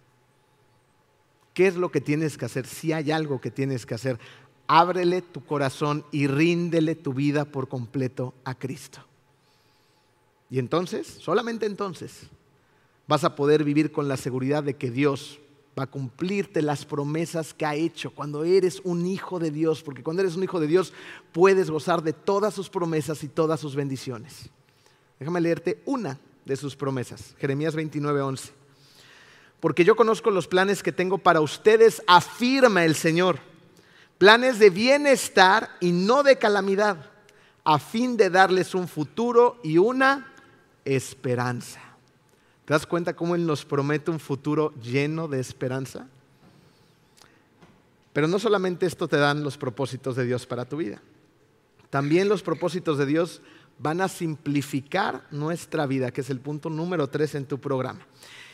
¿Qué 1.52 1.66
es 1.66 1.76
lo 1.76 1.90
que 1.90 2.00
tienes 2.00 2.38
que 2.38 2.46
hacer? 2.46 2.66
Si 2.66 2.94
hay 2.94 3.11
algo 3.11 3.38
que 3.38 3.50
tienes 3.50 3.85
que 3.85 3.96
hacer, 3.96 4.18
ábrele 4.66 5.20
tu 5.20 5.44
corazón 5.44 6.06
y 6.11 6.26
ríndele 6.26 6.94
tu 6.94 7.12
vida 7.12 7.44
por 7.44 7.68
completo 7.68 8.32
a 8.44 8.54
Cristo. 8.54 9.00
Y 10.48 10.59
entonces, 10.59 11.06
solamente 11.06 11.66
entonces, 11.66 12.30
vas 13.07 13.25
a 13.25 13.35
poder 13.35 13.64
vivir 13.64 13.92
con 13.92 14.09
la 14.09 14.16
seguridad 14.16 14.62
de 14.62 14.75
que 14.75 14.90
Dios 14.90 15.38
va 15.79 15.85
a 15.85 15.90
cumplirte 15.90 16.62
las 16.62 16.85
promesas 16.85 17.53
que 17.53 17.66
ha 17.66 17.75
hecho 17.75 18.11
cuando 18.11 18.45
eres 18.45 18.81
un 18.85 19.07
hijo 19.07 19.38
de 19.38 19.51
Dios, 19.51 19.83
porque 19.83 20.03
cuando 20.03 20.23
eres 20.23 20.37
un 20.37 20.42
hijo 20.42 20.59
de 20.59 20.66
Dios 20.66 20.92
puedes 21.33 21.71
gozar 21.71 22.03
de 22.03 22.14
todas 22.14 22.55
sus 22.55 22.71
promesas 22.71 23.23
y 23.23 23.29
todas 23.29 23.61
sus 23.61 23.77
bendiciones. 23.77 24.49
Déjame 25.19 25.40
leerte 25.40 25.83
una 25.85 26.19
de 26.45 26.57
sus 26.57 26.77
promesas, 26.77 27.35
Jeremías 27.38 27.75
29, 27.75 28.21
11. 28.23 28.53
Porque 29.61 29.85
yo 29.85 29.97
conozco 29.97 30.31
los 30.31 30.49
planes 30.49 30.83
que 30.83 30.92
tengo 30.92 31.19
para 31.19 31.40
ustedes, 31.40 32.03
afirma 32.07 32.85
el 32.85 32.95
Señor, 32.95 33.38
planes 34.19 34.59
de 34.59 34.71
bienestar 34.71 35.71
y 35.81 35.92
no 35.92 36.23
de 36.23 36.38
calamidad, 36.38 37.11
a 37.64 37.79
fin 37.79 38.16
de 38.16 38.31
darles 38.31 38.75
un 38.75 38.88
futuro 38.88 39.59
y 39.62 39.77
una 39.77 40.33
esperanza. 40.85 41.86
¿Te 42.66 42.74
das 42.74 42.85
cuenta 42.85 43.14
cómo 43.14 43.37
Él 43.37 43.46
nos 43.46 43.64
promete 43.64 44.11
un 44.11 44.18
futuro 44.18 44.74
lleno 44.83 45.29
de 45.29 45.38
esperanza? 45.38 46.09
Pero 48.12 48.26
no 48.26 48.40
solamente 48.40 48.87
esto 48.87 49.07
te 49.07 49.16
dan 49.18 49.44
los 49.44 49.57
propósitos 49.57 50.16
de 50.16 50.24
Dios 50.24 50.46
para 50.46 50.64
tu 50.64 50.79
vida. 50.79 51.00
También 51.90 52.29
los 52.29 52.42
propósitos 52.42 52.98
de 52.98 53.07
Dios 53.07 53.40
van 53.79 54.00
a 54.00 54.09
simplificar 54.09 55.26
nuestra 55.31 55.87
vida, 55.87 56.11
que 56.11 56.22
es 56.22 56.31
el 56.31 56.40
punto 56.40 56.68
número 56.68 57.09
tres 57.09 57.37
en 57.37 57.46
tu 57.46 57.61
programa. 57.61 58.00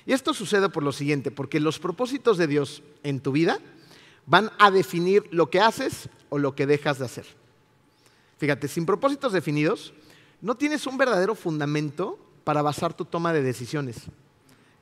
Y 0.04 0.12
esto 0.12 0.34
sucede 0.34 0.68
por 0.68 0.82
lo 0.82 0.92
siguiente, 0.92 1.30
porque 1.30 1.58
los 1.58 1.78
propósitos 1.78 2.36
de 2.36 2.48
Dios 2.48 2.82
en 3.02 3.20
tu 3.20 3.32
vida 3.32 3.60
van 4.26 4.50
a 4.58 4.70
definir 4.70 5.24
lo 5.30 5.48
que 5.48 5.60
haces 5.60 6.10
o 6.28 6.38
lo 6.38 6.54
que 6.54 6.66
dejas 6.66 6.98
de 6.98 7.06
hacer. 7.06 7.26
Fíjate, 8.36 8.68
sin 8.68 8.84
propósitos 8.84 9.32
definidos, 9.32 9.94
no 10.42 10.56
tienes 10.56 10.86
un 10.86 10.98
verdadero 10.98 11.34
fundamento 11.34 12.18
para 12.44 12.62
basar 12.62 12.94
tu 12.94 13.04
toma 13.04 13.32
de 13.32 13.42
decisiones. 13.42 13.96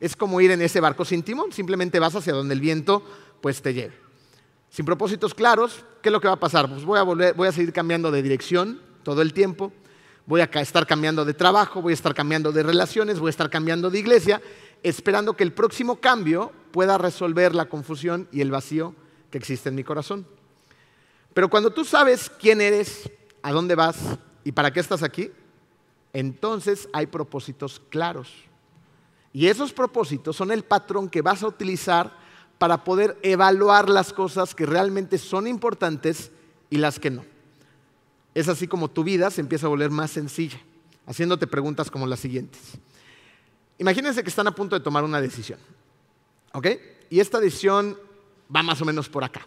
Es 0.01 0.17
como 0.17 0.41
ir 0.41 0.51
en 0.51 0.63
ese 0.63 0.81
barco 0.81 1.05
sin 1.05 1.23
timón, 1.23 1.53
simplemente 1.53 1.99
vas 1.99 2.15
hacia 2.15 2.33
donde 2.33 2.55
el 2.55 2.61
viento 2.61 3.03
pues 3.41 3.61
te 3.61 3.75
lleve. 3.75 3.95
Sin 4.71 4.85
propósitos 4.85 5.35
claros, 5.35 5.85
¿qué 6.03 6.09
es 6.09 6.13
lo 6.13 6.21
que 6.21 6.29
va 6.29 6.35
a 6.35 6.41
pasar? 6.41 6.69
Pues 6.69 6.85
voy 6.85 6.99
a, 6.99 7.03
voy 7.03 7.49
a 7.49 7.53
seguir 7.53 7.73
cambiando 7.73 8.11
de 8.11 8.23
dirección 8.23 8.81
todo 9.03 9.21
el 9.21 9.33
tiempo, 9.33 9.73
voy 10.27 10.41
a 10.41 10.45
estar 10.45 10.87
cambiando 10.87 11.25
de 11.25 11.35
trabajo, 11.35 11.83
voy 11.83 11.93
a 11.93 11.95
estar 11.95 12.15
cambiando 12.15 12.53
de 12.53 12.63
relaciones, 12.63 13.19
voy 13.19 13.29
a 13.29 13.31
estar 13.31 13.51
cambiando 13.51 13.91
de 13.91 13.99
iglesia, 13.99 14.41
esperando 14.83 15.35
que 15.35 15.45
el 15.45 15.53
próximo 15.53 15.97
cambio 15.97 16.53
pueda 16.71 16.99
resolver 16.99 17.55
la 17.55 17.67
confusión 17.67 18.29
y 18.31 18.41
el 18.41 18.51
vacío 18.51 18.95
que 19.31 19.39
existe 19.39 19.69
en 19.69 19.75
mi 19.75 19.85
corazón. 19.85 20.27
Pero 21.35 21.51
cuando 21.51 21.71
tú 21.71 21.85
sabes 21.85 22.31
quién 22.31 22.61
eres, 22.61 23.11
a 23.43 23.53
dónde 23.53 23.75
vas 23.75 23.97
y 24.45 24.53
para 24.53 24.73
qué 24.73 24.81
estás 24.81 25.03
aquí, 25.03 25.31
entonces 26.13 26.89
hay 26.93 27.07
propósitos 27.07 27.81
claros. 27.89 28.33
Y 29.33 29.47
esos 29.47 29.73
propósitos 29.73 30.37
son 30.37 30.51
el 30.51 30.65
patrón 30.65 31.09
que 31.09 31.23
vas 31.23 31.43
a 31.43 31.47
utilizar 31.47 32.13
para 32.59 32.85
poder 32.85 33.19
evaluar 33.23 33.89
las 33.89 34.13
cosas 34.13 34.55
que 34.55 34.67
realmente 34.67 35.19
son 35.19 35.47
importantes 35.47 36.31
y 36.69 36.79
las 36.79 36.99
que 36.99 37.11
no. 37.11 37.25
Es 38.35 38.49
así 38.49 38.69
como 38.69 38.91
tu 38.91 39.05
vida 39.05 39.31
se 39.31 39.41
empieza 39.41 39.67
a 39.67 39.71
volver 39.71 39.91
más 39.91 40.11
sencilla, 40.11 40.61
haciéndote 41.07 41.47
preguntas 41.47 41.91
como 41.91 42.07
las 42.07 42.21
siguientes. 42.21 42.61
Imagínense 43.79 44.23
que 44.23 44.29
están 44.29 44.47
a 44.47 44.55
punto 44.55 44.77
de 44.77 44.85
tomar 44.85 45.05
una 45.05 45.21
decisión, 45.21 45.59
¿ok? 46.53 46.67
Y 47.09 47.21
esta 47.21 47.41
decisión 47.41 47.97
va 48.55 48.63
más 48.63 48.81
o 48.83 48.85
menos 48.85 49.09
por 49.09 49.25
acá. 49.25 49.47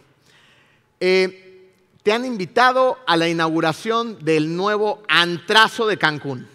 Eh, 0.98 1.72
te 2.02 2.12
han 2.12 2.24
invitado 2.24 2.98
a 3.06 3.16
la 3.16 3.28
inauguración 3.28 4.18
del 4.24 4.56
nuevo 4.56 5.02
antrazo 5.08 5.86
de 5.86 5.98
Cancún. 5.98 6.48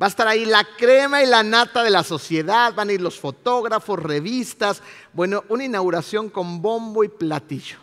Va 0.00 0.06
a 0.06 0.08
estar 0.08 0.28
ahí 0.28 0.44
la 0.44 0.64
crema 0.76 1.22
y 1.22 1.26
la 1.26 1.42
nata 1.42 1.82
de 1.82 1.90
la 1.90 2.04
sociedad, 2.04 2.72
van 2.74 2.88
a 2.88 2.92
ir 2.92 3.00
los 3.00 3.18
fotógrafos, 3.18 3.98
revistas, 3.98 4.80
bueno, 5.12 5.44
una 5.48 5.64
inauguración 5.64 6.30
con 6.30 6.62
bombo 6.62 7.02
y 7.02 7.08
platillo. 7.08 7.78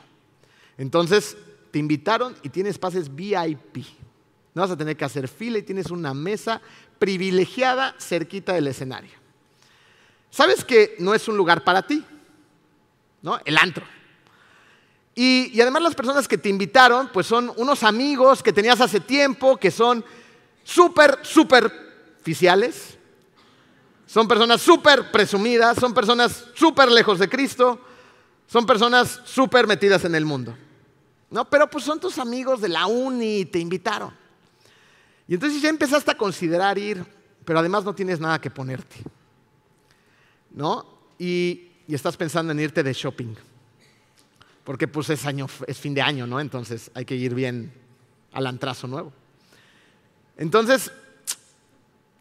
Entonces, 0.77 1.35
te 1.71 1.79
invitaron 1.79 2.35
y 2.41 2.49
tienes 2.49 2.77
pases 2.77 3.13
VIP. 3.13 3.85
No 4.53 4.61
vas 4.61 4.71
a 4.71 4.77
tener 4.77 4.95
que 4.95 5.03
hacer 5.03 5.27
fila 5.27 5.57
y 5.57 5.63
tienes 5.63 5.91
una 5.91 6.13
mesa 6.13 6.61
privilegiada 6.97 7.95
cerquita 7.99 8.53
del 8.53 8.67
escenario. 8.67 9.11
Sabes 10.29 10.63
que 10.63 10.95
no 10.99 11.13
es 11.13 11.27
un 11.27 11.35
lugar 11.35 11.65
para 11.65 11.85
ti, 11.85 12.03
¿no? 13.21 13.39
El 13.43 13.57
antro. 13.57 13.85
Y, 15.15 15.59
además 15.61 15.81
las 15.81 15.95
personas 15.95 16.27
que 16.27 16.37
te 16.37 16.49
invitaron, 16.49 17.09
pues 17.11 17.25
son 17.25 17.51
unos 17.55 17.83
amigos 17.83 18.43
que 18.43 18.51
tenías 18.51 18.81
hace 18.81 18.99
tiempo, 18.99 19.55
que 19.55 19.71
son 19.71 20.03
súper, 20.63 21.19
súper 21.21 21.84
oficiales, 22.25 22.97
son 24.07 24.27
personas 24.27 24.59
súper 24.59 25.11
presumidas, 25.11 25.77
son 25.77 25.93
personas 25.93 26.45
súper 26.55 26.91
lejos 26.91 27.19
de 27.19 27.29
Cristo, 27.29 27.79
son 28.47 28.65
personas 28.65 29.21
súper 29.25 29.67
metidas 29.67 30.05
en 30.05 30.15
el 30.15 30.25
mundo. 30.25 30.57
¿No? 31.29 31.47
Pero 31.47 31.69
pues 31.69 31.83
son 31.83 31.99
tus 31.99 32.17
amigos 32.17 32.61
de 32.61 32.69
la 32.69 32.87
uni 32.87 33.41
y 33.41 33.45
te 33.45 33.59
invitaron. 33.59 34.11
Y 35.27 35.35
entonces 35.35 35.61
ya 35.61 35.69
empezaste 35.69 36.09
a 36.09 36.17
considerar 36.17 36.79
ir, 36.79 37.05
pero 37.45 37.59
además 37.59 37.83
no 37.83 37.93
tienes 37.93 38.19
nada 38.19 38.41
que 38.41 38.49
ponerte. 38.49 38.95
¿No? 40.49 40.83
Y, 41.19 41.69
y 41.87 41.93
estás 41.93 42.17
pensando 42.17 42.53
en 42.53 42.59
irte 42.59 42.81
de 42.81 42.91
shopping. 42.93 43.35
Porque 44.63 44.87
pues 44.87 45.11
es, 45.11 45.23
año, 45.27 45.45
es 45.67 45.77
fin 45.77 45.93
de 45.93 46.01
año, 46.01 46.25
¿no? 46.25 46.39
Entonces 46.39 46.89
hay 46.95 47.05
que 47.05 47.15
ir 47.15 47.35
bien 47.35 47.71
al 48.31 48.47
antrazo 48.47 48.87
nuevo. 48.87 49.13
Entonces 50.37 50.91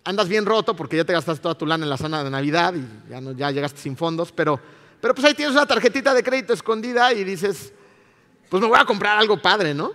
andas 0.04 0.28
bien 0.28 0.44
roto 0.44 0.76
porque 0.76 0.96
ya 0.96 1.04
te 1.04 1.12
gastaste 1.12 1.42
toda 1.42 1.56
tu 1.56 1.66
lana 1.66 1.84
en 1.84 1.90
la 1.90 1.96
zona 1.96 2.22
de 2.22 2.30
Navidad 2.30 2.74
y 2.74 3.10
ya, 3.10 3.20
no, 3.20 3.32
ya 3.32 3.50
llegaste 3.50 3.80
sin 3.80 3.96
fondos, 3.96 4.30
pero, 4.32 4.60
pero 5.00 5.14
pues 5.14 5.26
ahí 5.26 5.34
tienes 5.34 5.54
una 5.54 5.66
tarjetita 5.66 6.14
de 6.14 6.22
crédito 6.22 6.52
escondida 6.52 7.12
y 7.12 7.24
dices, 7.24 7.72
pues 8.48 8.62
me 8.62 8.68
voy 8.68 8.78
a 8.78 8.84
comprar 8.84 9.18
algo 9.18 9.40
padre, 9.40 9.74
¿no? 9.74 9.92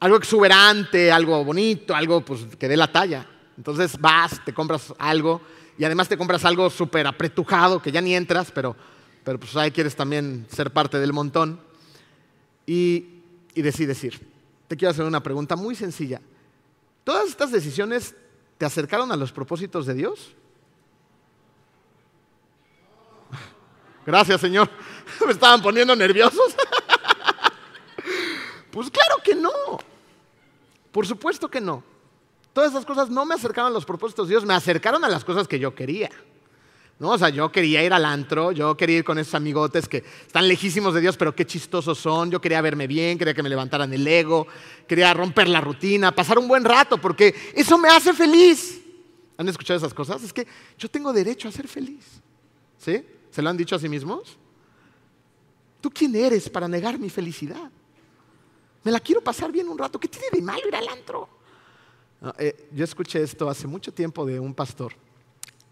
Algo 0.00 0.16
exuberante, 0.16 1.10
algo 1.10 1.44
bonito, 1.44 1.94
algo 1.94 2.24
pues, 2.24 2.44
que 2.58 2.68
dé 2.68 2.76
la 2.76 2.90
talla. 2.90 3.26
Entonces 3.56 3.98
vas, 3.98 4.44
te 4.44 4.52
compras 4.52 4.92
algo 4.98 5.40
y 5.76 5.84
además 5.84 6.08
te 6.08 6.18
compras 6.18 6.44
algo 6.44 6.70
súper 6.70 7.06
apretujado 7.06 7.80
que 7.80 7.90
ya 7.90 8.00
ni 8.00 8.14
entras, 8.14 8.50
pero, 8.52 8.76
pero 9.24 9.38
pues 9.38 9.56
ahí 9.56 9.70
quieres 9.70 9.96
también 9.96 10.46
ser 10.50 10.72
parte 10.72 10.98
del 10.98 11.12
montón. 11.12 11.60
Y, 12.66 13.22
y 13.54 13.62
decides 13.62 14.02
ir. 14.04 14.20
Te 14.68 14.76
quiero 14.76 14.90
hacer 14.90 15.04
una 15.04 15.22
pregunta 15.22 15.56
muy 15.56 15.74
sencilla. 15.74 16.20
Todas 17.02 17.28
estas 17.28 17.50
decisiones 17.50 18.14
¿Te 18.58 18.66
acercaron 18.66 19.10
a 19.12 19.16
los 19.16 19.32
propósitos 19.32 19.86
de 19.86 19.94
Dios? 19.94 20.34
Gracias, 24.04 24.40
Señor. 24.40 24.68
Me 25.24 25.32
estaban 25.32 25.62
poniendo 25.62 25.96
nerviosos. 25.96 26.54
Pues 28.70 28.90
claro 28.90 29.16
que 29.24 29.34
no. 29.34 29.50
Por 30.92 31.04
supuesto 31.04 31.50
que 31.50 31.60
no. 31.60 31.82
Todas 32.52 32.70
esas 32.70 32.84
cosas 32.84 33.10
no 33.10 33.24
me 33.24 33.34
acercaron 33.34 33.72
a 33.72 33.74
los 33.74 33.84
propósitos 33.84 34.28
de 34.28 34.34
Dios, 34.34 34.44
me 34.44 34.54
acercaron 34.54 35.04
a 35.04 35.08
las 35.08 35.24
cosas 35.24 35.48
que 35.48 35.58
yo 35.58 35.74
quería. 35.74 36.10
¿No? 36.98 37.10
O 37.10 37.18
sea, 37.18 37.28
yo 37.28 37.52
quería 37.52 37.84
ir 37.84 37.92
al 37.92 38.04
antro, 38.04 38.50
yo 38.50 38.76
quería 38.76 38.98
ir 38.98 39.04
con 39.04 39.18
esos 39.18 39.34
amigotes 39.34 39.88
que 39.88 39.98
están 40.26 40.48
lejísimos 40.48 40.92
de 40.94 41.00
Dios, 41.00 41.16
pero 41.16 41.34
qué 41.34 41.46
chistosos 41.46 41.96
son. 41.96 42.30
Yo 42.30 42.40
quería 42.40 42.60
verme 42.60 42.88
bien, 42.88 43.16
quería 43.16 43.34
que 43.34 43.42
me 43.42 43.48
levantaran 43.48 43.92
el 43.92 44.06
ego, 44.06 44.48
quería 44.86 45.14
romper 45.14 45.48
la 45.48 45.60
rutina, 45.60 46.12
pasar 46.12 46.38
un 46.38 46.48
buen 46.48 46.64
rato, 46.64 46.98
porque 46.98 47.52
eso 47.54 47.78
me 47.78 47.88
hace 47.88 48.12
feliz. 48.12 48.80
¿Han 49.36 49.48
escuchado 49.48 49.78
esas 49.78 49.94
cosas? 49.94 50.24
Es 50.24 50.32
que 50.32 50.46
yo 50.76 50.90
tengo 50.90 51.12
derecho 51.12 51.46
a 51.48 51.52
ser 51.52 51.68
feliz. 51.68 52.20
¿Sí? 52.78 53.04
¿Se 53.30 53.42
lo 53.42 53.48
han 53.48 53.56
dicho 53.56 53.76
a 53.76 53.78
sí 53.78 53.88
mismos? 53.88 54.36
¿Tú 55.80 55.90
quién 55.90 56.16
eres 56.16 56.50
para 56.50 56.66
negar 56.66 56.98
mi 56.98 57.08
felicidad? 57.08 57.70
Me 58.82 58.90
la 58.90 58.98
quiero 58.98 59.20
pasar 59.20 59.52
bien 59.52 59.68
un 59.68 59.78
rato. 59.78 60.00
¿Qué 60.00 60.08
tiene 60.08 60.26
de 60.32 60.42
malo 60.42 60.66
ir 60.66 60.74
al 60.74 60.88
antro? 60.88 61.28
Eh, 62.38 62.68
yo 62.72 62.82
escuché 62.82 63.22
esto 63.22 63.48
hace 63.48 63.68
mucho 63.68 63.92
tiempo 63.92 64.26
de 64.26 64.40
un 64.40 64.52
pastor 64.52 64.92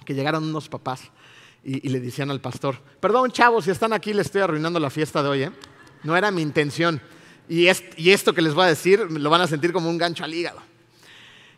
que 0.04 0.14
llegaron 0.14 0.44
unos 0.44 0.68
papás 0.68 1.10
y, 1.64 1.88
le 1.88 2.00
decían 2.00 2.30
al 2.30 2.40
pastor, 2.40 2.78
perdón 3.00 3.32
chavos, 3.32 3.64
si 3.64 3.70
están 3.70 3.92
aquí 3.92 4.12
les 4.12 4.26
estoy 4.26 4.42
arruinando 4.42 4.78
la 4.78 4.90
fiesta 4.90 5.22
de 5.22 5.28
hoy, 5.28 5.42
¿eh? 5.42 5.52
no 6.04 6.16
era 6.16 6.30
mi 6.30 6.42
intención. 6.42 7.00
Y, 7.48 7.66
esto 7.68 8.32
que 8.32 8.42
les 8.42 8.54
voy 8.54 8.64
a 8.64 8.68
decir 8.68 9.00
lo 9.10 9.30
van 9.30 9.40
a 9.40 9.46
sentir 9.46 9.72
como 9.72 9.88
un 9.88 9.98
gancho 9.98 10.24
al 10.24 10.34
hígado. 10.34 10.60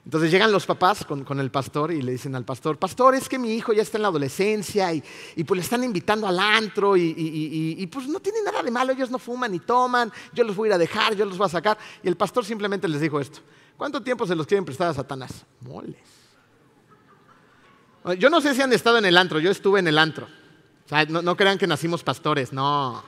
Entonces 0.05 0.31
llegan 0.31 0.51
los 0.51 0.65
papás 0.65 1.05
con, 1.05 1.39
el 1.39 1.51
pastor 1.51 1.93
y 1.93 2.01
le 2.01 2.13
dicen 2.13 2.35
al 2.35 2.45
pastor, 2.45 2.79
pastor, 2.79 3.15
es 3.15 3.29
que 3.29 3.39
mi 3.39 3.53
hijo 3.53 3.75
ya 3.75 3.83
está 3.83 3.99
en 3.99 4.03
la 4.03 4.09
adolescencia 4.09 4.91
y, 4.95 5.03
pues 5.45 5.59
le 5.59 5.63
están 5.63 5.85
invitando 5.85 6.27
al 6.27 6.39
antro 6.39 6.97
y, 6.97 7.87
pues 7.93 8.09
no 8.09 8.19
tiene 8.21 8.39
nada 8.43 8.63
de 8.63 8.71
malo, 8.71 8.93
ellos 8.93 9.11
no 9.11 9.19
fuman 9.19 9.53
ni 9.53 9.59
toman, 9.59 10.11
yo 10.33 10.45
los 10.45 10.57
voy 10.57 10.69
a 10.69 10.71
ir 10.71 10.75
a 10.75 10.79
dejar, 10.79 11.15
yo 11.15 11.27
los 11.27 11.37
voy 11.37 11.45
a 11.45 11.51
sacar. 11.51 11.77
Y 12.03 12.09
el 12.09 12.17
pastor 12.17 12.45
simplemente 12.45 12.89
les 12.89 13.03
dijo 13.03 13.21
esto, 13.21 13.41
¿cuánto 13.77 14.03
tiempo 14.03 14.27
se 14.27 14.35
los 14.35 14.47
quieren 14.47 14.65
prestar 14.65 14.89
a 14.89 14.95
Satanás? 14.95 15.45
Moles. 15.61 16.18
Yo 18.19 18.31
no 18.31 18.41
sé 18.41 18.55
si 18.55 18.63
han 18.63 18.73
estado 18.73 18.99
en 18.99 19.05
el 19.05 19.17
antro, 19.17 19.39
yo 19.41 19.51
estuve 19.51 19.81
en 19.81 19.89
el 19.89 19.99
antro. 19.99 20.27
O 20.87 20.89
sea, 20.89 21.05
no, 21.05 21.37
crean 21.37 21.59
que 21.59 21.67
nacimos 21.67 22.03
pastores, 22.03 22.53
no. 22.53 23.05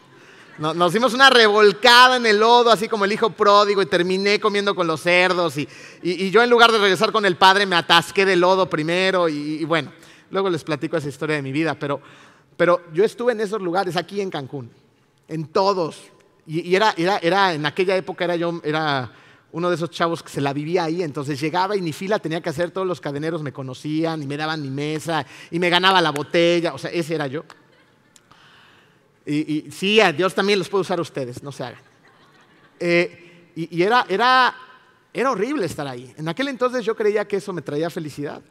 Nos 0.58 0.92
dimos 0.92 1.14
una 1.14 1.30
revolcada 1.30 2.16
en 2.16 2.26
el 2.26 2.38
lodo, 2.38 2.70
así 2.70 2.86
como 2.86 3.06
el 3.06 3.12
hijo 3.12 3.30
pródigo, 3.30 3.80
y 3.80 3.86
terminé 3.86 4.38
comiendo 4.38 4.74
con 4.74 4.86
los 4.86 5.00
cerdos. 5.00 5.56
Y, 5.56 6.30
yo 6.30 6.42
en 6.42 6.50
lugar 6.50 6.70
de 6.70 6.78
regresar 6.78 7.12
con 7.12 7.24
el 7.24 7.36
padre, 7.36 7.64
me 7.64 7.76
atasqué 7.76 8.26
de 8.26 8.36
lodo 8.36 8.68
primero. 8.68 9.26
Y, 9.30 9.64
bueno, 9.64 9.90
luego 10.30 10.50
les 10.50 10.62
platico 10.62 10.98
esa 10.98 11.08
historia 11.08 11.36
de 11.36 11.42
mi 11.42 11.52
vida. 11.52 11.74
Pero, 11.78 12.02
pero 12.58 12.82
yo 12.92 13.02
estuve 13.04 13.32
en 13.32 13.40
esos 13.40 13.62
lugares, 13.62 13.96
aquí 13.96 14.20
en 14.20 14.28
Cancún, 14.28 14.70
en 15.28 15.46
todos. 15.46 16.02
Y, 16.46 16.74
era, 16.74 16.92
era, 16.98 17.16
era, 17.18 17.54
en 17.54 17.64
aquella 17.64 17.96
época 17.96 18.24
era 18.24 18.36
yo, 18.36 18.60
era 18.62 19.10
uno 19.52 19.68
de 19.68 19.74
esos 19.76 19.90
chavos 19.90 20.22
que 20.22 20.30
se 20.30 20.40
la 20.40 20.52
vivía 20.52 20.84
ahí, 20.84 21.02
entonces 21.02 21.40
llegaba 21.40 21.76
y 21.76 21.80
ni 21.80 21.92
fila 21.92 22.18
tenía 22.18 22.40
que 22.40 22.50
hacer, 22.50 22.70
todos 22.70 22.86
los 22.86 23.00
cadeneros 23.00 23.42
me 23.42 23.52
conocían 23.52 24.22
y 24.22 24.26
me 24.26 24.36
daban 24.36 24.62
mi 24.62 24.70
mesa 24.70 25.26
y 25.50 25.58
me 25.58 25.68
ganaba 25.70 26.00
la 26.00 26.10
botella, 26.10 26.74
o 26.74 26.78
sea, 26.78 26.90
ese 26.90 27.14
era 27.14 27.26
yo. 27.26 27.44
Y, 29.26 29.70
sí, 29.70 30.00
a 30.00 30.12
Dios 30.12 30.34
también 30.34 30.58
los 30.58 30.68
puede 30.68 30.82
usar 30.82 31.00
ustedes, 31.00 31.42
no 31.42 31.52
se 31.52 31.64
hagan. 31.64 31.80
Eh, 32.80 33.52
y, 33.54 33.82
era, 33.82 34.06
era, 34.08 34.54
era 35.12 35.30
horrible 35.30 35.66
estar 35.66 35.86
ahí. 35.86 36.12
En 36.16 36.28
aquel 36.28 36.48
entonces 36.48 36.84
yo 36.84 36.96
creía 36.96 37.26
que 37.28 37.36
eso 37.36 37.52
me 37.52 37.62
traía 37.62 37.90
felicidad. 37.90 38.42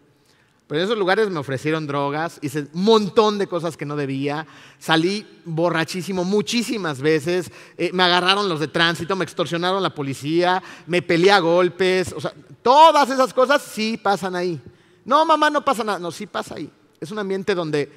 Pero 0.69 0.81
en 0.81 0.85
esos 0.85 0.99
lugares 0.99 1.31
me 1.31 1.39
ofrecieron 1.39 1.87
drogas, 1.87 2.37
hice 2.43 2.67
un 2.73 2.83
montón 2.83 3.39
de 3.39 3.47
cosas 3.47 3.75
que 3.75 3.87
no 3.87 3.95
debía, 3.95 4.45
salí 4.77 5.25
borrachísimo 5.43 6.23
muchísimas 6.23 7.01
veces, 7.01 7.51
eh, 7.75 7.89
me 7.91 8.03
agarraron 8.03 8.47
los 8.47 8.59
de 8.59 8.67
tránsito, 8.67 9.15
me 9.15 9.23
extorsionaron 9.23 9.81
la 9.81 9.95
policía, 9.95 10.61
me 10.85 11.01
peleé 11.01 11.31
a 11.31 11.39
golpes, 11.39 12.13
o 12.15 12.21
sea, 12.21 12.35
todas 12.61 13.09
esas 13.09 13.33
cosas 13.33 13.63
sí 13.63 13.97
pasan 13.97 14.35
ahí. 14.35 14.61
No, 15.05 15.25
mamá, 15.25 15.49
no 15.49 15.65
pasa 15.65 15.83
nada, 15.83 15.97
no, 15.97 16.11
sí 16.11 16.27
pasa 16.27 16.53
ahí. 16.53 16.69
Es 17.01 17.09
un 17.09 17.17
ambiente 17.17 17.55
donde 17.55 17.91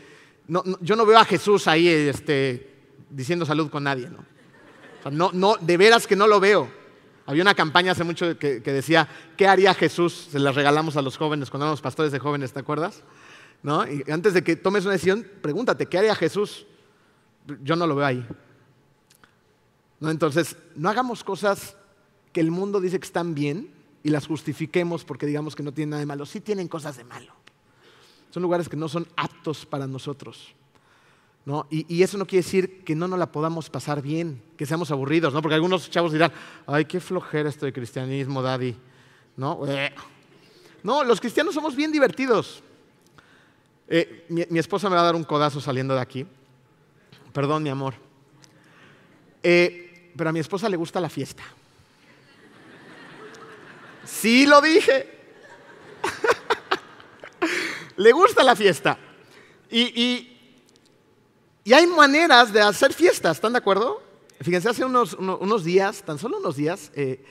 yo 0.80 0.96
no 0.96 1.04
veo 1.04 1.18
a 1.18 1.26
Jesús 1.26 1.68
ahí 1.68 1.86
este, 1.86 2.70
diciendo 3.10 3.44
salud 3.44 3.68
con 3.68 3.84
nadie, 3.84 4.08
¿no? 4.08 4.20
O 5.00 5.02
sea, 5.02 5.12
no, 5.12 5.28
no, 5.34 5.56
de 5.60 5.76
veras 5.76 6.06
que 6.06 6.16
no 6.16 6.26
lo 6.26 6.40
veo. 6.40 6.70
Había 7.32 7.44
una 7.44 7.54
campaña 7.54 7.92
hace 7.92 8.04
mucho 8.04 8.38
que, 8.38 8.60
decía, 8.60 9.08
¿qué 9.38 9.48
haría 9.48 9.72
Jesús? 9.72 10.28
Se 10.30 10.38
las 10.38 10.54
regalamos 10.54 10.98
a 10.98 11.02
los 11.02 11.16
jóvenes 11.16 11.48
cuando 11.48 11.64
éramos 11.64 11.80
pastores 11.80 12.12
de 12.12 12.18
jóvenes, 12.18 12.52
¿te 12.52 12.60
acuerdas? 12.60 13.02
¿No? 13.62 13.90
Y 13.90 14.04
antes 14.10 14.34
de 14.34 14.44
que 14.44 14.54
tomes 14.54 14.84
una 14.84 14.92
decisión, 14.92 15.26
pregúntate, 15.40 15.86
¿qué 15.86 15.96
haría 15.96 16.14
Jesús? 16.14 16.66
Yo 17.62 17.74
no 17.74 17.86
lo 17.86 17.96
veo 17.96 18.04
ahí. 18.04 18.26
¿No? 19.98 20.10
Entonces, 20.10 20.58
no 20.76 20.90
hagamos 20.90 21.24
cosas 21.24 21.74
que 22.34 22.40
el 22.40 22.50
mundo 22.50 22.82
dice 22.82 23.00
que 23.00 23.06
están 23.06 23.34
bien 23.34 23.72
y 24.02 24.10
las 24.10 24.26
justifiquemos 24.26 25.02
porque 25.02 25.24
digamos 25.24 25.56
que 25.56 25.62
no 25.62 25.72
tienen 25.72 25.90
nada 25.92 26.00
de 26.00 26.06
malo. 26.06 26.26
Sí 26.26 26.40
tienen 26.40 26.68
cosas 26.68 26.98
de 26.98 27.04
malo. 27.04 27.32
Son 28.28 28.42
lugares 28.42 28.68
que 28.68 28.76
no 28.76 28.90
son 28.90 29.06
aptos 29.16 29.64
para 29.64 29.86
nosotros. 29.86 30.54
¿No? 31.44 31.66
Y, 31.70 32.02
eso 32.02 32.18
no 32.18 32.26
quiere 32.26 32.44
decir 32.44 32.84
que 32.84 32.94
no 32.94 33.08
nos 33.08 33.18
la 33.18 33.32
podamos 33.32 33.68
pasar 33.68 34.00
bien, 34.00 34.40
que 34.56 34.66
seamos 34.66 34.90
aburridos, 34.90 35.34
¿no? 35.34 35.42
porque 35.42 35.56
algunos 35.56 35.90
chavos 35.90 36.12
dirán, 36.12 36.32
ay, 36.66 36.84
qué 36.84 37.00
flojera 37.00 37.48
esto 37.48 37.66
de 37.66 37.72
cristianismo, 37.72 38.42
daddy. 38.42 38.76
¿No? 39.36 39.60
no, 40.82 41.04
los 41.04 41.20
cristianos 41.20 41.54
somos 41.54 41.74
bien 41.74 41.90
divertidos. 41.90 42.62
Eh, 43.88 44.26
mi, 44.28 44.58
esposa 44.58 44.88
me 44.88 44.94
va 44.94 45.02
a 45.02 45.06
dar 45.06 45.16
un 45.16 45.24
codazo 45.24 45.60
saliendo 45.60 45.94
de 45.94 46.00
aquí. 46.00 46.26
Perdón, 47.32 47.62
mi 47.62 47.70
amor. 47.70 47.94
Eh, 49.42 50.12
pero 50.16 50.30
a 50.30 50.32
mi 50.32 50.40
esposa 50.40 50.68
le 50.68 50.76
gusta 50.76 51.00
la 51.00 51.08
fiesta. 51.08 51.42
Sí 54.04 54.46
lo 54.46 54.60
dije. 54.60 55.18
le 57.96 58.12
gusta 58.12 58.42
la 58.42 58.54
fiesta. 58.54 58.98
y, 59.70 60.00
y 60.00 60.31
hay 61.70 61.86
maneras 61.86 62.52
de 62.52 62.60
hacer 62.60 62.92
fiestas, 62.92 63.36
¿están 63.36 63.52
de 63.52 63.58
acuerdo? 63.58 64.02
Fíjense, 64.40 64.68
hace 64.68 64.84
unos, 64.84 65.64
días, 65.64 66.02
tan 66.02 66.18
solo 66.18 66.38
unos 66.38 66.56
días, 66.56 66.90
eh, 66.94 67.24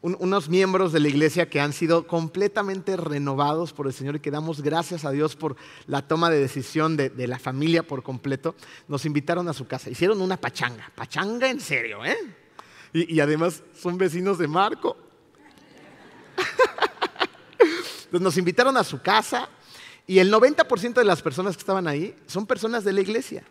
unos 0.00 0.48
miembros 0.48 0.92
de 0.92 1.00
la 1.00 1.08
iglesia 1.08 1.50
que 1.50 1.60
han 1.60 1.74
sido 1.74 2.06
completamente 2.06 2.96
renovados 2.96 3.74
por 3.74 3.86
el 3.86 3.92
Señor 3.92 4.16
y 4.16 4.20
que 4.20 4.30
damos 4.30 4.62
gracias 4.62 5.04
a 5.04 5.10
Dios 5.10 5.36
por 5.36 5.56
la 5.86 6.08
toma 6.08 6.30
de 6.30 6.38
decisión 6.38 6.96
de, 6.96 7.10
la 7.26 7.38
familia 7.38 7.86
por 7.86 8.02
completo, 8.02 8.54
nos 8.88 9.04
invitaron 9.04 9.46
a 9.48 9.52
su 9.52 9.66
casa. 9.66 9.90
Hicieron 9.90 10.22
una 10.22 10.38
pachanga, 10.38 10.90
pachanga 10.94 11.50
en 11.50 11.60
serio, 11.60 12.02
¿eh? 12.02 12.16
Y, 12.94 13.16
y 13.16 13.20
además 13.20 13.62
son 13.78 13.98
vecinos 13.98 14.38
de 14.38 14.48
Marco. 14.48 14.96
Entonces 17.58 18.20
nos 18.20 18.38
invitaron 18.38 18.76
a 18.78 18.84
su 18.84 19.02
casa 19.02 19.50
y 20.06 20.20
el 20.20 20.32
90% 20.32 20.94
de 20.94 21.04
las 21.04 21.20
personas 21.20 21.56
que 21.56 21.60
estaban 21.60 21.86
ahí 21.86 22.16
son 22.26 22.46
personas 22.46 22.82
de 22.84 22.94
la 22.94 23.02
iglesia. 23.02 23.44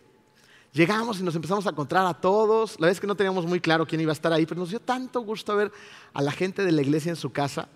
Llegamos 0.76 1.18
y 1.18 1.22
nos 1.22 1.34
empezamos 1.34 1.66
a 1.66 1.70
encontrar 1.70 2.04
a 2.04 2.12
todos. 2.12 2.78
La 2.78 2.90
es 2.90 3.00
que 3.00 3.06
no 3.06 3.14
teníamos 3.14 3.46
muy 3.46 3.60
claro 3.60 3.86
quién 3.86 3.98
iba 4.02 4.12
a 4.12 4.12
estar 4.12 4.30
ahí, 4.30 4.44
pero 4.44 4.60
nos 4.60 4.68
dio 4.68 4.78
tanto 4.78 5.22
gusto 5.22 5.56
ver 5.56 5.72
a 6.12 6.20
la 6.20 6.30
gente 6.30 6.66
de 6.66 6.70
la 6.70 6.82
iglesia 6.82 7.08
en 7.08 7.16
su 7.16 7.32
casa. 7.32 7.66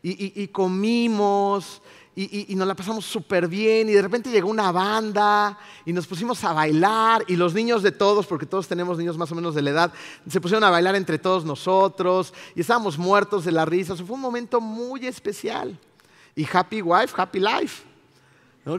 Y, 0.00 0.46
comimos 0.48 1.82
y, 2.14 2.54
nos 2.54 2.68
la 2.68 2.76
pasamos 2.76 3.04
súper 3.04 3.48
bien. 3.48 3.88
Y 3.88 3.94
de 3.94 4.00
repente 4.00 4.30
llegó 4.30 4.48
una 4.48 4.70
banda 4.70 5.58
y 5.84 5.92
nos 5.92 6.06
pusimos 6.06 6.44
a 6.44 6.52
bailar. 6.52 7.24
Y 7.26 7.34
los 7.34 7.52
niños 7.52 7.82
de 7.82 7.90
todos, 7.90 8.26
porque 8.26 8.46
todos 8.46 8.68
tenemos 8.68 8.96
niños 8.96 9.18
más 9.18 9.32
o 9.32 9.34
menos 9.34 9.56
de 9.56 9.62
la 9.62 9.70
edad, 9.70 9.92
se 10.30 10.40
pusieron 10.40 10.62
a 10.62 10.70
bailar 10.70 10.94
entre 10.94 11.18
todos 11.18 11.44
nosotros. 11.44 12.32
Y 12.54 12.60
estábamos 12.60 12.96
muertos 12.96 13.44
de 13.44 13.50
la 13.50 13.64
risa. 13.64 13.96
fue 13.96 14.14
un 14.14 14.20
momento 14.20 14.60
muy 14.60 15.04
especial. 15.04 15.76
Y 16.36 16.46
happy 16.52 16.80
wife, 16.80 17.12
happy 17.16 17.40
life. 17.40 17.95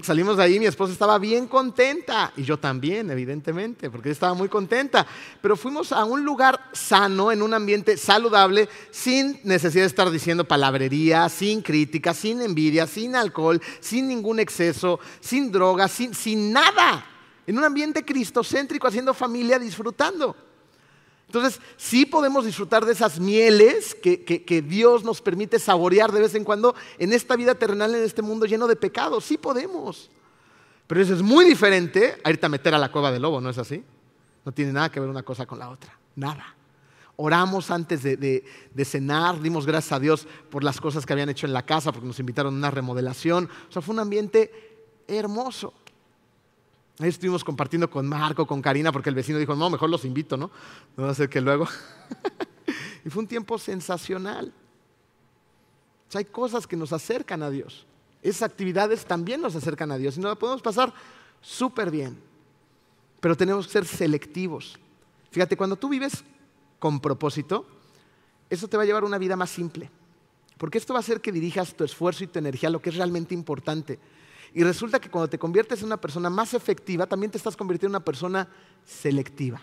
Salimos 0.02 0.36
de 0.36 0.43
ahí, 0.43 0.60
mi 0.60 0.65
esposa 0.65 0.91
estaba 0.91 1.17
bien 1.17 1.47
contenta 1.47 2.34
y 2.36 2.43
yo 2.43 2.60
también, 2.60 3.10
evidentemente, 3.10 3.89
porque 3.89 4.10
estaba 4.10 4.34
muy 4.34 4.50
contenta. 4.50 5.08
Pero 5.41 5.56
fuimos 5.56 5.93
a 5.93 6.04
un 6.04 6.26
lugar 6.26 6.60
sano, 6.73 7.32
en 7.32 7.41
un 7.41 7.54
ambiente 7.54 7.95
saludable, 7.95 8.67
sin 8.91 9.39
necesidad 9.45 9.84
de 9.84 9.88
estar 9.88 10.12
diciendo 10.12 10.45
palabrería, 10.45 11.30
sin 11.30 11.62
crítica, 11.62 12.13
sin 12.13 12.41
envidia, 12.41 12.86
sin 12.86 13.15
alcohol, 13.15 13.62
sin 13.80 14.10
ningún 14.10 14.41
exceso, 14.41 15.00
sin 15.21 15.54
drogas, 15.54 15.89
sin, 15.89 16.13
sin 16.13 16.52
nada. 16.52 17.06
En 17.45 17.58
un 17.58 17.63
ambiente 17.63 18.04
cristocéntrico, 18.04 18.89
haciendo 18.89 19.13
familia, 19.13 19.58
disfrutando. 19.58 20.36
Entonces, 21.27 21.59
sí 21.75 22.05
podemos 22.05 22.45
disfrutar 22.45 22.85
de 22.85 22.93
esas 22.93 23.19
mieles 23.19 23.93
que, 23.95 24.65
Dios 24.65 25.03
nos 25.03 25.21
permite 25.21 25.59
saborear 25.59 26.11
de 26.11 26.21
vez 26.21 26.35
en 26.35 26.45
cuando 26.45 26.73
en 26.97 27.11
esta 27.11 27.35
vida 27.35 27.53
terrenal, 27.53 27.93
en 27.93 28.03
este 28.03 28.21
mundo 28.21 28.45
lleno 28.45 28.65
de 28.65 28.77
pecados. 28.77 29.25
Sí 29.25 29.37
podemos. 29.37 30.09
Pero 30.87 31.01
eso 31.01 31.13
es 31.13 31.21
muy 31.21 31.43
diferente 31.43 32.17
a 32.23 32.29
irte 32.29 32.45
a 32.45 32.49
meter 32.49 32.73
a 32.73 32.77
la 32.77 32.91
cueva 32.91 33.11
del 33.11 33.21
lobo, 33.21 33.41
¿no 33.41 33.49
es 33.49 33.57
así? 33.57 33.83
No 34.45 34.53
tiene 34.53 34.71
nada 34.71 34.89
que 34.89 35.01
ver 35.01 35.09
una 35.09 35.23
cosa 35.23 35.45
con 35.45 35.59
la 35.59 35.69
otra. 35.69 35.99
Nada. 36.15 36.55
Oramos 37.17 37.71
antes 37.71 38.03
de, 38.03 38.15
de, 38.15 38.85
cenar, 38.85 39.41
dimos 39.41 39.65
gracias 39.65 39.91
a 39.91 39.99
Dios 39.99 40.27
por 40.49 40.63
las 40.63 40.79
cosas 40.79 41.05
que 41.05 41.11
habían 41.11 41.29
hecho 41.29 41.45
en 41.45 41.51
la 41.51 41.65
casa, 41.65 41.91
porque 41.91 42.07
nos 42.07 42.19
invitaron 42.19 42.53
a 42.55 42.57
una 42.57 42.71
remodelación. 42.71 43.49
O 43.67 43.71
sea, 43.71 43.81
fue 43.81 43.93
un 43.93 43.99
ambiente 43.99 45.03
hermoso. 45.07 45.73
Ahí 46.99 47.10
estuvimos 47.10 47.43
compartiendo 47.43 47.89
con 47.89 48.07
Marco, 48.07 48.47
con 48.47 48.62
Karina, 48.62 48.91
porque 48.91 49.10
el 49.10 49.15
vecino 49.15 49.38
dijo, 49.38 49.55
no, 49.55 49.69
mejor 49.69 49.89
los 49.89 50.03
invito, 50.03 50.36
¿no? 50.36 50.49
No 50.95 51.03
va 51.03 51.12
a 51.12 51.15
ser 51.15 51.29
que 51.29 51.39
luego... 51.41 51.67
y 53.05 53.10
fue 53.10 53.21
un 53.21 53.27
tiempo 53.27 53.60
sensacional. 53.60 54.51
hay 56.13 56.25
cosas 56.25 56.65
que 56.65 56.75
nos 56.75 56.91
acercan 56.93 57.43
a 57.43 57.51
Dios. 57.51 57.86
Esas 58.23 58.43
actividades 58.43 59.05
también 59.05 59.41
nos 59.41 59.55
acercan 59.55 59.91
a 59.91 59.97
Dios 59.97 60.17
y 60.17 60.21
nos 60.21 60.38
podemos 60.38 60.62
pasar 60.63 60.91
súper 61.39 61.91
bien. 61.91 62.19
Pero 63.19 63.38
tenemos 63.38 63.67
que 63.67 63.73
ser 63.73 63.86
selectivos. 63.86 64.79
Fíjate, 65.29 65.55
cuando 65.55 65.75
tú 65.75 65.89
vives 65.89 66.23
con 66.79 66.99
propósito, 66.99 67.65
eso 68.49 68.67
te 68.67 68.75
va 68.75 68.83
a 68.83 68.86
llevar 68.88 69.03
a 69.03 69.07
una 69.07 69.19
vida 69.19 69.36
más 69.36 69.51
simple. 69.51 69.91
Porque 70.57 70.79
esto 70.79 70.93
va 70.93 70.99
a 70.99 71.01
hacer 71.01 71.21
que 71.21 71.31
dirijas 71.31 71.75
tu 71.75 71.83
esfuerzo 71.83 72.23
y 72.23 72.27
tu 72.27 72.39
energía 72.39 72.69
a 72.69 72.71
lo 72.71 72.81
que 72.81 72.89
es 72.89 72.95
realmente 72.95 73.36
importante. 73.36 73.99
Y 74.53 74.63
resulta 74.63 74.99
que 74.99 75.10
cuando 75.10 75.29
te 75.29 75.38
conviertes 75.38 75.79
en 75.79 75.88
una 75.88 76.01
persona 76.01 76.29
más 76.29 76.53
efectiva, 76.53 77.05
también 77.05 77.31
te 77.31 77.38
estás 77.38 77.55
convirtiendo 77.55 77.97
en 77.97 78.01
una 78.01 78.05
persona 78.05 78.47
selectiva. 78.86 79.62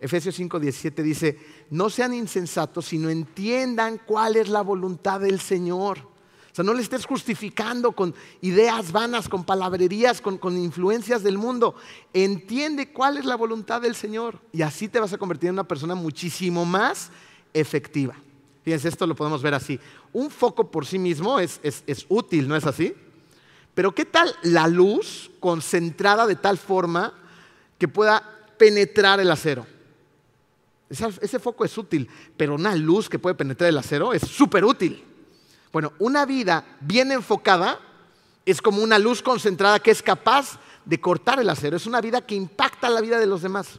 Efesios 0.00 0.38
5:17 0.38 1.02
dice, 1.02 1.38
no 1.70 1.90
sean 1.90 2.14
insensatos, 2.14 2.86
sino 2.86 3.08
entiendan 3.08 4.00
cuál 4.04 4.36
es 4.36 4.48
la 4.48 4.62
voluntad 4.62 5.20
del 5.20 5.40
Señor. 5.40 5.98
O 5.98 6.54
sea, 6.56 6.64
no 6.64 6.72
le 6.72 6.80
estés 6.80 7.04
justificando 7.04 7.92
con 7.92 8.14
ideas 8.40 8.90
vanas, 8.90 9.28
con 9.28 9.44
palabrerías, 9.44 10.22
con, 10.22 10.56
influencias 10.56 11.22
del 11.22 11.36
mundo. 11.36 11.74
Entiende 12.14 12.92
cuál 12.92 13.18
es 13.18 13.26
la 13.26 13.36
voluntad 13.36 13.82
del 13.82 13.94
Señor. 13.94 14.40
Y 14.52 14.62
así 14.62 14.88
te 14.88 14.98
vas 14.98 15.12
a 15.12 15.18
convertir 15.18 15.48
en 15.48 15.54
una 15.56 15.68
persona 15.68 15.94
muchísimo 15.94 16.64
más 16.64 17.10
efectiva. 17.52 18.14
Fíjense, 18.62 18.88
esto 18.88 19.06
lo 19.06 19.14
podemos 19.14 19.42
ver 19.42 19.52
así. 19.52 19.78
Un 20.14 20.30
foco 20.30 20.70
por 20.70 20.86
sí 20.86 20.98
mismo 20.98 21.38
es 21.38 21.60
útil, 22.08 22.48
¿no 22.48 22.56
es 22.56 22.64
así? 22.64 22.94
Pero 23.76 23.94
¿qué 23.94 24.06
tal 24.06 24.34
la 24.40 24.68
luz 24.68 25.30
concentrada 25.38 26.26
de 26.26 26.36
tal 26.36 26.56
forma 26.56 27.12
que 27.76 27.86
pueda 27.86 28.22
penetrar 28.56 29.20
el 29.20 29.30
acero? 29.30 29.66
Ese, 30.88 31.38
foco 31.38 31.62
es 31.62 31.76
útil, 31.76 32.08
pero 32.38 32.54
una 32.54 32.74
luz 32.74 33.10
que 33.10 33.18
puede 33.18 33.34
penetrar 33.34 33.68
el 33.68 33.76
acero 33.76 34.14
es 34.14 34.22
súper 34.22 34.64
útil. 34.64 35.04
Bueno, 35.74 35.92
una 35.98 36.24
vida 36.24 36.64
bien 36.80 37.12
enfocada 37.12 37.78
es 38.46 38.62
como 38.62 38.82
una 38.82 38.98
luz 38.98 39.20
concentrada 39.20 39.78
que 39.78 39.90
es 39.90 40.02
capaz 40.02 40.58
de 40.86 40.98
cortar 40.98 41.38
el 41.38 41.50
acero. 41.50 41.76
Es 41.76 41.84
una 41.84 42.00
vida 42.00 42.22
que 42.22 42.34
impacta 42.34 42.88
la 42.88 43.02
vida 43.02 43.18
de 43.18 43.26
los 43.26 43.42
demás. 43.42 43.78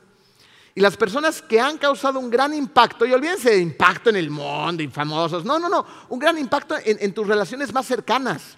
Y 0.76 0.82
las 0.82 0.96
personas 0.96 1.42
que 1.42 1.60
han 1.60 1.80
causado 1.80 2.20
un 2.20 2.30
gran 2.30 2.54
impacto, 2.54 3.04
y 3.04 3.14
olvídense 3.14 3.50
de 3.50 3.62
impacto 3.62 4.12
en 4.12 4.18
el 4.18 4.30
mundo, 4.30 4.84
infamosos, 4.84 5.44
no, 5.44 5.58
no, 5.58 5.68
no, 5.70 5.84
un 6.10 6.20
gran 6.20 6.38
impacto 6.38 6.76
en 6.86 7.14
tus 7.16 7.26
relaciones 7.26 7.74
más 7.74 7.88
cercanas 7.88 8.58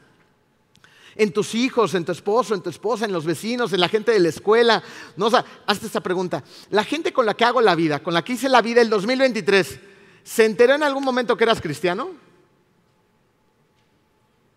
en 1.20 1.34
tus 1.34 1.54
hijos, 1.54 1.94
en 1.96 2.06
tu 2.06 2.14
esposo, 2.14 2.56
en 2.56 2.62
tu 2.62 2.70
esposa, 2.70 3.04
en 3.04 3.12
los 3.12 3.26
vecinos, 3.26 3.74
en 3.74 3.82
la 3.82 3.90
gente 3.90 4.14
de 4.14 4.22
la 4.22 4.30
escuela. 4.30 4.82
No, 5.18 5.28
o 5.28 5.44
hazte 5.68 5.86
esta 5.86 6.00
pregunta. 6.00 6.42
La 6.70 6.86
gente 6.86 7.12
con 7.12 7.26
la 7.26 7.34
que 7.34 7.44
hago 7.44 7.60
la 7.60 7.76
vida, 7.76 8.02
con 8.02 8.14
la 8.14 8.24
que 8.24 8.34
hice 8.34 8.48
la 8.48 8.62
vida 8.62 8.82
el 8.82 8.90
2023, 8.90 9.80
¿se 10.24 10.46
enteró 10.46 10.76
en 10.76 10.84
algún 10.84 11.04
momento 11.04 11.36
que 11.36 11.44
eras 11.44 11.60
cristiano? 11.60 12.12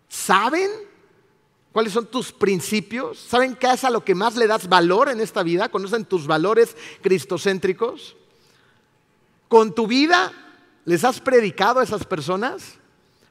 ¿Saben 0.07 0.71
cuáles 1.73 1.91
son 1.91 2.05
tus 2.05 2.31
principios? 2.31 3.19
¿Saben 3.19 3.55
qué 3.55 3.69
es 3.69 3.83
a 3.83 3.89
lo 3.89 4.05
que 4.05 4.15
más 4.15 4.37
le 4.37 4.47
das 4.47 4.69
valor 4.69 5.09
en 5.09 5.19
esta 5.19 5.43
vida? 5.43 5.67
¿Conocen 5.67 6.05
tus 6.05 6.27
valores 6.27 6.77
cristocéntricos? 7.01 8.15
¿Con 9.49 9.75
tu 9.75 9.85
vida 9.85 10.31
les 10.85 11.03
has 11.03 11.19
predicado 11.19 11.81
a 11.81 11.83
esas 11.83 12.05
personas? 12.05 12.79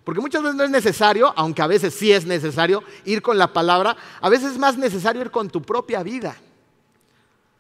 Porque 0.05 0.21
muchas 0.21 0.43
veces 0.43 0.57
no 0.57 0.65
es 0.65 0.71
necesario, 0.71 1.33
aunque 1.37 1.63
a 1.63 1.67
veces 1.67 1.95
sí 1.95 2.13
es 2.13 2.27
necesario, 2.27 2.83
ir 3.05 3.23
con 3.23 3.39
la 3.39 3.53
palabra, 3.53 3.97
a 4.21 4.29
veces 4.29 4.53
es 4.53 4.59
más 4.59 4.77
necesario 4.77 5.23
ir 5.23 5.31
con 5.31 5.49
tu 5.49 5.63
propia 5.63 6.03
vida. 6.03 6.37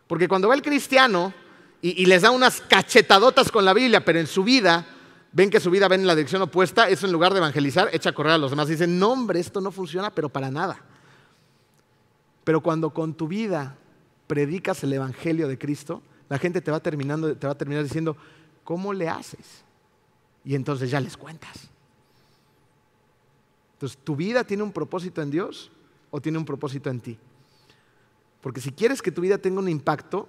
Porque 0.06 0.28
cuando 0.28 0.48
va 0.48 0.54
el 0.54 0.62
cristiano 0.62 1.32
y, 1.80 2.04
les 2.06 2.22
da 2.22 2.30
unas 2.30 2.60
cachetadotas 2.60 3.50
con 3.50 3.64
la 3.64 3.72
Biblia, 3.72 4.04
pero 4.04 4.18
en 4.18 4.26
su 4.26 4.44
vida 4.44 4.86
ven 5.32 5.50
que 5.50 5.60
su 5.60 5.70
vida 5.70 5.88
va 5.88 5.94
en 5.94 6.06
la 6.06 6.14
dirección 6.14 6.42
opuesta, 6.42 6.88
eso 6.88 7.06
en 7.06 7.12
lugar 7.12 7.32
de 7.32 7.38
evangelizar, 7.38 7.88
echa 7.92 8.10
a 8.10 8.12
correr 8.12 8.32
a 8.32 8.38
los 8.38 8.50
demás 8.50 8.68
y 8.68 8.72
dicen, 8.72 8.98
no 8.98 9.12
hombre, 9.12 9.40
esto 9.40 9.60
no 9.60 9.70
funciona, 9.70 10.10
pero 10.10 10.28
para 10.28 10.50
nada. 10.50 10.78
Pero 12.44 12.60
cuando 12.60 12.90
con 12.90 13.14
tu 13.14 13.28
vida 13.28 13.76
predicas 14.26 14.82
el 14.82 14.92
Evangelio 14.92 15.48
de 15.48 15.58
Cristo, 15.58 16.02
la 16.28 16.38
gente 16.38 16.60
te 16.60 16.70
va, 16.70 16.80
terminando, 16.80 17.36
te 17.36 17.46
va 17.46 17.52
a 17.52 17.58
terminar 17.58 17.84
diciendo, 17.84 18.16
¿cómo 18.64 18.92
le 18.92 19.08
haces? 19.08 19.64
y 20.44 20.54
entonces 20.54 20.90
ya 20.90 21.00
les 21.00 21.16
cuentas. 21.16 21.68
Entonces, 23.82 23.98
¿tu 24.04 24.14
vida 24.14 24.44
tiene 24.44 24.62
un 24.62 24.70
propósito 24.70 25.22
en 25.22 25.32
Dios 25.32 25.72
o 26.12 26.20
tiene 26.20 26.38
un 26.38 26.44
propósito 26.44 26.88
en 26.88 27.00
ti? 27.00 27.18
Porque 28.40 28.60
si 28.60 28.70
quieres 28.70 29.02
que 29.02 29.10
tu 29.10 29.20
vida 29.20 29.38
tenga 29.38 29.58
un 29.58 29.68
impacto, 29.68 30.28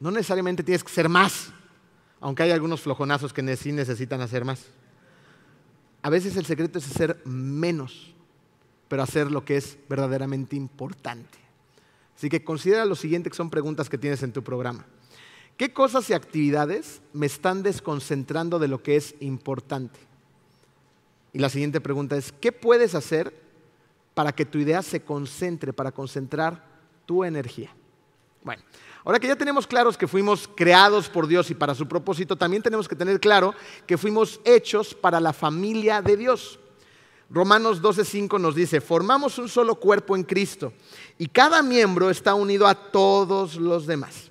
no 0.00 0.10
necesariamente 0.10 0.62
tienes 0.62 0.84
que 0.84 0.92
ser 0.92 1.08
más, 1.08 1.50
aunque 2.20 2.42
hay 2.42 2.50
algunos 2.50 2.82
flojonazos 2.82 3.32
que 3.32 3.56
sí 3.56 3.72
necesitan 3.72 4.20
hacer 4.20 4.44
más. 4.44 4.66
A 6.02 6.10
veces 6.10 6.36
el 6.36 6.44
secreto 6.44 6.78
es 6.78 6.86
hacer 6.86 7.22
menos, 7.24 8.12
pero 8.88 9.02
hacer 9.02 9.32
lo 9.32 9.46
que 9.46 9.56
es 9.56 9.78
verdaderamente 9.88 10.56
importante. 10.56 11.38
Así 12.14 12.28
que 12.28 12.44
considera 12.44 12.84
lo 12.84 12.96
siguiente 12.96 13.30
que 13.30 13.36
son 13.36 13.48
preguntas 13.48 13.88
que 13.88 13.96
tienes 13.96 14.22
en 14.22 14.34
tu 14.34 14.44
programa. 14.44 14.84
¿Qué 15.56 15.72
cosas 15.72 16.10
y 16.10 16.12
actividades 16.12 17.00
me 17.14 17.24
están 17.24 17.62
desconcentrando 17.62 18.58
de 18.58 18.68
lo 18.68 18.82
que 18.82 18.96
es 18.96 19.14
importante? 19.20 20.13
Y 21.34 21.40
la 21.40 21.50
siguiente 21.50 21.80
pregunta 21.80 22.16
es, 22.16 22.32
¿qué 22.40 22.52
puedes 22.52 22.94
hacer 22.94 23.34
para 24.14 24.32
que 24.32 24.46
tu 24.46 24.56
idea 24.56 24.82
se 24.82 25.02
concentre, 25.02 25.72
para 25.72 25.90
concentrar 25.90 26.64
tu 27.04 27.24
energía? 27.24 27.74
Bueno, 28.44 28.62
ahora 29.04 29.18
que 29.18 29.26
ya 29.26 29.34
tenemos 29.34 29.66
claros 29.66 29.98
que 29.98 30.06
fuimos 30.06 30.48
creados 30.54 31.08
por 31.08 31.26
Dios 31.26 31.50
y 31.50 31.54
para 31.54 31.74
su 31.74 31.88
propósito, 31.88 32.36
también 32.36 32.62
tenemos 32.62 32.86
que 32.86 32.94
tener 32.94 33.18
claro 33.18 33.52
que 33.84 33.98
fuimos 33.98 34.40
hechos 34.44 34.94
para 34.94 35.18
la 35.18 35.32
familia 35.32 36.00
de 36.00 36.16
Dios. 36.16 36.60
Romanos 37.28 37.82
12:5 37.82 38.38
nos 38.38 38.54
dice, 38.54 38.80
formamos 38.80 39.36
un 39.38 39.48
solo 39.48 39.74
cuerpo 39.74 40.14
en 40.14 40.22
Cristo 40.22 40.72
y 41.18 41.26
cada 41.26 41.64
miembro 41.64 42.10
está 42.10 42.34
unido 42.34 42.68
a 42.68 42.76
todos 42.76 43.56
los 43.56 43.88
demás. 43.88 44.30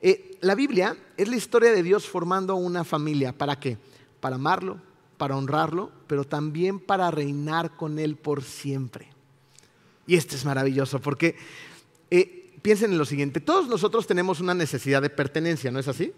Eh, 0.00 0.38
la 0.40 0.56
Biblia 0.56 0.96
es 1.16 1.28
la 1.28 1.36
historia 1.36 1.70
de 1.70 1.84
Dios 1.84 2.08
formando 2.08 2.56
una 2.56 2.82
familia. 2.82 3.32
¿Para 3.32 3.60
qué? 3.60 3.78
Para 4.18 4.36
amarlo, 4.36 4.87
para 5.18 5.36
honrarlo, 5.36 5.90
pero 6.06 6.24
también 6.24 6.80
para 6.80 7.10
reinar 7.10 7.76
con 7.76 7.98
Él 7.98 8.16
por 8.16 8.42
siempre. 8.42 9.08
Y 10.06 10.16
esto 10.16 10.36
es 10.36 10.44
maravilloso 10.44 11.00
porque 11.00 11.36
eh, 12.10 12.54
piensen 12.62 12.92
en 12.92 12.98
lo 12.98 13.04
siguiente, 13.04 13.40
todos 13.40 13.68
nosotros 13.68 14.06
tenemos 14.06 14.40
una 14.40 14.54
necesidad 14.54 15.02
de 15.02 15.10
pertenencia, 15.10 15.70
¿no 15.70 15.78
es 15.78 15.88
así? 15.88 16.12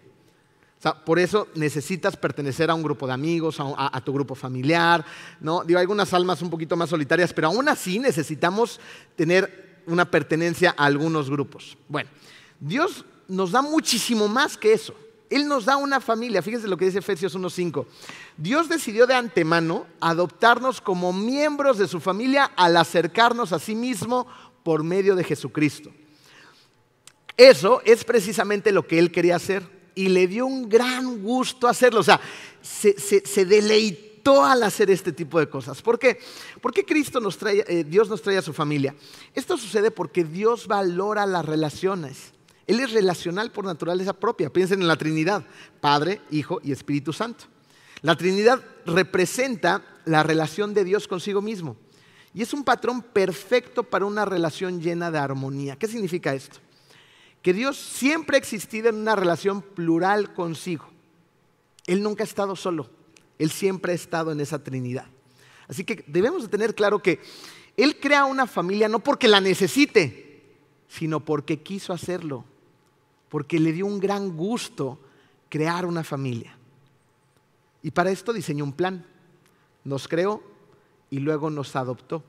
O 0.79 0.81
sea, 0.81 0.93
por 0.93 1.19
eso 1.19 1.47
necesitas 1.55 2.15
pertenecer 2.15 2.71
a 2.71 2.73
un 2.73 2.81
grupo 2.81 3.05
de 3.05 3.13
amigos, 3.13 3.59
a, 3.59 3.95
a, 3.95 4.03
tu 4.03 4.13
grupo 4.13 4.33
familiar, 4.33 5.05
¿no? 5.39 5.63
Digo, 5.63 5.77
hay 5.77 5.83
algunas 5.83 6.11
almas 6.13 6.41
un 6.41 6.49
poquito 6.49 6.75
más 6.75 6.89
solitarias, 6.89 7.33
pero 7.33 7.49
aún 7.49 7.69
así 7.69 7.99
necesitamos 7.99 8.79
tener 9.15 9.83
una 9.85 10.09
pertenencia 10.09 10.73
a 10.75 10.85
algunos 10.85 11.29
grupos. 11.29 11.77
Bueno, 11.87 12.09
Dios 12.59 13.05
nos 13.27 13.51
da 13.51 13.61
muchísimo 13.61 14.27
más 14.27 14.57
que 14.57 14.73
eso. 14.73 14.95
Él 15.29 15.47
nos 15.47 15.65
da 15.65 15.77
una 15.77 16.01
familia. 16.01 16.41
Fíjense 16.41 16.67
lo 16.67 16.77
que 16.77 16.85
dice 16.85 16.99
Efesios 16.99 17.37
1.5. 17.37 17.85
Dios 18.37 18.69
decidió 18.69 19.07
de 19.07 19.13
antemano 19.13 19.85
adoptarnos 19.99 20.81
como 20.81 21.13
miembros 21.13 21.77
de 21.77 21.87
su 21.87 21.99
familia 21.99 22.51
al 22.55 22.77
acercarnos 22.77 23.53
a 23.53 23.59
sí 23.59 23.75
mismo 23.75 24.27
por 24.63 24.83
medio 24.83 25.15
de 25.15 25.23
Jesucristo. 25.23 25.91
Eso 27.37 27.81
es 27.85 28.03
precisamente 28.03 28.71
lo 28.71 28.85
que 28.85 28.99
Él 28.99 29.11
quería 29.11 29.35
hacer 29.35 29.63
y 29.95 30.09
le 30.09 30.27
dio 30.27 30.45
un 30.45 30.69
gran 30.69 31.23
gusto 31.23 31.67
hacerlo. 31.67 31.99
O 31.99 32.03
sea, 32.03 32.19
se, 32.61 33.45
deleitó 33.45 34.45
al 34.45 34.63
hacer 34.63 34.91
este 34.91 35.11
tipo 35.11 35.39
de 35.39 35.49
cosas. 35.49 35.81
¿Por 35.81 35.97
qué? 35.97 36.19
Porque 36.61 36.85
Cristo 36.85 37.19
nos 37.19 37.37
trae, 37.37 37.63
eh, 37.67 37.83
Dios 37.83 38.09
nos 38.09 38.21
trae 38.21 38.37
a 38.37 38.41
su 38.41 38.53
familia. 38.53 38.95
Esto 39.33 39.57
sucede 39.57 39.91
porque 39.91 40.23
Dios 40.23 40.67
valora 40.67 41.25
las 41.25 41.45
relaciones. 41.45 42.33
Él 42.67 42.79
es 42.79 42.91
relacional 42.91 43.51
por 43.51 43.65
naturaleza 43.65 44.13
propia. 44.13 44.51
Piensen 44.51 44.81
en 44.81 44.87
la 44.87 44.95
Trinidad, 44.95 45.45
Padre, 45.79 46.21
Hijo 46.29 46.61
y 46.63 46.71
Espíritu 46.71 47.11
Santo. 47.11 47.45
La 48.01 48.15
Trinidad 48.15 48.63
representa 48.85 49.83
la 50.05 50.23
relación 50.23 50.73
de 50.73 50.83
Dios 50.83 51.07
consigo 51.07 51.41
mismo. 51.41 51.75
Y 52.33 52.41
es 52.41 52.53
un 52.53 52.63
patrón 52.63 53.01
perfecto 53.01 53.83
para 53.83 54.05
una 54.05 54.25
relación 54.25 54.81
llena 54.81 55.11
de 55.11 55.19
armonía. 55.19 55.75
¿Qué 55.75 55.87
significa 55.87 56.33
esto? 56.33 56.59
Que 57.41 57.53
Dios 57.53 57.77
siempre 57.77 58.37
ha 58.37 58.39
existido 58.39 58.89
en 58.89 58.95
una 58.95 59.15
relación 59.15 59.61
plural 59.61 60.33
consigo. 60.33 60.85
Él 61.85 62.01
nunca 62.01 62.23
ha 62.23 62.27
estado 62.27 62.55
solo. 62.55 62.89
Él 63.37 63.51
siempre 63.51 63.91
ha 63.91 63.95
estado 63.95 64.31
en 64.31 64.39
esa 64.39 64.63
Trinidad. 64.63 65.07
Así 65.67 65.83
que 65.83 66.03
debemos 66.07 66.43
de 66.43 66.47
tener 66.47 66.75
claro 66.75 67.01
que 67.01 67.19
Él 67.75 67.99
crea 67.99 68.25
una 68.25 68.47
familia 68.47 68.87
no 68.87 68.99
porque 68.99 69.27
la 69.27 69.41
necesite, 69.41 70.43
sino 70.87 71.19
porque 71.19 71.61
quiso 71.61 71.93
hacerlo 71.93 72.45
porque 73.31 73.61
le 73.61 73.71
dio 73.71 73.85
un 73.85 74.01
gran 74.01 74.35
gusto 74.35 74.99
crear 75.47 75.85
una 75.85 76.03
familia. 76.03 76.57
Y 77.83 77.91
para 77.91 78.11
esto 78.11 78.33
diseñó 78.33 78.63
un 78.63 78.73
plan. 78.73 79.05
Nos 79.83 80.07
creó 80.07 80.43
y 81.09 81.19
luego 81.19 81.49
nos 81.49 81.75
adoptó. 81.75 82.23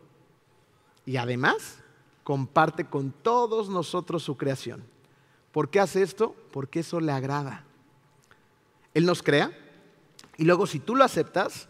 Y 1.04 1.16
además 1.16 1.78
comparte 2.24 2.86
con 2.86 3.12
todos 3.12 3.68
nosotros 3.68 4.22
su 4.22 4.36
creación. 4.36 4.82
¿Por 5.50 5.68
qué 5.68 5.80
hace 5.80 6.02
esto? 6.02 6.34
Porque 6.52 6.80
eso 6.80 7.00
le 7.00 7.12
agrada. 7.12 7.64
Él 8.94 9.06
nos 9.06 9.22
crea 9.22 9.52
y 10.38 10.44
luego 10.44 10.66
si 10.66 10.78
tú 10.78 10.96
lo 10.96 11.04
aceptas, 11.04 11.68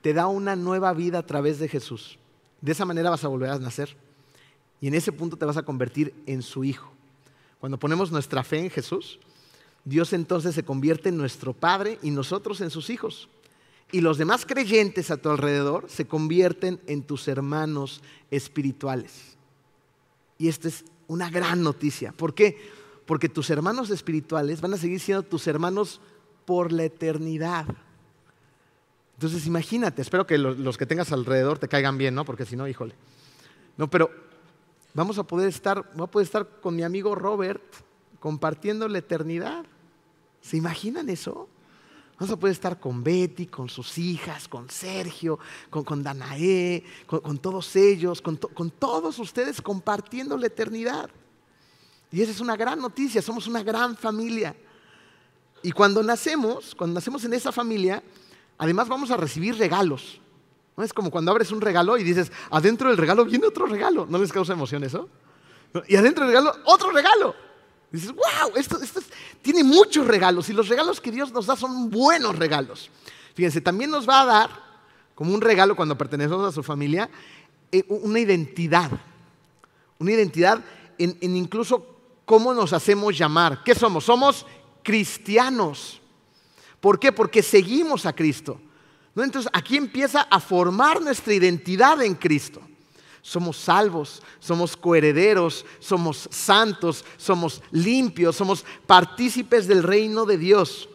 te 0.00 0.12
da 0.12 0.26
una 0.26 0.56
nueva 0.56 0.92
vida 0.92 1.18
a 1.18 1.26
través 1.26 1.58
de 1.58 1.68
Jesús. 1.68 2.18
De 2.60 2.72
esa 2.72 2.84
manera 2.84 3.10
vas 3.10 3.24
a 3.24 3.28
volver 3.28 3.50
a 3.50 3.58
nacer. 3.58 3.96
Y 4.80 4.88
en 4.88 4.94
ese 4.94 5.12
punto 5.12 5.36
te 5.36 5.44
vas 5.44 5.56
a 5.56 5.62
convertir 5.62 6.14
en 6.26 6.42
su 6.42 6.64
hijo. 6.64 6.90
Cuando 7.60 7.78
ponemos 7.78 8.12
nuestra 8.12 8.44
fe 8.44 8.58
en 8.58 8.70
Jesús, 8.70 9.18
Dios 9.88 10.12
entonces 10.12 10.54
se 10.54 10.64
convierte 10.64 11.08
en 11.08 11.16
nuestro 11.16 11.54
Padre 11.54 11.98
y 12.02 12.10
nosotros 12.10 12.60
en 12.60 12.70
sus 12.70 12.90
hijos. 12.90 13.28
Y 13.90 14.02
los 14.02 14.18
demás 14.18 14.44
creyentes 14.44 15.10
a 15.10 15.16
tu 15.16 15.30
alrededor 15.30 15.86
se 15.88 16.06
convierten 16.06 16.78
en 16.86 17.02
tus 17.02 17.26
hermanos 17.26 18.02
espirituales. 18.30 19.38
Y 20.36 20.48
esta 20.48 20.68
es 20.68 20.84
una 21.06 21.30
gran 21.30 21.62
noticia. 21.62 22.12
¿Por 22.12 22.34
qué? 22.34 22.70
Porque 23.06 23.30
tus 23.30 23.48
hermanos 23.48 23.88
espirituales 23.88 24.60
van 24.60 24.74
a 24.74 24.76
seguir 24.76 25.00
siendo 25.00 25.22
tus 25.22 25.46
hermanos 25.46 26.02
por 26.44 26.70
la 26.70 26.84
eternidad. 26.84 27.64
Entonces 29.14 29.46
imagínate, 29.46 30.02
espero 30.02 30.26
que 30.26 30.36
los, 30.36 30.76
que 30.76 30.84
tengas 30.84 31.12
alrededor 31.12 31.58
te 31.58 31.66
caigan 31.66 31.96
bien, 31.96 32.14
¿no? 32.14 32.26
Porque 32.26 32.44
si 32.44 32.56
no, 32.56 32.68
híjole. 32.68 32.94
No, 33.78 33.88
pero 33.88 34.10
vamos 34.92 35.16
a 35.16 35.22
poder 35.22 35.48
estar, 35.48 35.90
voy 35.94 36.04
a 36.04 36.10
poder 36.10 36.26
estar 36.26 36.46
con 36.60 36.76
mi 36.76 36.82
amigo 36.82 37.14
Robert 37.14 37.62
compartiendo 38.20 38.86
la 38.86 38.98
eternidad. 38.98 39.64
¿Se 40.48 40.56
imaginan 40.56 41.10
eso? 41.10 41.46
Vamos 42.18 42.32
a 42.32 42.40
poder 42.40 42.54
estar 42.54 42.80
con 42.80 43.04
Betty, 43.04 43.48
con 43.48 43.68
sus 43.68 43.98
hijas, 43.98 44.48
con 44.48 44.70
Sergio, 44.70 45.38
con, 45.68 46.02
Danae, 46.02 46.82
con, 47.06 47.36
todos 47.36 47.76
ellos, 47.76 48.22
con, 48.22 48.36
con 48.36 48.70
todos 48.70 49.18
ustedes 49.18 49.60
compartiendo 49.60 50.38
la 50.38 50.46
eternidad. 50.46 51.10
Y 52.10 52.22
esa 52.22 52.30
es 52.30 52.40
una 52.40 52.56
gran 52.56 52.80
noticia, 52.80 53.20
somos 53.20 53.46
una 53.46 53.62
gran 53.62 53.94
familia. 53.94 54.56
Y 55.62 55.70
cuando 55.70 56.02
nacemos, 56.02 56.74
cuando 56.74 56.94
nacemos 56.94 57.22
en 57.26 57.34
esa 57.34 57.52
familia, 57.52 58.02
además 58.56 58.88
vamos 58.88 59.10
a 59.10 59.18
recibir 59.18 59.54
regalos. 59.58 60.18
¿No? 60.78 60.82
Es 60.82 60.94
como 60.94 61.10
cuando 61.10 61.30
abres 61.30 61.52
un 61.52 61.60
regalo 61.60 61.98
y 61.98 62.04
dices, 62.04 62.32
adentro 62.48 62.88
del 62.88 62.96
regalo 62.96 63.26
viene 63.26 63.46
otro 63.46 63.66
regalo. 63.66 64.06
¿No 64.08 64.16
les 64.16 64.32
causa 64.32 64.54
emoción 64.54 64.82
eso? 64.82 65.10
Y 65.88 65.96
adentro 65.96 66.24
del 66.24 66.34
regalo, 66.34 66.56
otro 66.64 66.90
regalo. 66.90 67.34
Dices, 67.90 68.12
wow, 68.12 68.52
esto, 68.56 68.78
tiene 69.42 69.64
muchos 69.64 70.06
regalos 70.06 70.48
y 70.48 70.52
los 70.52 70.68
regalos 70.68 71.00
que 71.00 71.10
Dios 71.10 71.32
nos 71.32 71.46
da 71.46 71.56
son 71.56 71.90
buenos 71.90 72.36
regalos. 72.36 72.90
Fíjense, 73.34 73.60
también 73.60 73.90
nos 73.90 74.08
va 74.08 74.22
a 74.22 74.26
dar, 74.26 74.50
como 75.14 75.32
un 75.32 75.40
regalo 75.40 75.74
cuando 75.74 75.96
pertenecemos 75.96 76.46
a 76.46 76.52
su 76.52 76.62
familia, 76.62 77.08
eh, 77.72 77.84
una 77.88 78.20
identidad. 78.20 78.90
Una 79.98 80.12
identidad 80.12 80.62
en, 80.98 81.16
en 81.20 81.36
incluso 81.36 81.96
cómo 82.24 82.54
nos 82.54 82.72
hacemos 82.72 83.16
llamar. 83.16 83.62
¿Qué 83.64 83.74
somos? 83.74 84.04
Somos 84.04 84.46
cristianos. 84.82 86.00
¿Por 86.80 87.00
qué? 87.00 87.10
Porque 87.10 87.42
seguimos 87.42 88.06
a 88.06 88.12
Cristo. 88.12 88.60
Entonces 89.16 89.50
aquí 89.52 89.76
empieza 89.76 90.22
a 90.22 90.38
formar 90.40 91.00
nuestra 91.00 91.34
identidad 91.34 92.00
en 92.02 92.14
Cristo. 92.14 92.60
Somos 93.28 93.58
salvos, 93.58 94.22
somos 94.40 94.74
coherederos, 94.74 95.66
somos 95.80 96.30
santos, 96.32 97.04
somos 97.18 97.60
limpios, 97.70 98.34
somos 98.34 98.64
partícipes 98.86 99.68
del 99.68 99.82
reino 99.82 100.24
de 100.24 100.38
Dios. 100.38 100.88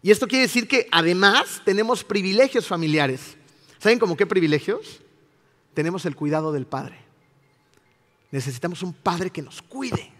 Y 0.00 0.10
esto 0.10 0.26
quiere 0.26 0.46
decir 0.46 0.66
que 0.66 0.88
además 0.90 1.60
tenemos 1.66 2.02
privilegios 2.02 2.66
familiares. 2.66 3.36
¿Saben 3.78 3.98
cómo 3.98 4.16
qué 4.16 4.24
privilegios? 4.24 5.02
Tenemos 5.74 6.06
el 6.06 6.16
cuidado 6.16 6.50
del 6.50 6.64
Padre. 6.64 6.96
Necesitamos 8.30 8.82
un 8.82 8.94
Padre 8.94 9.28
que 9.28 9.42
nos 9.42 9.60
cuide. 9.60 10.10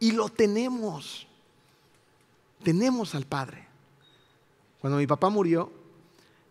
Y 0.00 0.10
lo 0.10 0.28
tenemos. 0.28 1.28
Tenemos 2.64 3.14
al 3.14 3.26
Padre. 3.26 3.64
Cuando 4.80 4.98
mi 4.98 5.06
papá 5.06 5.30
murió, 5.30 5.70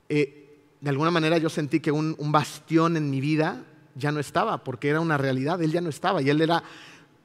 eh, 0.08 0.49
de 0.82 0.90
alguna 0.90 1.12
manera 1.12 1.38
yo 1.38 1.50
sentí 1.50 1.80
que 1.80 1.92
un, 1.92 2.16
bastión 2.32 2.98
en 2.98 3.10
mi 3.10 3.22
vida 3.22 3.64
ya 3.96 4.12
no 4.12 4.20
estaba, 4.20 4.64
porque 4.64 4.90
era 4.90 5.00
una 5.00 5.18
realidad, 5.18 5.62
él 5.62 5.72
ya 5.72 5.82
no 5.82 5.90
estaba 5.90 6.22
y 6.22 6.30
él 6.30 6.42
era 6.42 6.64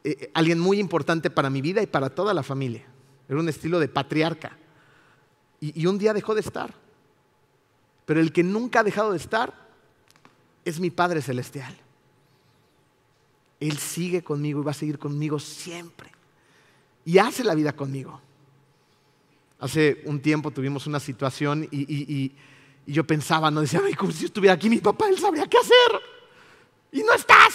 eh, 0.02 0.16
eh, 0.20 0.30
alguien 0.34 0.58
muy 0.58 0.78
importante 0.78 1.30
para 1.30 1.50
mi 1.50 1.60
vida 1.60 1.82
y 1.82 1.86
para 1.86 2.10
toda 2.10 2.34
la 2.34 2.42
familia. 2.42 2.84
Era 3.28 3.38
un 3.38 3.48
estilo 3.48 3.78
de 3.78 3.88
patriarca. 3.88 4.56
y, 5.60 5.86
un 5.86 5.98
día 5.98 6.12
dejó 6.12 6.34
de 6.34 6.40
estar. 6.40 6.74
Pero 8.04 8.20
el 8.20 8.32
que 8.32 8.42
nunca 8.42 8.80
ha 8.80 8.84
dejado 8.84 9.12
de 9.12 9.16
estar 9.16 9.54
es 10.64 10.78
mi 10.78 10.90
Padre 10.90 11.22
Celestial. 11.22 11.74
Él 13.60 13.78
sigue 13.78 14.22
conmigo 14.22 14.60
y 14.60 14.64
va 14.64 14.72
a 14.72 14.74
seguir 14.74 14.98
conmigo 14.98 15.38
siempre. 15.38 16.10
Y 17.04 17.18
hace 17.18 17.44
la 17.44 17.54
vida 17.54 17.74
conmigo. 17.74 18.20
Hace 19.58 20.02
un 20.04 20.20
tiempo 20.20 20.50
tuvimos 20.50 20.86
una 20.86 21.00
situación 21.00 21.66
y, 21.70 22.32
yo 22.92 23.04
pensaba, 23.04 23.50
no 23.50 23.60
decía, 23.62 23.80
Ay, 23.84 23.94
como 23.94 24.12
si 24.12 24.26
estuviera 24.26 24.54
aquí 24.54 24.68
mi 24.68 24.78
papá, 24.78 25.08
él 25.08 25.18
sabría 25.18 25.46
qué 25.46 25.58
hacer. 25.58 26.00
Y 26.92 27.02
no 27.02 27.12
estás. 27.14 27.54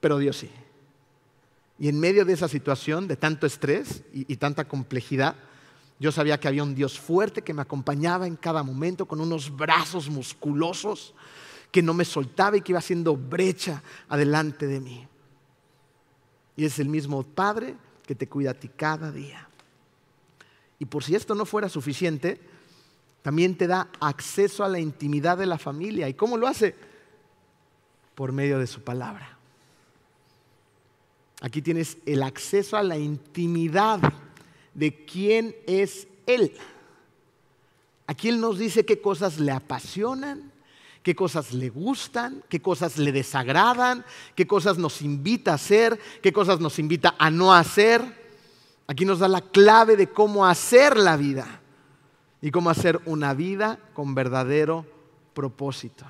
Pero 0.00 0.18
Dios 0.18 0.36
sí. 0.36 0.50
Y 1.78 1.88
en 1.88 1.98
medio 1.98 2.24
de 2.24 2.34
esa 2.34 2.48
situación, 2.48 3.08
de 3.08 3.16
tanto 3.16 3.46
estrés 3.46 4.02
y 4.12 4.36
tanta 4.36 4.68
complejidad, 4.68 5.34
yo 6.00 6.10
sabía 6.10 6.40
que 6.40 6.48
había 6.48 6.62
un 6.62 6.74
Dios 6.74 6.98
fuerte 6.98 7.42
que 7.42 7.52
me 7.52 7.62
acompañaba 7.62 8.26
en 8.26 8.36
cada 8.36 8.62
momento 8.62 9.06
con 9.06 9.20
unos 9.20 9.54
brazos 9.54 10.08
musculosos 10.08 11.14
que 11.70 11.82
no 11.82 11.92
me 11.92 12.06
soltaba 12.06 12.56
y 12.56 12.62
que 12.62 12.72
iba 12.72 12.78
haciendo 12.78 13.16
brecha 13.16 13.82
adelante 14.08 14.66
de 14.66 14.80
mí. 14.80 15.06
Y 16.56 16.64
es 16.64 16.78
el 16.78 16.88
mismo 16.88 17.22
Padre 17.22 17.76
que 18.06 18.14
te 18.14 18.28
cuida 18.28 18.52
a 18.52 18.54
ti 18.54 18.68
cada 18.68 19.12
día. 19.12 19.46
Y 20.78 20.86
por 20.86 21.04
si 21.04 21.14
esto 21.14 21.34
no 21.34 21.44
fuera 21.44 21.68
suficiente, 21.68 22.40
también 23.22 23.56
te 23.56 23.66
da 23.66 23.88
acceso 24.00 24.64
a 24.64 24.68
la 24.68 24.78
intimidad 24.78 25.36
de 25.36 25.46
la 25.46 25.58
familia. 25.58 26.08
¿Y 26.08 26.14
cómo 26.14 26.36
lo 26.36 26.46
hace? 26.46 26.74
Por 28.14 28.32
medio 28.32 28.58
de 28.58 28.66
su 28.66 28.82
palabra. 28.82 29.36
Aquí 31.42 31.62
tienes 31.62 31.98
el 32.06 32.22
acceso 32.22 32.76
a 32.76 32.82
la 32.82 32.98
intimidad 32.98 34.00
de 34.74 35.04
quién 35.04 35.54
es 35.66 36.06
Él. 36.26 36.52
Aquí 38.06 38.28
Él 38.28 38.40
nos 38.40 38.58
dice 38.58 38.84
qué 38.84 39.00
cosas 39.00 39.38
le 39.38 39.52
apasionan, 39.52 40.50
qué 41.02 41.14
cosas 41.14 41.52
le 41.52 41.68
gustan, 41.68 42.42
qué 42.48 42.60
cosas 42.60 42.98
le 42.98 43.12
desagradan, 43.12 44.04
qué 44.34 44.46
cosas 44.46 44.78
nos 44.78 45.02
invita 45.02 45.52
a 45.52 45.54
hacer, 45.54 45.98
qué 46.22 46.32
cosas 46.32 46.60
nos 46.60 46.78
invita 46.78 47.14
a 47.18 47.30
no 47.30 47.54
hacer. 47.54 48.02
Aquí 48.86 49.04
nos 49.04 49.20
da 49.20 49.28
la 49.28 49.40
clave 49.42 49.96
de 49.96 50.08
cómo 50.08 50.46
hacer 50.46 50.96
la 50.96 51.16
vida 51.16 51.60
y 52.42 52.50
cómo 52.50 52.70
hacer 52.70 53.00
una 53.04 53.34
vida 53.34 53.78
con 53.94 54.14
verdadero 54.14 54.86
propósito. 55.34 56.04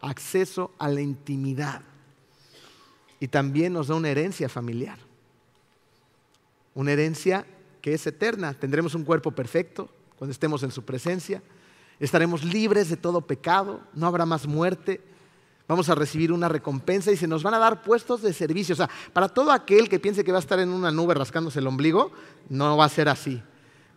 Acceso 0.00 0.72
a 0.78 0.88
la 0.88 1.00
intimidad. 1.00 1.82
Y 3.18 3.28
también 3.28 3.74
nos 3.74 3.88
da 3.88 3.94
una 3.94 4.08
herencia 4.08 4.48
familiar. 4.48 4.98
Una 6.74 6.92
herencia 6.92 7.44
que 7.82 7.92
es 7.92 8.06
eterna. 8.06 8.54
Tendremos 8.54 8.94
un 8.94 9.04
cuerpo 9.04 9.30
perfecto 9.32 9.90
cuando 10.16 10.32
estemos 10.32 10.62
en 10.62 10.70
su 10.70 10.84
presencia. 10.84 11.42
Estaremos 11.98 12.42
libres 12.44 12.88
de 12.88 12.96
todo 12.96 13.20
pecado, 13.20 13.80
no 13.94 14.06
habrá 14.06 14.24
más 14.24 14.46
muerte. 14.46 15.02
Vamos 15.68 15.90
a 15.90 15.94
recibir 15.94 16.32
una 16.32 16.48
recompensa 16.48 17.12
y 17.12 17.16
se 17.16 17.28
nos 17.28 17.42
van 17.42 17.54
a 17.54 17.58
dar 17.58 17.82
puestos 17.82 18.22
de 18.22 18.32
servicio. 18.32 18.72
O 18.72 18.76
sea, 18.76 18.88
para 19.12 19.28
todo 19.28 19.52
aquel 19.52 19.88
que 19.88 20.00
piense 20.00 20.24
que 20.24 20.32
va 20.32 20.38
a 20.38 20.40
estar 20.40 20.58
en 20.58 20.70
una 20.70 20.90
nube 20.90 21.14
rascándose 21.14 21.58
el 21.58 21.66
ombligo, 21.66 22.10
no 22.48 22.76
va 22.76 22.86
a 22.86 22.88
ser 22.88 23.08
así. 23.08 23.42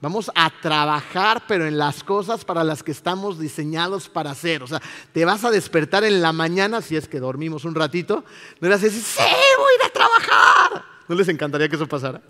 Vamos 0.04 0.30
a 0.36 0.52
trabajar, 0.62 1.44
pero 1.48 1.66
en 1.66 1.78
las 1.78 2.04
cosas 2.04 2.44
para 2.44 2.66
las 2.66 2.84
que 2.84 2.92
estamos 2.92 3.40
diseñados 3.40 4.10
para 4.10 4.32
hacer. 4.32 4.62
O 4.62 4.68
sea, 4.68 4.82
te 5.14 5.24
vas 5.24 5.46
a 5.46 5.50
despertar 5.50 6.04
en 6.04 6.22
la 6.22 6.34
mañana, 6.34 6.82
si 6.82 6.98
es 6.98 7.08
que 7.08 7.22
dormimos 7.22 7.64
un 7.64 7.74
ratito, 7.74 8.26
no 8.60 8.68
a 8.68 8.72
decir, 8.72 8.92
sí, 8.92 9.24
voy 9.58 9.74
a 9.82 9.88
a 9.88 9.90
trabajar. 9.92 10.84
¿No 11.08 11.16
les 11.16 11.30
encantaría 11.30 11.70
que 11.70 11.78
eso 11.78 11.88
pasara? 11.88 12.22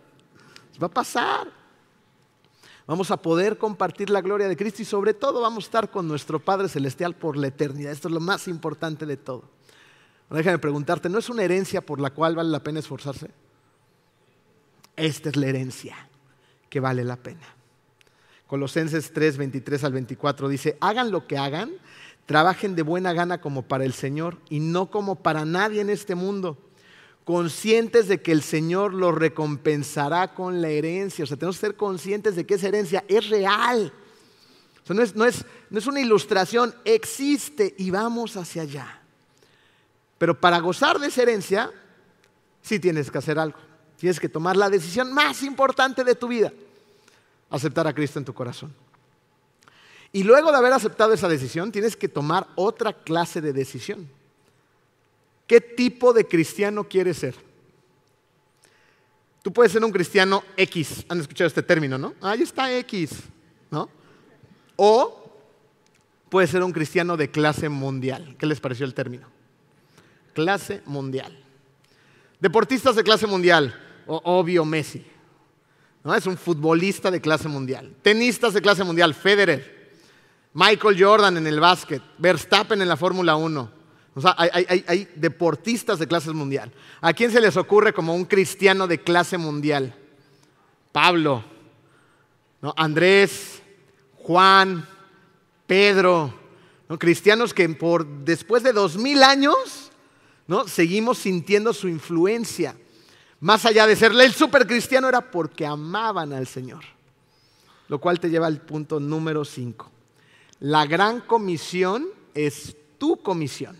Va 0.79 0.85
a 0.85 0.91
pasar. 0.91 1.47
Vamos 2.85 3.09
a 3.09 3.17
poder 3.17 3.57
compartir 3.57 4.11
la 4.11 4.21
gloria 4.21 4.47
de 4.47 4.55
Cristo 4.55 4.83
y 4.83 4.85
sobre 4.85 5.15
todo 5.15 5.41
vamos 5.41 5.63
a 5.63 5.67
estar 5.67 5.89
con 5.89 6.07
nuestro 6.07 6.37
Padre 6.39 6.69
Celestial 6.69 7.15
por 7.15 7.37
la 7.37 7.47
eternidad. 7.47 7.91
Esto 7.91 8.07
es 8.07 8.13
lo 8.13 8.19
más 8.19 8.47
importante 8.47 9.07
de 9.07 9.17
todo. 9.17 9.49
déjame 10.29 10.59
preguntarte, 10.59 11.09
¿no 11.09 11.17
es 11.17 11.27
una 11.27 11.41
herencia 11.41 11.81
por 11.81 11.99
la 11.99 12.11
cual 12.11 12.35
vale 12.35 12.51
la 12.51 12.61
pena 12.61 12.77
esforzarse? 12.77 13.31
Esta 14.95 15.29
es 15.29 15.35
la 15.37 15.47
herencia 15.47 16.07
que 16.69 16.79
vale 16.79 17.03
la 17.03 17.15
pena. 17.15 17.62
Colosenses 18.53 19.11
3, 19.11 19.37
23 19.37 19.83
al 19.83 19.93
24 19.93 20.47
dice, 20.47 20.77
hagan 20.79 21.09
lo 21.09 21.25
que 21.25 21.39
hagan, 21.39 21.71
trabajen 22.27 22.75
de 22.75 22.83
buena 22.83 23.11
gana 23.11 23.41
como 23.41 23.63
para 23.63 23.83
el 23.83 23.93
Señor 23.93 24.37
y 24.47 24.59
no 24.59 24.91
como 24.91 25.15
para 25.15 25.43
nadie 25.43 25.81
en 25.81 25.89
este 25.89 26.13
mundo 26.13 26.59
conscientes 27.23 28.07
de 28.07 28.21
que 28.21 28.31
el 28.31 28.43
Señor 28.43 28.93
lo 28.93 29.11
recompensará 29.11 30.35
con 30.35 30.61
la 30.61 30.69
herencia. 30.69 31.23
O 31.23 31.25
sea, 31.25 31.35
tenemos 31.35 31.55
que 31.55 31.65
ser 31.65 31.75
conscientes 31.75 32.35
de 32.35 32.45
que 32.45 32.53
esa 32.53 32.67
herencia 32.67 33.03
es 33.07 33.27
real. 33.27 33.91
O 34.83 34.85
sea, 34.85 34.95
no, 34.95 35.01
es, 35.01 35.15
no, 35.15 35.25
es, 35.25 35.43
no 35.71 35.79
es 35.79 35.87
una 35.87 36.01
ilustración, 36.01 36.75
existe 36.85 37.73
y 37.79 37.89
vamos 37.89 38.37
hacia 38.37 38.61
allá. 38.61 39.01
Pero 40.19 40.39
para 40.39 40.59
gozar 40.59 40.99
de 40.99 41.07
esa 41.07 41.23
herencia, 41.23 41.71
sí 42.61 42.77
tienes 42.77 43.09
que 43.09 43.17
hacer 43.17 43.39
algo. 43.39 43.57
Tienes 43.97 44.19
que 44.19 44.29
tomar 44.29 44.55
la 44.55 44.69
decisión 44.69 45.11
más 45.11 45.41
importante 45.41 46.03
de 46.03 46.13
tu 46.13 46.27
vida, 46.27 46.53
aceptar 47.53 47.85
a 47.87 47.93
Cristo 47.93 48.17
en 48.17 48.25
tu 48.25 48.33
corazón. 48.33 48.73
Y 50.11 50.23
luego 50.23 50.51
de 50.51 50.57
haber 50.57 50.73
aceptado 50.73 51.13
esa 51.13 51.27
decisión, 51.27 51.71
tienes 51.71 51.95
que 51.95 52.07
tomar 52.07 52.47
otra 52.55 52.93
clase 52.93 53.41
de 53.41 53.53
decisión. 53.53 54.09
¿Qué 55.45 55.61
tipo 55.61 56.13
de 56.13 56.27
cristiano 56.27 56.83
quieres 56.83 57.17
ser? 57.17 57.35
Tú 59.43 59.53
puedes 59.53 59.71
ser 59.71 59.83
un 59.83 59.91
cristiano 59.91 60.43
X. 60.57 61.05
Han 61.09 61.19
escuchado 61.19 61.47
este 61.47 61.61
término, 61.61 61.97
¿no? 61.97 62.13
Ahí 62.21 62.41
está 62.41 62.75
X, 62.77 63.11
¿no? 63.69 63.89
O 64.75 65.31
puedes 66.29 66.49
ser 66.49 66.63
un 66.63 66.71
cristiano 66.71 67.17
de 67.17 67.29
clase 67.29 67.69
mundial. 67.69 68.35
¿Qué 68.39 68.47
les 68.47 68.59
pareció 68.59 68.85
el 68.85 68.95
término? 68.95 69.27
Clase 70.33 70.81
mundial. 70.85 71.37
Deportistas 72.39 72.95
de 72.95 73.03
clase 73.03 73.27
mundial. 73.27 73.79
obvio 74.07 74.65
Messi. 74.65 75.05
¿No? 76.03 76.13
Es 76.15 76.25
un 76.25 76.37
futbolista 76.37 77.09
de 77.11 77.21
clase 77.21 77.47
mundial. 77.47 77.95
Tenistas 78.01 78.53
de 78.53 78.61
clase 78.61 78.83
mundial. 78.83 79.13
Federer. 79.13 79.91
Michael 80.53 81.01
Jordan 81.01 81.37
en 81.37 81.47
el 81.47 81.59
básquet. 81.59 82.01
Verstappen 82.17 82.81
en 82.81 82.87
la 82.87 82.97
Fórmula 82.97 83.35
1. 83.35 83.83
O 84.15 84.21
sea, 84.21 84.35
hay, 84.37 85.07
deportistas 85.15 85.97
de 85.97 86.07
clase 86.07 86.31
mundial. 86.31 86.71
¿A 87.01 87.13
quién 87.13 87.31
se 87.31 87.41
les 87.41 87.57
ocurre 87.57 87.93
como 87.93 88.13
un 88.13 88.25
cristiano 88.25 88.85
de 88.85 88.99
clase 89.01 89.39
mundial? 89.39 89.95
Pablo, 90.91 91.43
Andrés, 92.75 93.63
Juan, 94.17 94.87
Pedro, 95.65 96.31
cristianos 96.99 97.53
que 97.53 97.67
por 97.69 98.05
después 98.05 98.61
de 98.61 98.71
dos 98.71 98.97
mil 98.97 99.23
años 99.23 99.91
¿no? 100.47 100.67
seguimos 100.67 101.17
sintiendo 101.17 101.73
su 101.73 101.87
influencia. 101.87 102.75
Más 103.43 103.65
allá 103.65 103.85
de 103.85 103.97
serle 103.97 104.23
el 104.23 104.33
supercristiano 104.33 105.09
era 105.09 105.19
porque 105.19 105.65
amaban 105.65 106.31
al 106.31 106.47
Señor. 106.47 106.85
Lo 107.89 107.99
cual 107.99 108.17
te 108.17 108.29
lleva 108.29 108.47
al 108.47 108.61
punto 108.61 109.01
número 109.01 109.43
cinco. 109.43 109.91
La 110.61 110.85
gran 110.85 111.19
comisión 111.19 112.07
es 112.33 112.73
tu 112.97 113.21
comisión. 113.21 113.77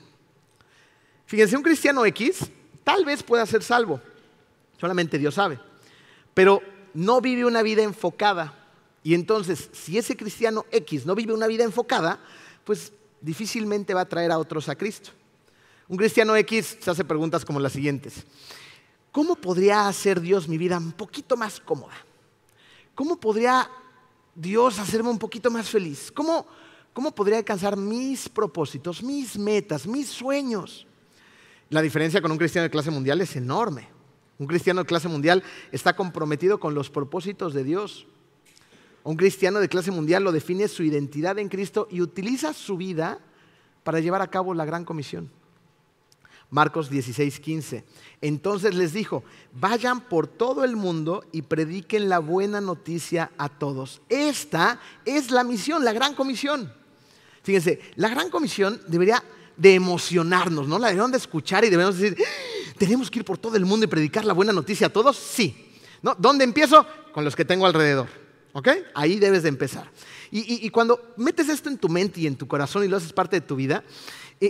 Fíjense, 1.28 1.56
un 1.56 1.64
cristiano 1.64 2.06
X 2.08 2.52
tal 2.84 3.06
vez 3.06 3.24
pueda 3.24 3.46
ser 3.46 3.64
salvo, 3.64 4.02
solamente 4.82 5.18
Dios 5.18 5.36
sabe, 5.36 5.58
pero 6.34 6.62
no 6.94 7.22
vive 7.22 7.46
una 7.46 7.62
vida 7.62 7.84
enfocada. 7.84 8.54
Y 9.02 9.14
entonces, 9.14 9.70
si 9.72 9.98
ese 9.98 10.18
cristiano 10.18 10.66
X 10.72 11.06
no 11.06 11.16
vive 11.16 11.32
una 11.32 11.48
vida 11.48 11.64
enfocada, 11.64 12.20
pues 12.66 12.92
difícilmente 13.22 13.94
va 13.94 14.02
a 14.02 14.10
traer 14.10 14.32
a 14.34 14.40
otros 14.40 14.68
a 14.68 14.76
Cristo. 14.76 15.12
Un 15.88 15.96
cristiano 15.96 16.36
X 16.36 16.80
se 16.82 16.92
hace 16.92 17.06
preguntas 17.06 17.46
como 17.46 17.62
las 17.62 17.72
siguientes. 17.72 18.26
¿Cómo 19.14 19.36
podría 19.36 19.88
hacer 19.88 20.20
Dios 20.20 20.50
mi 20.50 20.58
vida 20.58 20.80
un 20.80 20.92
poquito 20.92 21.38
más 21.38 21.60
cómoda? 21.60 21.94
¿Cómo 22.96 23.20
podría 23.20 23.70
Dios 24.34 24.80
hacerme 24.80 25.12
un 25.12 25.20
poquito 25.20 25.52
más 25.52 25.70
feliz? 25.70 26.12
¿Cómo, 26.12 26.48
cómo 26.94 27.14
podría 27.14 27.38
alcanzar 27.38 27.78
mis 27.78 28.28
propósitos, 28.28 29.04
mis 29.04 29.38
metas, 29.38 29.86
mis 29.86 30.10
sueños? 30.10 30.88
La 31.70 31.84
diferencia 31.84 32.24
con 32.24 32.32
un 32.32 32.40
cristiano 32.40 32.64
de 32.64 32.72
clase 32.72 32.90
mundial 32.90 33.22
es 33.22 33.36
enorme. 33.36 33.88
Un 34.40 34.48
cristiano 34.48 34.82
de 34.82 34.88
clase 34.88 35.08
mundial 35.08 35.44
está 35.72 35.96
comprometido 35.96 36.60
con 36.60 36.74
los 36.74 36.90
propósitos 36.90 37.54
de 37.54 37.64
Dios. 37.64 38.08
Un 39.04 39.16
cristiano 39.16 39.60
de 39.60 39.70
clase 39.70 39.92
mundial 39.92 40.24
lo 40.24 40.32
define 40.32 40.68
su 40.68 40.82
identidad 40.82 41.38
en 41.38 41.50
Cristo 41.50 41.88
y 41.92 42.02
utiliza 42.02 42.52
su 42.52 42.78
vida 42.78 43.20
para 43.84 44.00
llevar 44.00 44.24
a 44.24 44.32
cabo 44.32 44.56
la 44.56 44.66
gran 44.66 44.86
comisión. 44.86 45.30
Marcos 46.54 46.88
16, 46.88 47.40
15. 47.40 47.84
Entonces 48.22 48.76
les 48.76 48.94
dijo, 48.94 49.24
vayan 49.54 50.02
por 50.02 50.28
todo 50.28 50.64
el 50.64 50.76
mundo 50.76 51.26
y 51.32 51.42
prediquen 51.42 52.10
la 52.10 52.20
buena 52.20 52.62
noticia 52.62 53.32
a 53.40 53.50
todos. 53.50 54.04
Esta 54.08 54.80
es 55.04 55.32
la 55.32 55.44
misión, 55.44 55.84
la 55.84 55.94
gran 55.94 56.14
comisión. 56.14 56.72
Fíjense, 57.42 57.82
la 57.96 58.08
gran 58.08 58.30
comisión 58.30 58.80
debería 58.88 59.24
de 59.58 59.74
emocionarnos, 59.74 60.68
¿no? 60.68 60.78
La 60.78 60.90
debemos 60.90 61.10
de 61.10 61.18
escuchar 61.18 61.66
y 61.66 61.72
debemos 61.72 61.98
decir, 61.98 62.16
¡Ah! 62.24 62.74
tenemos 62.78 63.10
que 63.10 63.18
ir 63.18 63.26
por 63.26 63.40
todo 63.40 63.58
el 63.58 63.66
mundo 63.66 63.86
y 63.86 63.90
predicar 63.90 64.24
la 64.24 64.34
buena 64.34 64.54
noticia 64.54 64.88
a 64.88 64.90
todos, 64.92 65.18
sí. 65.18 65.72
¿No? 66.04 66.16
¿Dónde 66.20 66.44
empiezo? 66.44 66.86
Con 67.14 67.26
los 67.26 67.36
que 67.36 67.46
tengo 67.46 67.66
alrededor. 67.66 68.08
¿Ok? 68.54 68.70
Ahí 68.94 69.18
debes 69.18 69.42
de 69.42 69.50
empezar. 69.50 69.90
Y, 70.36 70.68
cuando 70.72 71.14
metes 71.18 71.48
esto 71.48 71.70
en 71.70 71.78
tu 71.78 71.90
mente 71.90 72.20
y 72.20 72.26
en 72.26 72.36
tu 72.36 72.48
corazón 72.48 72.84
y 72.84 72.88
lo 72.88 72.98
haces 72.98 73.14
parte 73.14 73.36
de 73.36 73.46
tu 73.46 73.56
vida, 73.56 73.84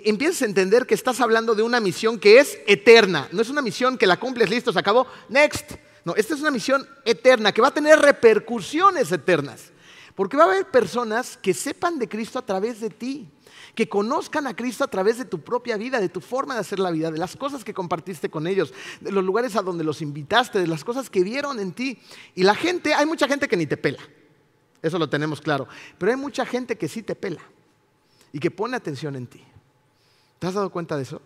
empiezas 0.06 0.42
a 0.42 0.46
entender 0.46 0.86
que 0.86 0.96
estás 0.96 1.20
hablando 1.22 1.56
de 1.56 1.64
una 1.64 1.80
misión 1.80 2.20
que 2.20 2.40
es 2.40 2.58
eterna. 2.66 3.28
No 3.32 3.42
es 3.42 3.50
una 3.50 3.62
misión 3.62 3.98
que 3.98 4.08
la 4.08 4.20
cumples, 4.20 4.50
listo, 4.50 4.74
se 4.74 4.80
acabó, 4.80 5.08
next. 5.30 5.74
No, 6.06 6.16
esta 6.16 6.34
es 6.34 6.42
una 6.42 6.52
misión 6.52 6.88
eterna 7.06 7.52
que 7.52 7.62
va 7.62 7.70
a 7.70 7.74
tener 7.74 8.00
repercusiones 8.00 9.12
eternas. 9.12 9.72
Porque 10.16 10.38
va 10.38 10.44
a 10.44 10.48
haber 10.48 10.70
personas 10.70 11.38
que 11.38 11.54
sepan 11.54 11.98
de 11.98 12.08
Cristo 12.08 12.40
a 12.40 12.46
través 12.46 12.80
de 12.82 12.90
ti, 12.90 13.28
que 13.74 13.90
conozcan 13.90 14.46
a 14.46 14.56
Cristo 14.56 14.84
a 14.84 14.88
través 14.88 15.18
de 15.18 15.26
tu 15.26 15.42
propia 15.42 15.78
vida, 15.78 16.00
de 16.00 16.10
tu 16.10 16.22
forma 16.22 16.54
de 16.54 16.60
hacer 16.60 16.80
la 16.80 16.92
vida, 16.92 17.10
de 17.10 17.18
las 17.18 17.36
cosas 17.36 17.64
que 17.64 17.74
compartiste 17.74 18.30
con 18.30 18.46
ellos, 18.46 18.74
de 19.00 19.12
los 19.12 19.24
lugares 19.24 19.56
a 19.56 19.62
donde 19.62 19.84
los 19.84 20.02
invitaste, 20.02 20.60
de 20.60 20.68
las 20.68 20.84
cosas 20.84 21.10
que 21.10 21.24
vieron 21.24 21.60
en 21.60 21.72
ti. 21.72 22.00
Y 22.36 22.44
la 22.44 22.54
gente, 22.54 22.94
hay 22.94 23.06
mucha 23.06 23.28
gente 23.28 23.48
que 23.48 23.58
ni 23.58 23.66
te 23.66 23.78
pela, 23.78 24.02
eso 24.82 25.00
lo 25.00 25.10
tenemos 25.10 25.42
claro, 25.42 25.68
pero 25.98 26.12
hay 26.12 26.18
mucha 26.18 26.46
gente 26.46 26.78
que 26.78 26.88
sí 26.88 27.02
te 27.02 27.16
pela 27.16 27.42
y 28.32 28.40
que 28.40 28.52
pone 28.52 28.78
atención 28.78 29.16
en 29.16 29.28
ti. 29.28 29.44
¿Te 30.44 30.48
has 30.48 30.56
dado 30.56 30.72
cuenta 30.72 30.98
de 30.98 31.04
eso? 31.04 31.22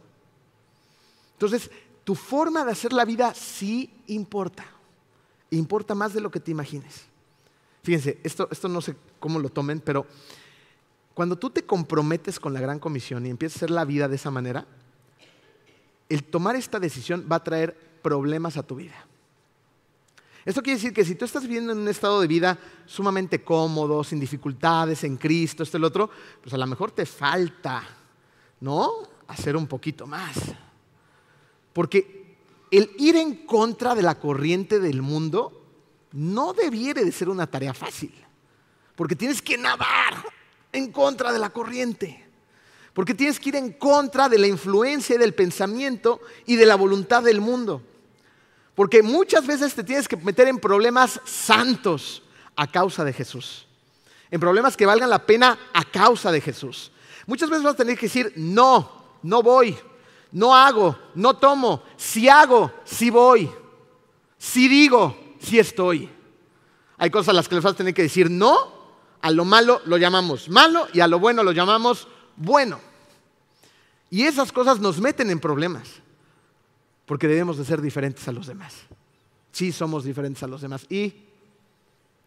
Entonces, 1.34 1.72
tu 2.04 2.14
forma 2.14 2.64
de 2.64 2.72
hacer 2.72 2.94
la 2.94 3.04
vida 3.04 3.34
sí 3.34 3.92
importa. 4.06 4.64
Importa 5.50 5.96
más 5.96 6.14
de 6.14 6.22
lo 6.22 6.30
que 6.30 6.40
te 6.40 6.52
imagines. 6.52 7.08
Fíjense, 7.82 8.20
esto, 8.24 8.48
esto 8.52 8.68
no 8.68 8.80
sé 8.80 8.96
cómo 9.20 9.40
lo 9.40 9.50
tomen, 9.50 9.80
pero 9.80 10.06
cuando 11.16 11.36
tú 11.36 11.50
te 11.50 11.66
comprometes 11.66 12.40
con 12.40 12.54
la 12.54 12.62
gran 12.62 12.78
comisión 12.78 13.26
y 13.26 13.32
empiezas 13.32 13.56
a 13.56 13.58
hacer 13.58 13.72
la 13.72 13.86
vida 13.86 14.08
de 14.08 14.18
esa 14.18 14.30
manera, 14.30 14.68
el 16.10 16.24
tomar 16.24 16.56
esta 16.56 16.80
decisión 16.80 17.28
va 17.28 17.38
a 17.38 17.44
traer 17.44 17.76
problemas 18.04 18.56
a 18.56 18.62
tu 18.62 18.76
vida. 18.76 19.08
Esto 20.46 20.62
quiere 20.62 20.78
decir 20.78 20.94
que 20.94 21.04
si 21.04 21.16
tú 21.16 21.26
estás 21.26 21.42
viviendo 21.42 21.72
en 21.72 21.80
un 21.80 21.88
estado 21.88 22.22
de 22.22 22.28
vida 22.28 22.60
sumamente 22.86 23.44
cómodo, 23.44 24.04
sin 24.04 24.20
dificultades, 24.20 25.04
en 25.06 25.18
Cristo, 25.18 25.64
esto 25.64 25.78
y 25.78 25.82
lo 25.82 25.88
otro, 25.88 26.08
pues 26.40 26.54
a 26.54 26.58
lo 26.58 26.68
mejor 26.68 26.92
te 26.92 27.08
falta 27.08 27.97
¿no? 28.60 28.92
Hacer 29.28 29.56
un 29.56 29.68
poquito 29.68 30.08
más. 30.08 30.38
Porque 31.74 32.38
el 32.72 32.92
ir 32.98 33.16
en 33.16 33.46
contra 33.46 33.96
de 33.96 34.02
la 34.02 34.16
corriente 34.20 34.80
del 34.80 35.02
mundo 35.02 35.64
no 36.12 36.54
debiere 36.54 37.04
de 37.06 37.12
ser 37.12 37.30
una 37.30 37.48
tarea 37.48 37.74
fácil. 37.74 38.14
Porque 38.96 39.16
tienes 39.16 39.42
que 39.42 39.58
nadar 39.58 40.26
en 40.72 40.92
contra 40.92 41.32
de 41.32 41.40
la 41.40 41.50
corriente. 41.50 42.26
Porque 42.94 43.14
tienes 43.14 43.40
que 43.40 43.50
ir 43.50 43.56
en 43.56 43.74
contra 43.74 44.28
de 44.28 44.40
la 44.40 44.48
influencia 44.48 45.16
y 45.16 45.20
del 45.20 45.36
pensamiento 45.36 46.20
y 46.46 46.56
de 46.56 46.66
la 46.66 46.76
voluntad 46.76 47.22
del 47.22 47.42
mundo. 47.42 47.84
Porque 48.74 49.04
muchas 49.04 49.46
veces 49.46 49.76
te 49.76 49.84
tienes 49.84 50.08
que 50.08 50.18
meter 50.18 50.48
en 50.48 50.60
problemas 50.60 51.22
santos 51.26 52.24
a 52.56 52.66
causa 52.66 53.04
de 53.04 53.14
Jesús. 53.14 53.68
En 54.32 54.40
problemas 54.40 54.76
que 54.76 54.86
valgan 54.86 55.10
la 55.10 55.26
pena 55.26 55.58
a 55.74 55.84
causa 55.86 56.32
de 56.32 56.42
Jesús. 56.42 56.92
Muchas 57.28 57.50
veces 57.50 57.64
vas 57.64 57.74
a 57.74 57.78
tener 57.78 57.98
que 57.98 58.06
decir, 58.06 58.34
no, 58.38 58.90
no 59.22 59.44
voy, 59.44 59.78
no 60.32 60.56
hago, 60.56 60.98
no 61.14 61.36
tomo, 61.36 61.84
si 61.98 62.30
hago, 62.30 62.72
si 62.86 63.10
voy, 63.10 63.52
si 64.38 64.70
digo, 64.70 65.36
si 65.38 65.60
estoy. 65.60 66.10
Hay 66.98 67.12
cosas 67.12 67.30
a 67.30 67.34
las 67.34 67.50
que 67.50 67.56
les 67.56 67.64
vas 67.64 67.74
a 67.74 67.78
tener 67.78 67.94
que 67.94 68.04
decir 68.04 68.32
no, 68.32 68.78
a 69.22 69.30
lo 69.32 69.44
malo 69.44 69.82
lo 69.86 69.98
llamamos 69.98 70.48
malo 70.48 70.88
y 70.94 71.02
a 71.02 71.08
lo 71.08 71.20
bueno 71.20 71.44
lo 71.44 71.52
llamamos 71.52 72.08
bueno. 72.38 72.80
Y 74.10 74.24
esas 74.24 74.54
cosas 74.54 74.80
nos 74.80 75.02
meten 75.02 75.30
en 75.30 75.42
problemas, 75.42 75.90
porque 77.06 77.28
debemos 77.28 77.58
de 77.58 77.66
ser 77.66 77.82
diferentes 77.82 78.26
a 78.30 78.32
los 78.32 78.48
demás. 78.48 78.74
Sí 79.52 79.74
somos 79.74 80.06
diferentes 80.06 80.44
a 80.44 80.48
los 80.48 80.62
demás 80.62 80.86
y 80.90 81.14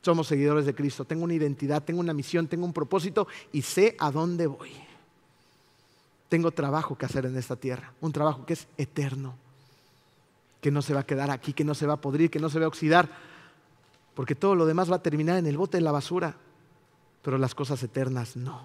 somos 0.03 0.26
seguidores 0.26 0.66
de 0.66 0.74
Cristo. 0.74 1.07
Tengo 1.07 1.24
una 1.24 1.34
identidad, 1.34 1.82
tengo 1.82 2.01
una 2.01 2.12
misión, 2.12 2.48
tengo 2.48 2.66
un 2.66 2.74
propósito 2.74 3.26
y 3.51 3.62
sé 3.62 3.96
a 3.98 4.11
dónde 4.11 4.46
voy 4.46 4.89
tengo 6.31 6.53
trabajo 6.53 6.97
que 6.97 7.05
hacer 7.05 7.26
en 7.26 7.37
esta 7.37 7.57
tierra, 7.57 7.93
un 8.01 8.12
trabajo 8.12 8.47
que 8.47 8.55
es 8.55 8.68
eterno, 8.78 9.35
que 10.61 10.70
no 10.70 10.81
se 10.81 10.95
va 10.95 11.01
a 11.01 11.07
quedar 11.07 11.28
aquí, 11.28 11.53
que 11.53 11.64
no 11.64 11.74
se 11.74 11.87
va 11.87 11.95
a 11.95 12.01
podrir, 12.01 12.31
que 12.31 12.39
no 12.39 12.49
se 12.49 12.61
va 12.61 12.66
a 12.66 12.68
oxidar, 12.68 13.11
porque 14.14 14.37
todo 14.37 14.55
lo 14.55 14.64
demás 14.64 14.91
va 14.91 14.97
a 14.97 15.03
terminar 15.03 15.39
en 15.39 15.47
el 15.47 15.59
bote 15.59 15.78
de 15.78 15.83
la 15.83 15.91
basura, 15.91 16.37
pero 17.22 17.37
las 17.37 17.55
cosas 17.55 17.83
eternas 17.83 18.37
no. 18.37 18.62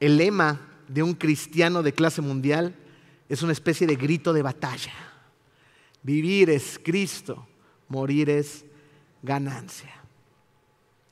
El 0.00 0.16
lema 0.16 0.58
de 0.88 1.02
un 1.02 1.12
cristiano 1.14 1.82
de 1.82 1.92
clase 1.92 2.22
mundial 2.22 2.74
es 3.28 3.42
una 3.42 3.52
especie 3.52 3.86
de 3.86 3.96
grito 3.96 4.32
de 4.32 4.42
batalla. 4.42 4.94
Vivir 6.02 6.48
es 6.48 6.80
Cristo, 6.82 7.46
morir 7.88 8.30
es 8.30 8.64
ganancia. 9.22 9.92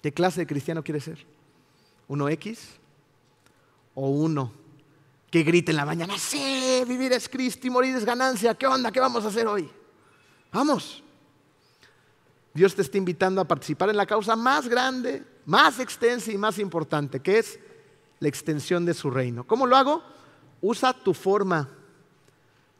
¿Qué 0.03 0.13
clase 0.13 0.41
de 0.41 0.47
cristiano 0.47 0.83
quiere 0.83 1.01
ser? 1.01 1.27
¿Uno 2.09 2.31
X 2.31 2.71
o 3.95 4.09
uno 4.09 4.61
que 5.31 5.43
grite 5.43 5.71
en 5.71 5.77
la 5.77 5.85
mañana, 5.85 6.19
sí, 6.19 6.83
vivir 6.87 7.13
es 7.13 7.29
Cristo 7.29 7.67
y 7.67 7.71
morir 7.71 7.95
es 7.95 8.05
ganancia, 8.05 8.55
¿qué 8.55 8.67
onda? 8.67 8.91
¿Qué 8.91 9.01
vamos 9.01 9.25
a 9.25 9.29
hacer 9.29 9.47
hoy? 9.47 9.71
Vamos. 10.53 11.03
Dios 12.53 12.75
te 12.75 12.83
está 12.83 12.99
invitando 12.99 13.41
a 13.41 13.45
participar 13.47 13.91
en 13.91 13.97
la 13.97 14.07
causa 14.07 14.35
más 14.35 14.69
grande, 14.69 15.25
más 15.47 15.79
extensa 15.79 16.33
y 16.33 16.39
más 16.39 16.59
importante, 16.59 17.21
que 17.21 17.39
es 17.39 17.61
la 18.19 18.29
extensión 18.29 18.85
de 18.85 18.93
su 18.93 19.11
reino. 19.11 19.47
¿Cómo 19.47 19.67
lo 19.67 19.77
hago? 19.77 20.03
Usa 20.61 20.93
tu 20.93 21.15
forma. 21.15 21.69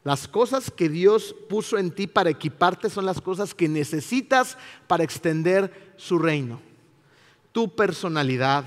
Las 0.03 0.27
cosas 0.27 0.71
que 0.71 0.89
Dios 0.89 1.33
puso 1.47 1.77
en 1.77 1.91
ti 1.91 2.07
para 2.07 2.29
equiparte 2.29 2.89
son 2.89 3.05
las 3.05 3.21
cosas 3.21 3.53
que 3.53 3.69
necesitas 3.69 4.57
para 4.87 5.03
extender 5.03 5.93
su 5.95 6.19
reino. 6.19 6.59
Tu 7.51 7.73
personalidad, 7.73 8.65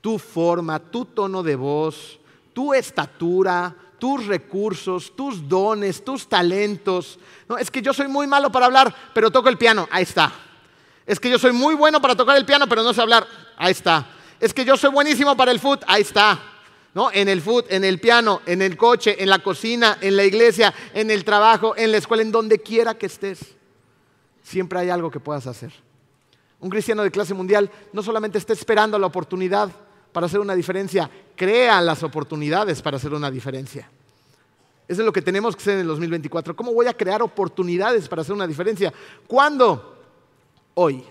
tu 0.00 0.18
forma, 0.18 0.78
tu 0.78 1.06
tono 1.06 1.42
de 1.42 1.56
voz, 1.56 2.20
tu 2.58 2.74
estatura, 2.74 3.72
tus 4.00 4.26
recursos, 4.26 5.14
tus 5.14 5.48
dones, 5.48 6.04
tus 6.04 6.28
talentos. 6.28 7.16
No, 7.48 7.56
es 7.56 7.70
que 7.70 7.80
yo 7.80 7.94
soy 7.94 8.08
muy 8.08 8.26
malo 8.26 8.50
para 8.50 8.66
hablar, 8.66 8.92
pero 9.14 9.30
toco 9.30 9.48
el 9.48 9.56
piano. 9.56 9.86
Ahí 9.92 10.02
está. 10.02 10.32
Es 11.06 11.20
que 11.20 11.30
yo 11.30 11.38
soy 11.38 11.52
muy 11.52 11.76
bueno 11.76 12.00
para 12.00 12.16
tocar 12.16 12.36
el 12.36 12.44
piano, 12.44 12.68
pero 12.68 12.82
no 12.82 12.92
sé 12.92 13.00
hablar. 13.00 13.28
Ahí 13.56 13.70
está. 13.70 14.08
Es 14.40 14.52
que 14.52 14.64
yo 14.64 14.76
soy 14.76 14.90
buenísimo 14.90 15.36
para 15.36 15.52
el 15.52 15.60
foot. 15.60 15.84
Ahí 15.86 16.02
está. 16.02 16.36
¿No? 16.94 17.12
En 17.12 17.28
el 17.28 17.40
foot, 17.40 17.66
en 17.70 17.84
el 17.84 18.00
piano, 18.00 18.42
en 18.44 18.60
el 18.60 18.76
coche, 18.76 19.22
en 19.22 19.30
la 19.30 19.38
cocina, 19.38 19.98
en 20.00 20.16
la 20.16 20.24
iglesia, 20.24 20.74
en 20.94 21.12
el 21.12 21.24
trabajo, 21.24 21.76
en 21.76 21.92
la 21.92 21.98
escuela, 21.98 22.24
en 22.24 22.32
donde 22.32 22.58
quiera 22.58 22.98
que 22.98 23.06
estés. 23.06 23.38
Siempre 24.42 24.80
hay 24.80 24.90
algo 24.90 25.12
que 25.12 25.20
puedas 25.20 25.46
hacer. 25.46 25.72
Un 26.58 26.70
cristiano 26.70 27.04
de 27.04 27.12
clase 27.12 27.34
mundial 27.34 27.70
no 27.92 28.02
solamente 28.02 28.36
está 28.36 28.52
esperando 28.52 28.98
la 28.98 29.06
oportunidad, 29.06 29.70
para 30.12 30.26
hacer 30.26 30.40
una 30.40 30.54
diferencia, 30.54 31.10
crea 31.36 31.80
las 31.80 32.02
oportunidades 32.02 32.82
para 32.82 32.96
hacer 32.96 33.12
una 33.12 33.30
diferencia. 33.30 33.88
Eso 34.88 35.02
es 35.02 35.06
lo 35.06 35.12
que 35.12 35.22
tenemos 35.22 35.54
que 35.54 35.60
hacer 35.60 35.74
en 35.74 35.80
el 35.80 35.86
2024. 35.88 36.56
¿Cómo 36.56 36.72
voy 36.72 36.86
a 36.86 36.94
crear 36.94 37.20
oportunidades 37.22 38.08
para 38.08 38.22
hacer 38.22 38.34
una 38.34 38.46
diferencia? 38.46 38.92
¿Cuándo? 39.26 39.96
Hoy. 40.74 41.04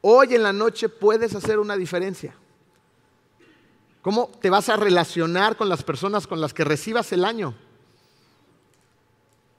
Hoy 0.00 0.34
en 0.34 0.42
la 0.42 0.52
noche 0.52 0.88
puedes 0.88 1.34
hacer 1.34 1.58
una 1.58 1.76
diferencia. 1.76 2.34
¿Cómo 4.02 4.30
te 4.40 4.50
vas 4.50 4.68
a 4.68 4.76
relacionar 4.76 5.56
con 5.56 5.68
las 5.68 5.84
personas 5.84 6.26
con 6.26 6.40
las 6.40 6.52
que 6.52 6.64
recibas 6.64 7.12
el 7.12 7.24
año? 7.24 7.54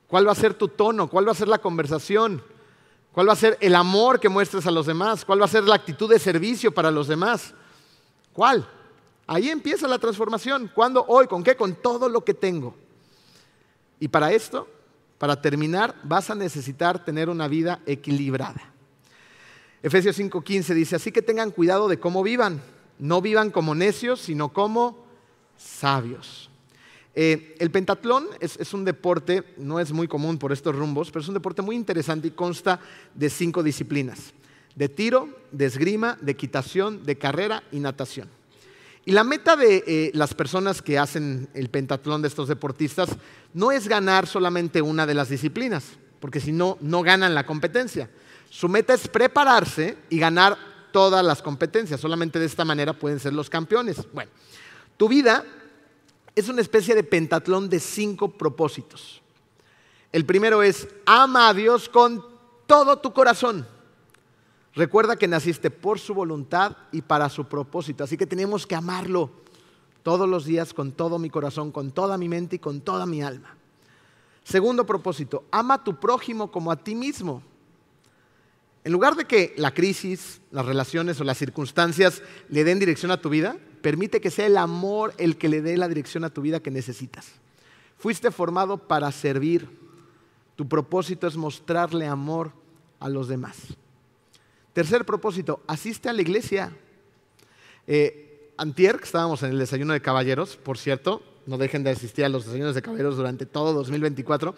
¿Cuál 0.08 0.28
va 0.28 0.34
a 0.34 0.36
ser 0.36 0.56
tu 0.56 0.68
tono? 0.68 1.08
¿Cuál 1.10 1.28
va 1.28 1.32
a 1.32 1.36
ser 1.36 1.48
la 1.48 1.60
conversación? 1.60 2.44
¿Cuál 3.14 3.30
va 3.30 3.34
a 3.34 3.38
ser 3.38 3.58
el 3.62 3.76
amor 3.76 4.20
que 4.20 4.28
muestres 4.30 4.66
a 4.66 4.72
los 4.72 4.86
demás? 4.86 5.24
¿Cuál 5.24 5.42
va 5.42 5.46
a 5.46 5.50
ser 5.50 5.64
la 5.64 5.76
actitud 5.76 6.10
de 6.10 6.20
servicio 6.20 6.74
para 6.74 6.92
los 6.92 7.08
demás? 7.08 7.54
¿Cuál? 8.34 8.68
Ahí 9.28 9.50
empieza 9.50 9.88
la 9.88 10.00
transformación. 10.00 10.72
¿Cuándo? 10.74 11.06
Hoy. 11.08 11.28
¿Con 11.28 11.44
qué? 11.44 11.56
Con 11.56 11.76
todo 11.76 12.10
lo 12.10 12.24
que 12.24 12.34
tengo. 12.34 12.76
Y 14.00 14.08
para 14.08 14.32
esto, 14.32 14.68
para 15.18 15.42
terminar, 15.42 15.96
vas 16.04 16.30
a 16.30 16.36
necesitar 16.36 17.04
tener 17.04 17.30
una 17.30 17.48
vida 17.48 17.82
equilibrada. 17.86 18.62
Efesios 19.84 20.18
5:15 20.18 20.74
dice, 20.74 20.96
así 20.96 21.12
que 21.12 21.22
tengan 21.22 21.52
cuidado 21.52 21.88
de 21.88 22.00
cómo 22.00 22.24
vivan. 22.24 22.62
No 23.00 23.22
vivan 23.22 23.52
como 23.52 23.74
necios, 23.74 24.22
sino 24.22 24.50
como 24.50 25.06
sabios. 25.58 26.50
Eh, 27.14 27.56
el 27.60 27.72
pentatlón 27.72 28.28
es, 28.40 28.58
es, 28.58 28.74
un 28.74 28.86
deporte, 28.86 29.44
no 29.58 29.80
es 29.80 29.92
muy 29.92 30.08
común 30.08 30.38
por 30.38 30.54
estos 30.54 30.76
rumbos, 30.76 31.10
pero 31.10 31.22
es 31.22 31.28
un 31.28 31.34
deporte 31.34 31.62
muy 31.62 31.76
interesante 31.76 32.30
y 32.30 32.32
consta 32.32 32.80
de 33.14 33.30
cinco 33.30 33.62
disciplinas 33.64 34.34
de 34.76 34.90
tiro, 34.90 35.30
de 35.52 35.66
esgrima, 35.66 36.18
de 36.22 36.32
equitación, 36.32 37.04
de 37.04 37.18
carrera 37.18 37.64
y 37.72 37.80
natación. 37.80 38.30
Y 39.04 39.12
la 39.12 39.24
meta 39.24 39.56
de 39.56 39.84
eh, 39.88 40.12
las 40.14 40.34
personas 40.34 40.82
que 40.82 41.00
hacen 41.00 41.50
el 41.54 41.70
pentatlón 41.70 42.22
de 42.22 42.28
estos 42.28 42.48
deportistas 42.48 43.10
no 43.54 43.72
es 43.72 43.88
ganar 43.88 44.28
solamente 44.28 44.82
una 44.82 45.06
de 45.08 45.16
las 45.16 45.30
disciplinas, 45.30 45.84
porque 46.20 46.40
si 46.40 46.52
no, 46.52 46.78
no 46.82 47.02
ganan 47.02 47.34
la 47.34 47.46
competencia. 47.46 48.10
Su 48.50 48.70
meta 48.70 48.94
es 48.94 49.08
prepararse 49.08 49.98
y 50.10 50.20
ganar 50.20 50.58
todas 50.92 51.26
las 51.26 51.42
competencias. 51.42 52.00
Solamente 52.00 52.38
de 52.38 52.46
esta 52.46 52.66
manera 52.66 52.94
pueden 52.94 53.20
ser 53.20 53.34
los 53.34 53.50
campeones. 53.50 53.98
Bueno, 54.14 54.32
tu 54.98 55.10
vida 55.10 55.44
es 56.36 56.48
una 56.48 56.62
especie 56.62 56.94
de 56.94 57.04
pentatlón 57.04 57.70
de 57.70 57.80
cinco 57.80 58.30
propósitos. 58.30 59.22
El 60.12 60.26
primero 60.26 60.62
es 60.62 60.88
ama 61.06 61.50
a 61.50 61.54
Dios 61.54 61.90
con 61.90 62.24
todo 62.68 63.00
tu 63.00 63.14
corazón. 63.14 63.66
Recuerda 64.74 65.18
que 65.18 65.28
naciste 65.28 65.70
por 65.70 66.00
su 66.00 66.14
voluntad 66.14 66.78
y 66.92 67.02
para 67.02 67.30
su 67.30 67.46
propósito, 67.46 68.04
así 68.04 68.18
que 68.18 68.26
tenemos 68.26 68.66
que 68.66 68.76
amarlo 68.76 69.30
todos 70.04 70.28
los 70.28 70.46
días 70.46 70.74
con 70.74 70.92
todo 70.92 71.20
mi 71.20 71.30
corazón, 71.30 71.72
con 71.72 71.92
toda 71.92 72.18
mi 72.18 72.30
mente 72.30 72.56
y 72.56 72.60
con 72.60 72.82
toda 72.82 73.06
mi 73.06 73.22
alma. 73.22 73.56
Segundo 74.44 74.86
propósito, 74.86 75.44
ama 75.52 75.76
a 75.76 75.84
tu 75.84 76.00
prójimo 76.00 76.52
como 76.52 76.72
a 76.72 76.78
ti 76.78 76.96
mismo. 76.96 77.44
En 78.84 78.92
lugar 78.92 79.16
de 79.16 79.26
que 79.26 79.54
la 79.58 79.74
crisis, 79.74 80.42
las 80.50 80.66
relaciones 80.66 81.22
o 81.22 81.24
las 81.24 81.38
circunstancias 81.38 82.24
le 82.50 82.64
den 82.64 82.80
dirección 82.80 83.12
a 83.12 83.22
tu 83.22 83.30
vida, 83.30 83.58
permite 83.82 84.22
que 84.22 84.32
sea 84.32 84.48
el 84.48 84.58
amor 84.58 85.14
el 85.18 85.38
que 85.38 85.50
le 85.50 85.62
dé 85.62 85.78
la 85.78 85.88
dirección 85.88 86.24
a 86.24 86.32
tu 86.32 86.42
vida 86.42 86.62
que 86.62 86.72
necesitas. 86.72 87.28
Fuiste 87.98 88.32
formado 88.32 88.78
para 88.78 89.12
servir. 89.12 89.70
Tu 90.56 90.68
propósito 90.68 91.28
es 91.28 91.38
mostrarle 91.38 92.08
amor 92.08 92.52
a 93.00 93.10
los 93.10 93.28
demás. 93.28 93.58
Tercer 94.74 95.04
propósito, 95.06 95.62
asiste 95.68 96.08
a 96.08 96.14
la 96.14 96.22
iglesia. 96.22 96.76
Eh, 97.88 98.54
antier, 98.58 99.00
estábamos 99.04 99.44
en 99.44 99.52
el 99.52 99.60
desayuno 99.60 99.92
de 99.92 100.02
caballeros, 100.02 100.56
por 100.56 100.78
cierto, 100.78 101.22
no 101.46 101.58
dejen 101.58 101.84
de 101.84 101.90
asistir 101.90 102.24
a 102.24 102.30
los 102.30 102.46
desayunos 102.46 102.76
de 102.76 102.82
caballeros 102.82 103.18
durante 103.18 103.46
todo 103.46 103.74
2024, 103.74 104.56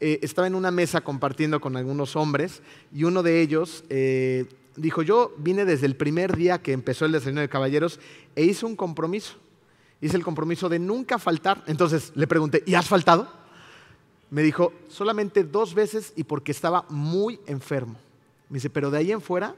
eh, 0.00 0.18
estaba 0.22 0.46
en 0.46 0.54
una 0.54 0.70
mesa 0.70 1.02
compartiendo 1.02 1.60
con 1.60 1.76
algunos 1.76 2.16
hombres 2.16 2.62
y 2.90 3.04
uno 3.04 3.22
de 3.22 3.42
ellos 3.42 3.84
eh, 3.90 4.46
dijo, 4.76 5.02
yo 5.02 5.34
vine 5.36 5.66
desde 5.66 5.84
el 5.84 5.94
primer 5.94 6.36
día 6.36 6.62
que 6.62 6.72
empezó 6.72 7.04
el 7.04 7.12
desayuno 7.12 7.42
de 7.42 7.50
caballeros 7.50 8.00
e 8.36 8.44
hice 8.44 8.64
un 8.64 8.76
compromiso. 8.76 9.34
Hice 10.00 10.16
el 10.16 10.22
compromiso 10.22 10.70
de 10.70 10.78
nunca 10.78 11.18
faltar. 11.18 11.62
Entonces 11.66 12.12
le 12.14 12.26
pregunté, 12.26 12.62
¿y 12.64 12.72
has 12.72 12.88
faltado? 12.88 13.30
Me 14.30 14.40
dijo, 14.40 14.72
solamente 14.88 15.44
dos 15.44 15.74
veces 15.74 16.14
y 16.16 16.24
porque 16.24 16.52
estaba 16.52 16.86
muy 16.88 17.38
enfermo. 17.46 17.98
Me 18.50 18.56
dice, 18.56 18.68
pero 18.68 18.90
de 18.90 18.98
ahí 18.98 19.12
en 19.12 19.22
fuera 19.22 19.54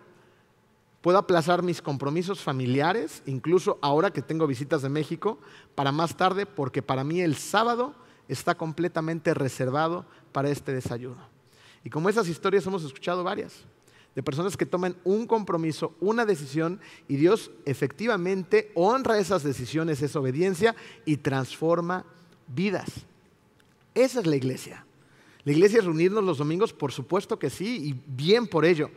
puedo 1.00 1.18
aplazar 1.18 1.62
mis 1.62 1.82
compromisos 1.82 2.40
familiares, 2.40 3.22
incluso 3.26 3.78
ahora 3.82 4.12
que 4.12 4.22
tengo 4.22 4.46
visitas 4.46 4.82
de 4.82 4.88
México, 4.88 5.38
para 5.74 5.90
más 5.90 6.16
tarde, 6.16 6.46
porque 6.46 6.80
para 6.80 7.02
mí 7.02 7.20
el 7.20 7.34
sábado 7.34 7.94
está 8.28 8.54
completamente 8.54 9.34
reservado 9.34 10.06
para 10.30 10.50
este 10.50 10.72
desayuno. 10.72 11.26
Y 11.82 11.90
como 11.90 12.08
esas 12.08 12.28
historias 12.28 12.66
hemos 12.66 12.84
escuchado 12.84 13.24
varias, 13.24 13.64
de 14.14 14.22
personas 14.22 14.56
que 14.56 14.66
toman 14.66 14.94
un 15.04 15.26
compromiso, 15.26 15.94
una 15.98 16.24
decisión, 16.24 16.80
y 17.08 17.16
Dios 17.16 17.50
efectivamente 17.64 18.70
honra 18.74 19.18
esas 19.18 19.42
decisiones, 19.42 20.02
esa 20.02 20.20
obediencia, 20.20 20.76
y 21.04 21.16
transforma 21.16 22.04
vidas. 22.46 22.90
Esa 23.94 24.20
es 24.20 24.26
la 24.26 24.36
iglesia. 24.36 24.84
La 25.44 25.52
iglesia 25.52 25.78
es 25.80 25.84
reunirnos 25.84 26.22
los 26.22 26.38
domingos, 26.38 26.72
por 26.72 26.92
supuesto 26.92 27.38
que 27.38 27.50
sí, 27.50 27.88
y 27.88 28.00
bien 28.06 28.46
por 28.46 28.64
ello 28.64 28.90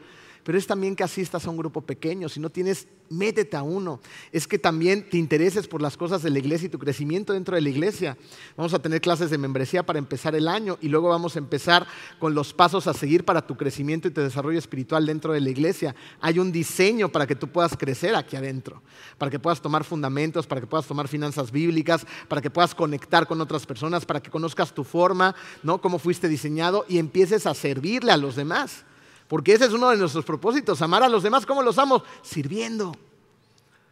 pero 0.46 0.60
es 0.60 0.68
también 0.68 0.96
que 0.96 1.04
asistas 1.04 1.48
a 1.48 1.50
un 1.50 1.58
grupo 1.58 1.82
pequeño. 1.82 2.30
Si 2.30 2.40
no 2.40 2.52
tienes, 2.52 2.88
métete 3.10 3.58
a 3.58 3.64
uno. 3.64 4.00
Es 4.32 4.48
que 4.48 4.60
también 4.60 5.10
te 5.10 5.18
intereses 5.18 5.68
por 5.68 5.82
las 5.82 5.98
cosas 5.98 6.22
de 6.22 6.30
la 6.30 6.38
iglesia 6.38 6.68
y 6.68 6.70
tu 6.70 6.78
crecimiento 6.78 7.34
dentro 7.34 7.56
de 7.56 7.62
la 7.62 7.70
iglesia. 7.70 8.16
Vamos 8.56 8.76
a 8.76 8.80
tener 8.80 9.02
clases 9.02 9.32
de 9.32 9.40
membresía 9.40 9.84
para 9.84 9.98
empezar 9.98 10.36
el 10.36 10.48
año 10.48 10.78
y 10.82 10.90
luego 10.90 11.10
vamos 11.10 11.36
a 11.36 11.40
empezar 11.40 11.88
con 12.20 12.36
los 12.36 12.54
pasos 12.54 12.86
a 12.86 12.94
seguir 12.94 13.26
para 13.26 13.48
tu 13.48 13.58
crecimiento 13.58 14.08
y 14.08 14.12
tu 14.12 14.22
desarrollo 14.22 14.60
espiritual 14.60 15.08
dentro 15.08 15.34
de 15.34 15.42
la 15.42 15.50
iglesia. 15.50 15.96
Hay 16.22 16.38
un 16.38 16.52
diseño 16.52 17.10
para 17.10 17.26
que 17.26 17.36
tú 17.36 17.48
puedas 17.48 17.76
crecer 17.76 18.16
aquí 18.16 18.36
adentro, 18.36 18.84
para 19.18 19.32
que 19.32 19.40
puedas 19.40 19.60
tomar 19.60 19.84
fundamentos, 19.84 20.46
para 20.46 20.62
que 20.62 20.68
puedas 20.68 20.86
tomar 20.86 21.08
finanzas 21.08 21.52
bíblicas, 21.52 22.06
para 22.28 22.44
que 22.44 22.52
puedas 22.52 22.76
conectar 22.76 23.26
con 23.26 23.42
otras 23.42 23.66
personas, 23.66 24.06
para 24.06 24.22
que 24.22 24.30
conozcas 24.30 24.76
tu 24.76 24.84
forma, 24.84 25.34
¿no? 25.64 25.82
Cómo 25.82 25.98
fuiste 25.98 26.28
diseñado 26.28 26.86
y 26.88 27.00
empieces 27.00 27.48
a 27.48 27.56
servirle 27.56 28.12
a 28.12 28.18
los 28.18 28.36
demás. 28.36 28.86
Porque 29.28 29.54
ese 29.54 29.66
es 29.66 29.74
uno 29.74 29.90
de 29.90 29.98
nuestros 29.98 30.24
propósitos, 30.24 30.82
amar 30.82 31.04
a 31.04 31.10
los 31.10 31.24
demás. 31.24 31.46
¿Cómo 31.46 31.62
los 31.64 31.78
amo? 31.80 32.04
Sirviendo, 32.22 32.96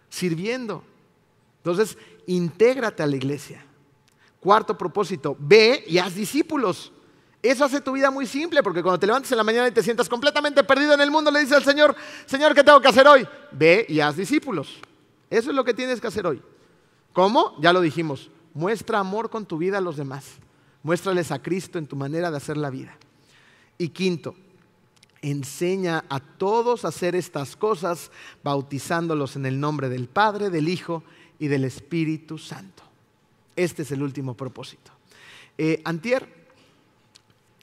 sirviendo. 0.09 0.83
Entonces, 1.57 1.97
intégrate 2.27 3.01
a 3.03 3.07
la 3.07 3.15
iglesia. 3.15 3.65
Cuarto 4.39 4.77
propósito, 4.77 5.35
ve 5.39 5.83
y 5.87 5.97
haz 5.97 6.15
discípulos. 6.15 6.91
Eso 7.41 7.65
hace 7.65 7.81
tu 7.81 7.91
vida 7.93 8.11
muy 8.11 8.25
simple, 8.25 8.63
porque 8.63 8.81
cuando 8.81 8.99
te 8.99 9.07
levantas 9.07 9.31
en 9.31 9.37
la 9.37 9.43
mañana 9.43 9.67
y 9.67 9.71
te 9.71 9.83
sientas 9.83 10.07
completamente 10.07 10.63
perdido 10.63 10.93
en 10.93 11.01
el 11.01 11.11
mundo, 11.11 11.31
le 11.31 11.39
dices 11.39 11.57
al 11.57 11.63
Señor, 11.63 11.95
Señor, 12.25 12.53
¿qué 12.53 12.63
tengo 12.63 12.79
que 12.79 12.87
hacer 12.87 13.07
hoy? 13.07 13.27
Ve 13.51 13.85
y 13.89 13.99
haz 13.99 14.15
discípulos. 14.15 14.79
Eso 15.29 15.49
es 15.49 15.55
lo 15.55 15.65
que 15.65 15.73
tienes 15.73 15.99
que 15.99 16.07
hacer 16.07 16.27
hoy. 16.27 16.41
¿Cómo? 17.11 17.55
Ya 17.59 17.73
lo 17.73 17.81
dijimos. 17.81 18.29
Muestra 18.53 18.99
amor 18.99 19.29
con 19.29 19.45
tu 19.45 19.57
vida 19.57 19.79
a 19.79 19.81
los 19.81 19.97
demás. 19.97 20.25
Muéstrales 20.83 21.31
a 21.31 21.41
Cristo 21.41 21.79
en 21.79 21.87
tu 21.87 21.95
manera 21.95 22.29
de 22.29 22.37
hacer 22.37 22.55
la 22.55 22.69
vida. 22.69 22.97
Y 23.77 23.89
quinto, 23.89 24.35
enseña 25.23 26.03
a 26.09 26.19
todos 26.19 26.85
a 26.85 26.89
hacer 26.89 27.15
estas 27.15 27.55
cosas, 27.55 28.11
bautizándolos 28.43 29.35
en 29.35 29.47
el 29.47 29.59
nombre 29.59 29.89
del 29.89 30.07
Padre, 30.07 30.49
del 30.49 30.69
Hijo 30.69 31.03
y 31.39 31.47
del 31.47 31.63
Espíritu 31.63 32.37
Santo. 32.37 32.83
Este 33.55 33.81
es 33.81 33.91
el 33.91 34.03
último 34.03 34.35
propósito. 34.35 34.91
Eh, 35.57 35.81
antier 35.85 36.27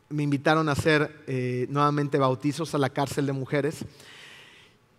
me 0.08 0.22
invitaron 0.22 0.68
a 0.68 0.72
hacer 0.72 1.22
eh, 1.26 1.66
nuevamente 1.70 2.18
bautizos 2.18 2.74
a 2.74 2.78
la 2.78 2.90
cárcel 2.90 3.26
de 3.26 3.32
mujeres 3.32 3.84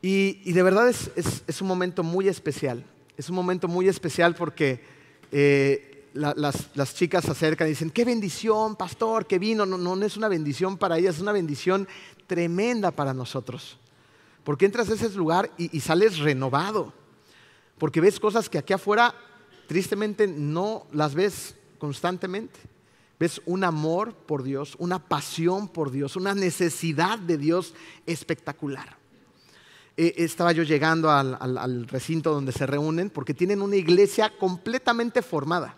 y, 0.01 0.51
de 0.51 0.63
verdad 0.63 0.89
es, 0.89 1.61
un 1.61 1.67
momento 1.67 2.03
muy 2.03 2.27
especial. 2.27 2.83
Es 3.17 3.29
un 3.29 3.35
momento 3.35 3.67
muy 3.67 3.87
especial 3.87 4.33
porque 4.33 4.81
eh, 5.31 6.07
las, 6.13 6.95
chicas 6.95 7.25
se 7.25 7.31
acercan 7.31 7.67
y 7.67 7.71
dicen, 7.71 7.91
qué 7.91 8.03
bendición, 8.03 8.75
pastor, 8.75 9.27
que 9.27 9.37
vino. 9.37 9.65
No, 9.65 9.77
no, 9.77 9.95
no 9.95 10.05
es 10.05 10.17
una 10.17 10.27
bendición 10.27 10.77
para 10.77 10.97
ellas, 10.97 11.15
es 11.15 11.21
una 11.21 11.33
bendición 11.33 11.87
tremenda 12.31 12.91
para 12.91 13.13
nosotros. 13.13 13.77
Porque 14.45 14.65
entras 14.65 14.89
a 14.89 14.93
ese 14.93 15.09
lugar 15.09 15.51
y, 15.57 15.81
sales 15.81 16.19
renovado. 16.19 16.93
Porque 17.77 17.99
ves 17.99 18.21
cosas 18.21 18.47
que 18.47 18.57
aquí 18.57 18.71
afuera 18.71 19.13
tristemente 19.67 20.27
no 20.27 20.87
las 20.93 21.13
ves 21.13 21.55
constantemente. 21.77 22.57
Ves 23.19 23.41
un 23.45 23.65
amor 23.65 24.13
por 24.13 24.43
Dios, 24.43 24.77
una 24.79 24.97
pasión 25.09 25.67
por 25.67 25.91
Dios, 25.91 26.15
una 26.15 26.33
necesidad 26.33 27.19
de 27.19 27.37
Dios 27.37 27.73
espectacular. 28.05 28.95
Eh, 29.97 30.13
estaba 30.15 30.53
yo 30.53 30.63
llegando 30.63 31.11
al, 31.11 31.85
recinto 31.89 32.33
donde 32.33 32.53
se 32.53 32.65
reúnen 32.65 33.09
porque 33.09 33.33
tienen 33.33 33.61
una 33.61 33.75
iglesia 33.75 34.31
completamente 34.39 35.21
formada. 35.21 35.75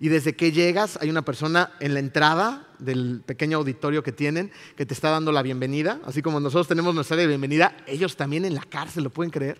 Y 0.00 0.08
desde 0.08 0.36
que 0.36 0.52
llegas 0.52 0.98
hay 1.00 1.10
una 1.10 1.22
persona 1.22 1.72
en 1.80 1.94
la 1.94 2.00
entrada 2.00 2.68
del 2.78 3.22
pequeño 3.26 3.58
auditorio 3.58 4.02
que 4.02 4.12
tienen 4.12 4.52
que 4.76 4.86
te 4.86 4.94
está 4.94 5.10
dando 5.10 5.32
la 5.32 5.42
bienvenida. 5.42 6.00
Así 6.04 6.22
como 6.22 6.38
nosotros 6.38 6.68
tenemos 6.68 6.94
nuestra 6.94 7.16
bienvenida, 7.16 7.76
ellos 7.86 8.16
también 8.16 8.44
en 8.44 8.54
la 8.54 8.62
cárcel, 8.62 9.04
¿lo 9.04 9.10
pueden 9.10 9.30
creer? 9.30 9.58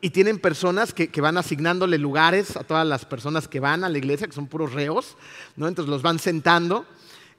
Y 0.00 0.10
tienen 0.10 0.38
personas 0.38 0.92
que, 0.92 1.08
van 1.20 1.36
asignándole 1.36 1.98
lugares 1.98 2.56
a 2.56 2.64
todas 2.64 2.86
las 2.86 3.04
personas 3.04 3.48
que 3.48 3.60
van 3.60 3.84
a 3.84 3.88
la 3.88 3.98
iglesia, 3.98 4.26
que 4.26 4.32
son 4.32 4.46
puros 4.46 4.72
reos, 4.72 5.16
¿no? 5.56 5.68
entonces 5.68 5.90
los 5.90 6.02
van 6.02 6.18
sentando. 6.18 6.86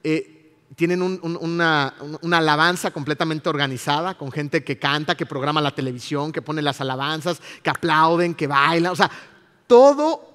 Eh, 0.04 0.44
tienen 0.76 1.02
una, 1.02 1.94
alabanza 2.32 2.92
completamente 2.92 3.48
organizada, 3.48 4.18
con 4.18 4.32
gente 4.32 4.64
que 4.64 4.80
canta, 4.80 5.16
que 5.16 5.26
programa 5.26 5.62
la 5.62 5.76
televisión, 5.76 6.32
que 6.32 6.42
pone 6.42 6.62
las 6.62 6.82
alabanzas, 6.82 7.42
que 7.62 7.70
aplauden, 7.70 8.34
que 8.34 8.48
bailan, 8.48 8.92
o 8.92 8.96
sea, 8.96 9.10
todo 9.68 10.34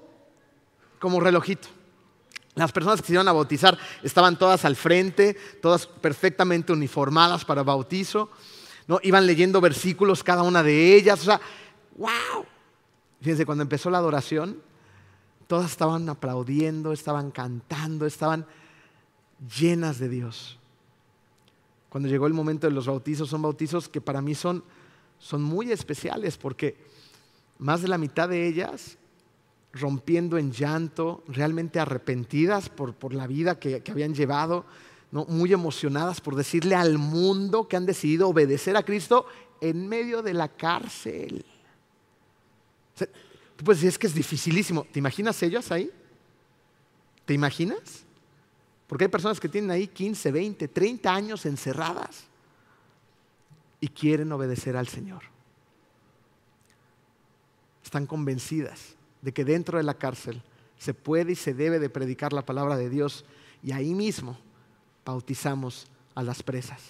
como 0.98 1.20
relojito. 1.20 1.68
Las 2.58 2.72
personas 2.72 3.00
que 3.00 3.06
se 3.06 3.12
iban 3.12 3.28
a 3.28 3.32
bautizar 3.32 3.78
estaban 4.02 4.36
todas 4.36 4.64
al 4.64 4.74
frente, 4.74 5.36
todas 5.62 5.86
perfectamente 5.86 6.72
uniformadas 6.72 7.44
para 7.44 7.62
bautizo. 7.62 8.30
¿no? 8.88 8.98
Iban 9.02 9.26
leyendo 9.26 9.60
versículos 9.60 10.24
cada 10.24 10.42
una 10.42 10.64
de 10.64 10.96
ellas. 10.96 11.20
O 11.20 11.24
sea, 11.24 11.40
wow. 11.96 12.44
Fíjense, 13.20 13.46
cuando 13.46 13.62
empezó 13.62 13.90
la 13.90 13.98
adoración, 13.98 14.60
todas 15.46 15.70
estaban 15.70 16.08
aplaudiendo, 16.08 16.92
estaban 16.92 17.30
cantando, 17.30 18.06
estaban 18.06 18.44
llenas 19.56 20.00
de 20.00 20.08
Dios. 20.08 20.58
Cuando 21.88 22.08
llegó 22.08 22.26
el 22.26 22.34
momento 22.34 22.66
de 22.66 22.72
los 22.72 22.86
bautizos, 22.86 23.28
son 23.28 23.42
bautizos 23.42 23.88
que 23.88 24.00
para 24.00 24.20
mí 24.20 24.34
son, 24.34 24.64
son 25.20 25.42
muy 25.42 25.70
especiales 25.70 26.36
porque 26.36 26.76
más 27.58 27.82
de 27.82 27.88
la 27.88 27.98
mitad 27.98 28.28
de 28.28 28.48
ellas 28.48 28.98
rompiendo 29.72 30.38
en 30.38 30.52
llanto, 30.52 31.22
realmente 31.28 31.78
arrepentidas 31.78 32.68
por, 32.68 33.14
la 33.14 33.26
vida 33.26 33.58
que, 33.58 33.82
habían 33.90 34.14
llevado, 34.14 34.64
¿no? 35.10 35.24
muy 35.26 35.52
emocionadas 35.52 36.20
por 36.20 36.36
decirle 36.36 36.74
al 36.74 36.98
mundo 36.98 37.68
que 37.68 37.76
han 37.76 37.86
decidido 37.86 38.28
obedecer 38.28 38.76
a 38.76 38.82
Cristo 38.82 39.26
en 39.60 39.88
medio 39.88 40.22
de 40.22 40.34
la 40.34 40.48
cárcel. 40.48 41.44
tú 42.96 43.64
puedes 43.64 43.80
decir, 43.80 43.88
es 43.88 43.98
que 43.98 44.06
es 44.06 44.14
dificilísimo. 44.14 44.84
¿Te 44.90 44.98
imaginas 44.98 45.42
ellos 45.42 45.70
ahí? 45.70 45.90
¿Te 47.24 47.34
imaginas? 47.34 48.04
Porque 48.86 49.04
hay 49.04 49.10
personas 49.10 49.38
que 49.38 49.50
tienen 49.50 49.70
ahí 49.70 49.86
15, 49.86 50.32
20, 50.32 50.68
30 50.68 51.14
años 51.14 51.44
encerradas 51.44 52.24
y 53.80 53.88
quieren 53.88 54.32
obedecer 54.32 54.76
al 54.76 54.88
Señor. 54.88 55.22
Están 57.84 58.06
convencidas 58.06 58.97
de 59.28 59.34
que 59.34 59.44
dentro 59.44 59.76
de 59.76 59.84
la 59.84 59.92
cárcel 59.92 60.40
se 60.78 60.94
puede 60.94 61.32
y 61.32 61.34
se 61.34 61.52
debe 61.52 61.78
de 61.78 61.90
predicar 61.90 62.32
la 62.32 62.46
palabra 62.46 62.78
de 62.78 62.88
Dios 62.88 63.26
y 63.62 63.72
ahí 63.72 63.92
mismo 63.92 64.38
bautizamos 65.04 65.86
a 66.14 66.22
las 66.22 66.42
presas. 66.42 66.80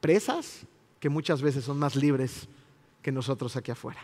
Presas 0.00 0.62
que 0.98 1.08
muchas 1.08 1.40
veces 1.40 1.64
son 1.64 1.78
más 1.78 1.94
libres 1.94 2.48
que 3.00 3.12
nosotros 3.12 3.54
aquí 3.54 3.70
afuera, 3.70 4.00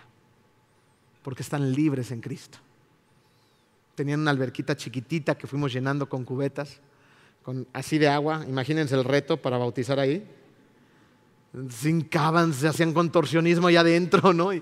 porque 1.24 1.42
están 1.42 1.72
libres 1.72 2.12
en 2.12 2.20
Cristo. 2.20 2.58
Tenían 3.96 4.20
una 4.20 4.30
alberquita 4.30 4.76
chiquitita 4.76 5.36
que 5.36 5.48
fuimos 5.48 5.72
llenando 5.72 6.08
con 6.08 6.24
cubetas, 6.24 6.78
con 7.42 7.66
así 7.72 7.98
de 7.98 8.06
agua. 8.06 8.44
Imagínense 8.48 8.94
el 8.94 9.02
reto 9.02 9.36
para 9.36 9.58
bautizar 9.58 9.98
ahí. 9.98 10.24
Se 11.70 11.90
hincaban, 11.90 12.54
se 12.54 12.68
hacían 12.68 12.94
contorsionismo 12.94 13.66
allá 13.66 13.80
adentro, 13.80 14.32
¿no? 14.32 14.52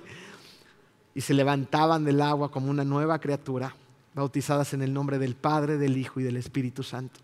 Y 1.19 1.21
se 1.21 1.35
levantaban 1.35 2.05
del 2.05 2.21
agua 2.21 2.49
como 2.49 2.71
una 2.71 2.85
nueva 2.85 3.19
criatura, 3.19 3.75
bautizadas 4.15 4.73
en 4.73 4.83
el 4.83 4.95
nombre 4.95 5.19
del 5.19 5.35
Padre, 5.35 5.77
del 5.77 5.97
Hijo 5.97 6.21
y 6.21 6.23
del 6.23 6.37
Espíritu 6.37 6.85
Santo, 6.85 7.19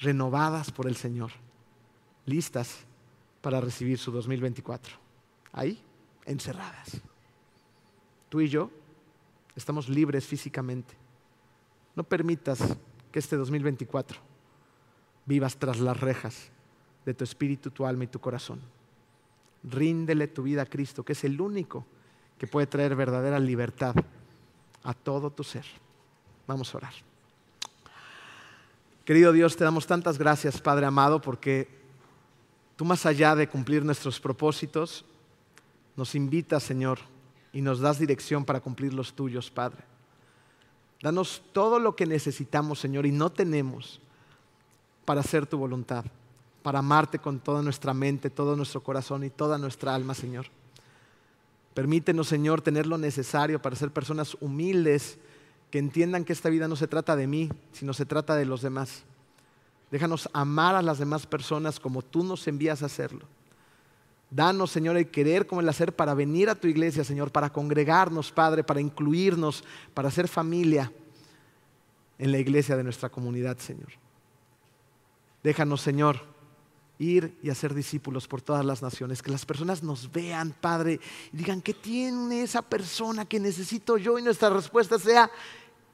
renovadas 0.00 0.72
por 0.72 0.88
el 0.88 0.96
Señor, 0.96 1.30
listas 2.26 2.78
para 3.40 3.60
recibir 3.60 3.98
su 3.98 4.10
2024. 4.10 4.96
Ahí, 5.52 5.80
encerradas. 6.24 7.00
Tú 8.28 8.40
y 8.40 8.48
yo 8.48 8.68
estamos 9.54 9.88
libres 9.88 10.26
físicamente. 10.26 10.94
No 11.94 12.02
permitas 12.02 12.58
que 13.12 13.20
este 13.20 13.36
2024 13.36 14.18
vivas 15.24 15.56
tras 15.56 15.78
las 15.78 16.00
rejas 16.00 16.50
de 17.06 17.14
tu 17.14 17.22
espíritu, 17.22 17.70
tu 17.70 17.86
alma 17.86 18.02
y 18.02 18.08
tu 18.08 18.18
corazón. 18.18 18.60
Ríndele 19.62 20.26
tu 20.26 20.42
vida 20.42 20.62
a 20.62 20.66
Cristo, 20.66 21.04
que 21.04 21.12
es 21.12 21.22
el 21.22 21.40
único 21.40 21.86
que 22.40 22.46
puede 22.46 22.66
traer 22.66 22.96
verdadera 22.96 23.38
libertad 23.38 23.94
a 24.82 24.94
todo 24.94 25.30
tu 25.30 25.44
ser. 25.44 25.66
Vamos 26.46 26.72
a 26.72 26.78
orar. 26.78 26.94
Querido 29.04 29.30
Dios, 29.32 29.58
te 29.58 29.64
damos 29.64 29.86
tantas 29.86 30.16
gracias, 30.16 30.58
Padre 30.58 30.86
amado, 30.86 31.20
porque 31.20 31.68
tú 32.76 32.86
más 32.86 33.04
allá 33.04 33.36
de 33.36 33.46
cumplir 33.46 33.84
nuestros 33.84 34.18
propósitos, 34.18 35.04
nos 35.96 36.14
invitas, 36.14 36.62
Señor, 36.62 37.00
y 37.52 37.60
nos 37.60 37.78
das 37.78 37.98
dirección 37.98 38.46
para 38.46 38.60
cumplir 38.60 38.94
los 38.94 39.12
tuyos, 39.12 39.50
Padre. 39.50 39.84
Danos 41.02 41.42
todo 41.52 41.78
lo 41.78 41.94
que 41.94 42.06
necesitamos, 42.06 42.78
Señor, 42.78 43.04
y 43.04 43.12
no 43.12 43.30
tenemos 43.30 44.00
para 45.04 45.20
hacer 45.20 45.46
tu 45.46 45.58
voluntad, 45.58 46.06
para 46.62 46.78
amarte 46.78 47.18
con 47.18 47.38
toda 47.38 47.60
nuestra 47.60 47.92
mente, 47.92 48.30
todo 48.30 48.56
nuestro 48.56 48.82
corazón 48.82 49.24
y 49.24 49.30
toda 49.30 49.58
nuestra 49.58 49.94
alma, 49.94 50.14
Señor. 50.14 50.46
Permítenos, 51.80 52.28
Señor, 52.28 52.60
tener 52.60 52.86
lo 52.86 52.98
necesario 52.98 53.62
para 53.62 53.74
ser 53.74 53.90
personas 53.90 54.36
humildes, 54.42 55.16
que 55.70 55.78
entiendan 55.78 56.26
que 56.26 56.34
esta 56.34 56.50
vida 56.50 56.68
no 56.68 56.76
se 56.76 56.86
trata 56.86 57.16
de 57.16 57.26
mí, 57.26 57.48
sino 57.72 57.94
se 57.94 58.04
trata 58.04 58.36
de 58.36 58.44
los 58.44 58.60
demás. 58.60 59.04
Déjanos 59.90 60.28
amar 60.34 60.74
a 60.74 60.82
las 60.82 60.98
demás 60.98 61.26
personas 61.26 61.80
como 61.80 62.02
tú 62.02 62.22
nos 62.22 62.46
envías 62.48 62.82
a 62.82 62.86
hacerlo. 62.86 63.24
Danos, 64.30 64.70
Señor, 64.70 64.98
el 64.98 65.10
querer 65.10 65.46
como 65.46 65.62
el 65.62 65.68
hacer 65.70 65.96
para 65.96 66.12
venir 66.12 66.50
a 66.50 66.54
tu 66.54 66.68
iglesia, 66.68 67.02
Señor, 67.02 67.32
para 67.32 67.50
congregarnos, 67.50 68.30
Padre, 68.30 68.62
para 68.62 68.82
incluirnos, 68.82 69.64
para 69.94 70.10
ser 70.10 70.28
familia 70.28 70.92
en 72.18 72.30
la 72.30 72.36
iglesia 72.36 72.76
de 72.76 72.84
nuestra 72.84 73.08
comunidad, 73.08 73.56
Señor. 73.56 73.88
Déjanos, 75.42 75.80
Señor, 75.80 76.20
ir 77.00 77.38
y 77.42 77.48
hacer 77.48 77.72
discípulos 77.72 78.28
por 78.28 78.42
todas 78.42 78.64
las 78.64 78.82
naciones, 78.82 79.22
que 79.22 79.30
las 79.30 79.46
personas 79.46 79.82
nos 79.82 80.12
vean, 80.12 80.54
Padre, 80.60 81.00
y 81.32 81.36
digan, 81.38 81.62
¿qué 81.62 81.72
tiene 81.72 82.42
esa 82.42 82.60
persona 82.60 83.24
que 83.24 83.40
necesito 83.40 83.96
yo? 83.96 84.18
Y 84.18 84.22
nuestra 84.22 84.50
respuesta 84.50 84.98
sea 84.98 85.30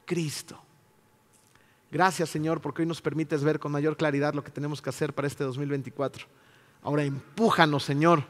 Cristo. 0.05 0.59
Gracias, 1.89 2.29
Señor, 2.29 2.59
porque 2.59 2.81
hoy 2.81 2.87
nos 2.87 3.01
permites 3.01 3.41
ver 3.41 3.57
con 3.57 3.71
mayor 3.71 3.95
claridad 3.95 4.33
lo 4.33 4.43
que 4.43 4.51
tenemos 4.51 4.81
que 4.81 4.89
hacer 4.89 5.13
para 5.13 5.29
este 5.29 5.45
2024. 5.45 6.27
Ahora 6.83 7.05
empújanos, 7.05 7.85
Señor, 7.85 8.25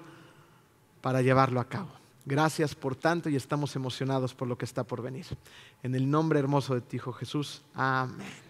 para 1.02 1.24
llevarlo 1.24 1.60
a 1.60 1.66
cabo. 1.66 1.90
Gracias 2.26 2.76
por 2.76 2.96
tanto 2.96 3.28
y 3.28 3.36
estamos 3.36 3.76
emocionados 3.76 4.36
por 4.36 4.48
lo 4.48 4.56
que 4.56 4.66
está 4.66 4.84
por 4.84 5.02
venir. 5.02 5.26
En 5.82 5.96
el 5.96 6.08
nombre 6.08 6.38
hermoso 6.38 6.76
de 6.76 6.82
ti, 6.82 6.98
Hijo 6.98 7.12
Jesús. 7.12 7.64
Amén. 7.74 8.47